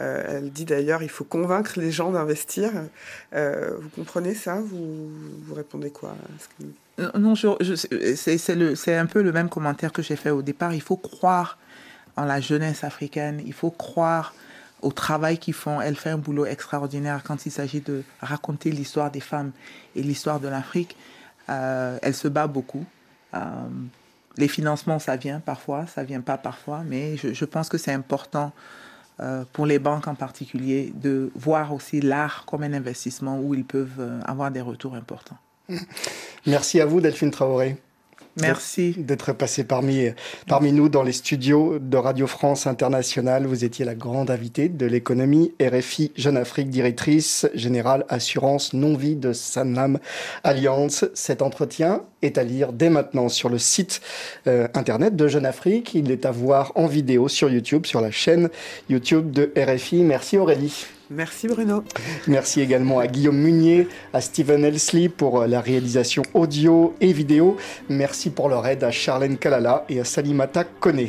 Euh, 0.00 0.24
elle 0.28 0.50
dit 0.50 0.64
d'ailleurs, 0.64 1.02
il 1.02 1.10
faut 1.10 1.24
convaincre 1.24 1.78
les 1.78 1.90
gens 1.90 2.10
d'investir. 2.12 2.70
vous 3.32 3.88
comprenez 3.94 4.34
ça? 4.34 4.60
Vous, 4.60 5.10
vous 5.44 5.54
répondez 5.54 5.90
quoi? 5.90 6.16
Non, 7.18 7.34
je, 7.34 7.74
c'est 8.14 8.96
un 8.96 9.06
peu 9.06 9.22
le 9.22 9.32
même 9.32 9.48
commentaire 9.48 9.92
que 9.92 10.02
j'ai 10.02 10.16
fait 10.16 10.30
au 10.30 10.42
départ. 10.42 10.72
Il 10.74 10.82
faut 10.82 10.96
croire 10.96 11.58
en 12.20 12.26
la 12.26 12.40
jeunesse 12.40 12.84
africaine. 12.84 13.42
Il 13.46 13.54
faut 13.54 13.70
croire 13.70 14.34
au 14.82 14.92
travail 14.92 15.38
qu'ils 15.38 15.54
font. 15.54 15.80
Elle 15.80 15.96
fait 15.96 16.10
un 16.10 16.18
boulot 16.18 16.44
extraordinaire 16.44 17.22
quand 17.24 17.46
il 17.46 17.52
s'agit 17.52 17.80
de 17.80 18.02
raconter 18.20 18.70
l'histoire 18.70 19.10
des 19.10 19.20
femmes 19.20 19.52
et 19.96 20.02
l'histoire 20.02 20.38
de 20.38 20.48
l'Afrique. 20.48 20.96
Euh, 21.48 21.98
elle 22.02 22.14
se 22.14 22.28
bat 22.28 22.46
beaucoup. 22.46 22.84
Euh, 23.34 23.40
les 24.36 24.48
financements, 24.48 24.98
ça 24.98 25.16
vient 25.16 25.40
parfois, 25.40 25.86
ça 25.86 26.04
vient 26.04 26.20
pas 26.20 26.36
parfois, 26.36 26.82
mais 26.86 27.16
je, 27.16 27.44
pense 27.44 27.68
que 27.68 27.78
c'est 27.78 27.92
important 27.92 28.52
euh, 29.20 29.44
pour 29.52 29.66
les 29.66 29.78
banques 29.78 30.06
en 30.06 30.14
particulier 30.14 30.92
de 30.94 31.30
voir 31.34 31.72
aussi 31.72 32.00
l'art 32.00 32.44
comme 32.46 32.62
un 32.62 32.72
investissement 32.72 33.40
où 33.40 33.54
ils 33.54 33.64
peuvent 33.64 34.20
avoir 34.26 34.50
des 34.50 34.60
retours 34.60 34.94
importants. 34.94 35.38
Merci 36.46 36.80
à 36.80 36.86
vous, 36.86 37.00
Delphine 37.00 37.30
Traoré. 37.30 37.76
Merci. 38.40 38.94
D'être 38.96 39.32
passé 39.32 39.64
parmi, 39.64 40.08
parmi 40.46 40.72
nous 40.72 40.88
dans 40.88 41.02
les 41.02 41.12
studios 41.12 41.78
de 41.80 41.96
Radio 41.96 42.26
France 42.26 42.66
Internationale. 42.66 43.46
Vous 43.46 43.64
étiez 43.64 43.84
la 43.84 43.94
grande 43.94 44.30
invitée 44.30 44.68
de 44.68 44.86
l'économie 44.86 45.52
RFI 45.60 46.12
Jeune 46.16 46.36
Afrique, 46.36 46.70
directrice 46.70 47.48
générale 47.54 48.04
assurance 48.08 48.72
non-vie 48.72 49.16
de 49.16 49.32
Sanlam 49.32 49.98
Alliance. 50.44 51.04
Cet 51.14 51.42
entretien 51.42 52.02
est 52.22 52.38
à 52.38 52.44
lire 52.44 52.72
dès 52.72 52.90
maintenant 52.90 53.28
sur 53.28 53.48
le 53.48 53.58
site 53.58 54.00
euh, 54.46 54.68
internet 54.74 55.16
de 55.16 55.28
Jeune 55.28 55.46
Afrique. 55.46 55.94
Il 55.94 56.10
est 56.10 56.24
à 56.24 56.30
voir 56.30 56.72
en 56.76 56.86
vidéo 56.86 57.28
sur 57.28 57.50
YouTube, 57.50 57.86
sur 57.86 58.00
la 58.00 58.10
chaîne 58.10 58.48
YouTube 58.88 59.32
de 59.32 59.52
RFI. 59.56 60.02
Merci 60.02 60.38
Aurélie. 60.38 60.86
Merci 61.10 61.48
Bruno. 61.48 61.82
Merci 62.28 62.60
également 62.60 63.00
à 63.00 63.08
Guillaume 63.08 63.36
Munier, 63.36 63.88
à 64.12 64.20
Steven 64.20 64.64
Elsley 64.64 65.08
pour 65.08 65.44
la 65.44 65.60
réalisation 65.60 66.22
audio 66.34 66.94
et 67.00 67.12
vidéo. 67.12 67.56
Merci 67.88 68.30
pour 68.30 68.48
leur 68.48 68.64
aide 68.66 68.84
à 68.84 68.92
Charlène 68.92 69.36
Kalala 69.36 69.84
et 69.88 69.98
à 69.98 70.04
Salimata 70.04 70.62
Kone. 70.62 71.08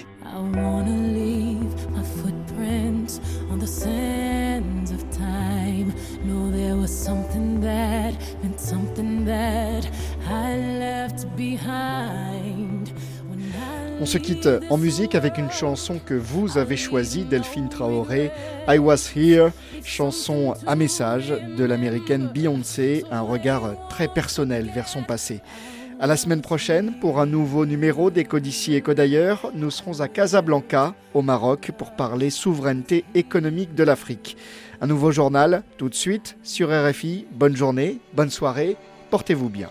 On 14.02 14.08
se 14.08 14.18
quitte 14.18 14.50
en 14.72 14.80
musique 14.80 15.14
avec 15.14 15.38
une 15.38 15.52
chanson 15.52 16.00
que 16.04 16.16
vous 16.16 16.58
avez 16.58 16.76
choisie, 16.76 17.24
Delphine 17.24 17.70
Traoré, 17.70 18.32
I 18.68 18.80
Was 18.80 19.12
Here, 19.16 19.52
chanson 19.84 20.56
à 20.66 20.76
message 20.76 21.32
de 21.56 21.64
l'américaine 21.64 22.28
Beyoncé, 22.34 23.06
un 23.12 23.22
regard 23.22 23.76
très 23.90 24.08
personnel 24.08 24.72
vers 24.74 24.88
son 24.88 25.04
passé. 25.04 25.42
À 26.00 26.08
la 26.08 26.18
semaine 26.18 26.42
prochaine 26.42 26.96
pour 27.00 27.20
un 27.20 27.28
nouveau 27.28 27.68
numéro 27.68 28.10
d'Éco 28.10 28.40
d'ici, 28.40 28.74
Éco 28.74 28.96
d'ailleurs. 28.96 29.52
Nous 29.54 29.70
serons 29.70 30.00
à 30.00 30.08
Casablanca, 30.08 30.96
au 31.14 31.22
Maroc, 31.22 31.70
pour 31.78 31.92
parler 31.92 32.32
souveraineté 32.32 33.06
économique 33.14 33.76
de 33.76 33.84
l'Afrique. 33.84 34.36
Un 34.82 34.88
nouveau 34.88 35.12
journal 35.12 35.62
tout 35.78 35.90
de 35.90 35.94
suite 35.94 36.38
sur 36.42 36.70
RFI. 36.70 37.28
Bonne 37.34 37.56
journée, 37.56 38.00
bonne 38.16 38.32
soirée, 38.32 38.78
portez-vous 39.12 39.50
bien. 39.50 39.70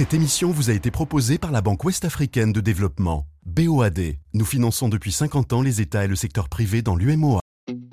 Cette 0.00 0.14
émission 0.14 0.50
vous 0.50 0.70
a 0.70 0.72
été 0.72 0.90
proposée 0.90 1.36
par 1.36 1.50
la 1.50 1.60
Banque 1.60 1.84
Ouest-Africaine 1.84 2.54
de 2.54 2.62
Développement, 2.62 3.26
BOAD. 3.44 4.14
Nous 4.32 4.44
finançons 4.46 4.88
depuis 4.88 5.12
50 5.12 5.52
ans 5.52 5.60
les 5.60 5.82
États 5.82 6.06
et 6.06 6.08
le 6.08 6.16
secteur 6.16 6.48
privé 6.48 6.80
dans 6.80 6.96
l'UMOA. 6.96 7.40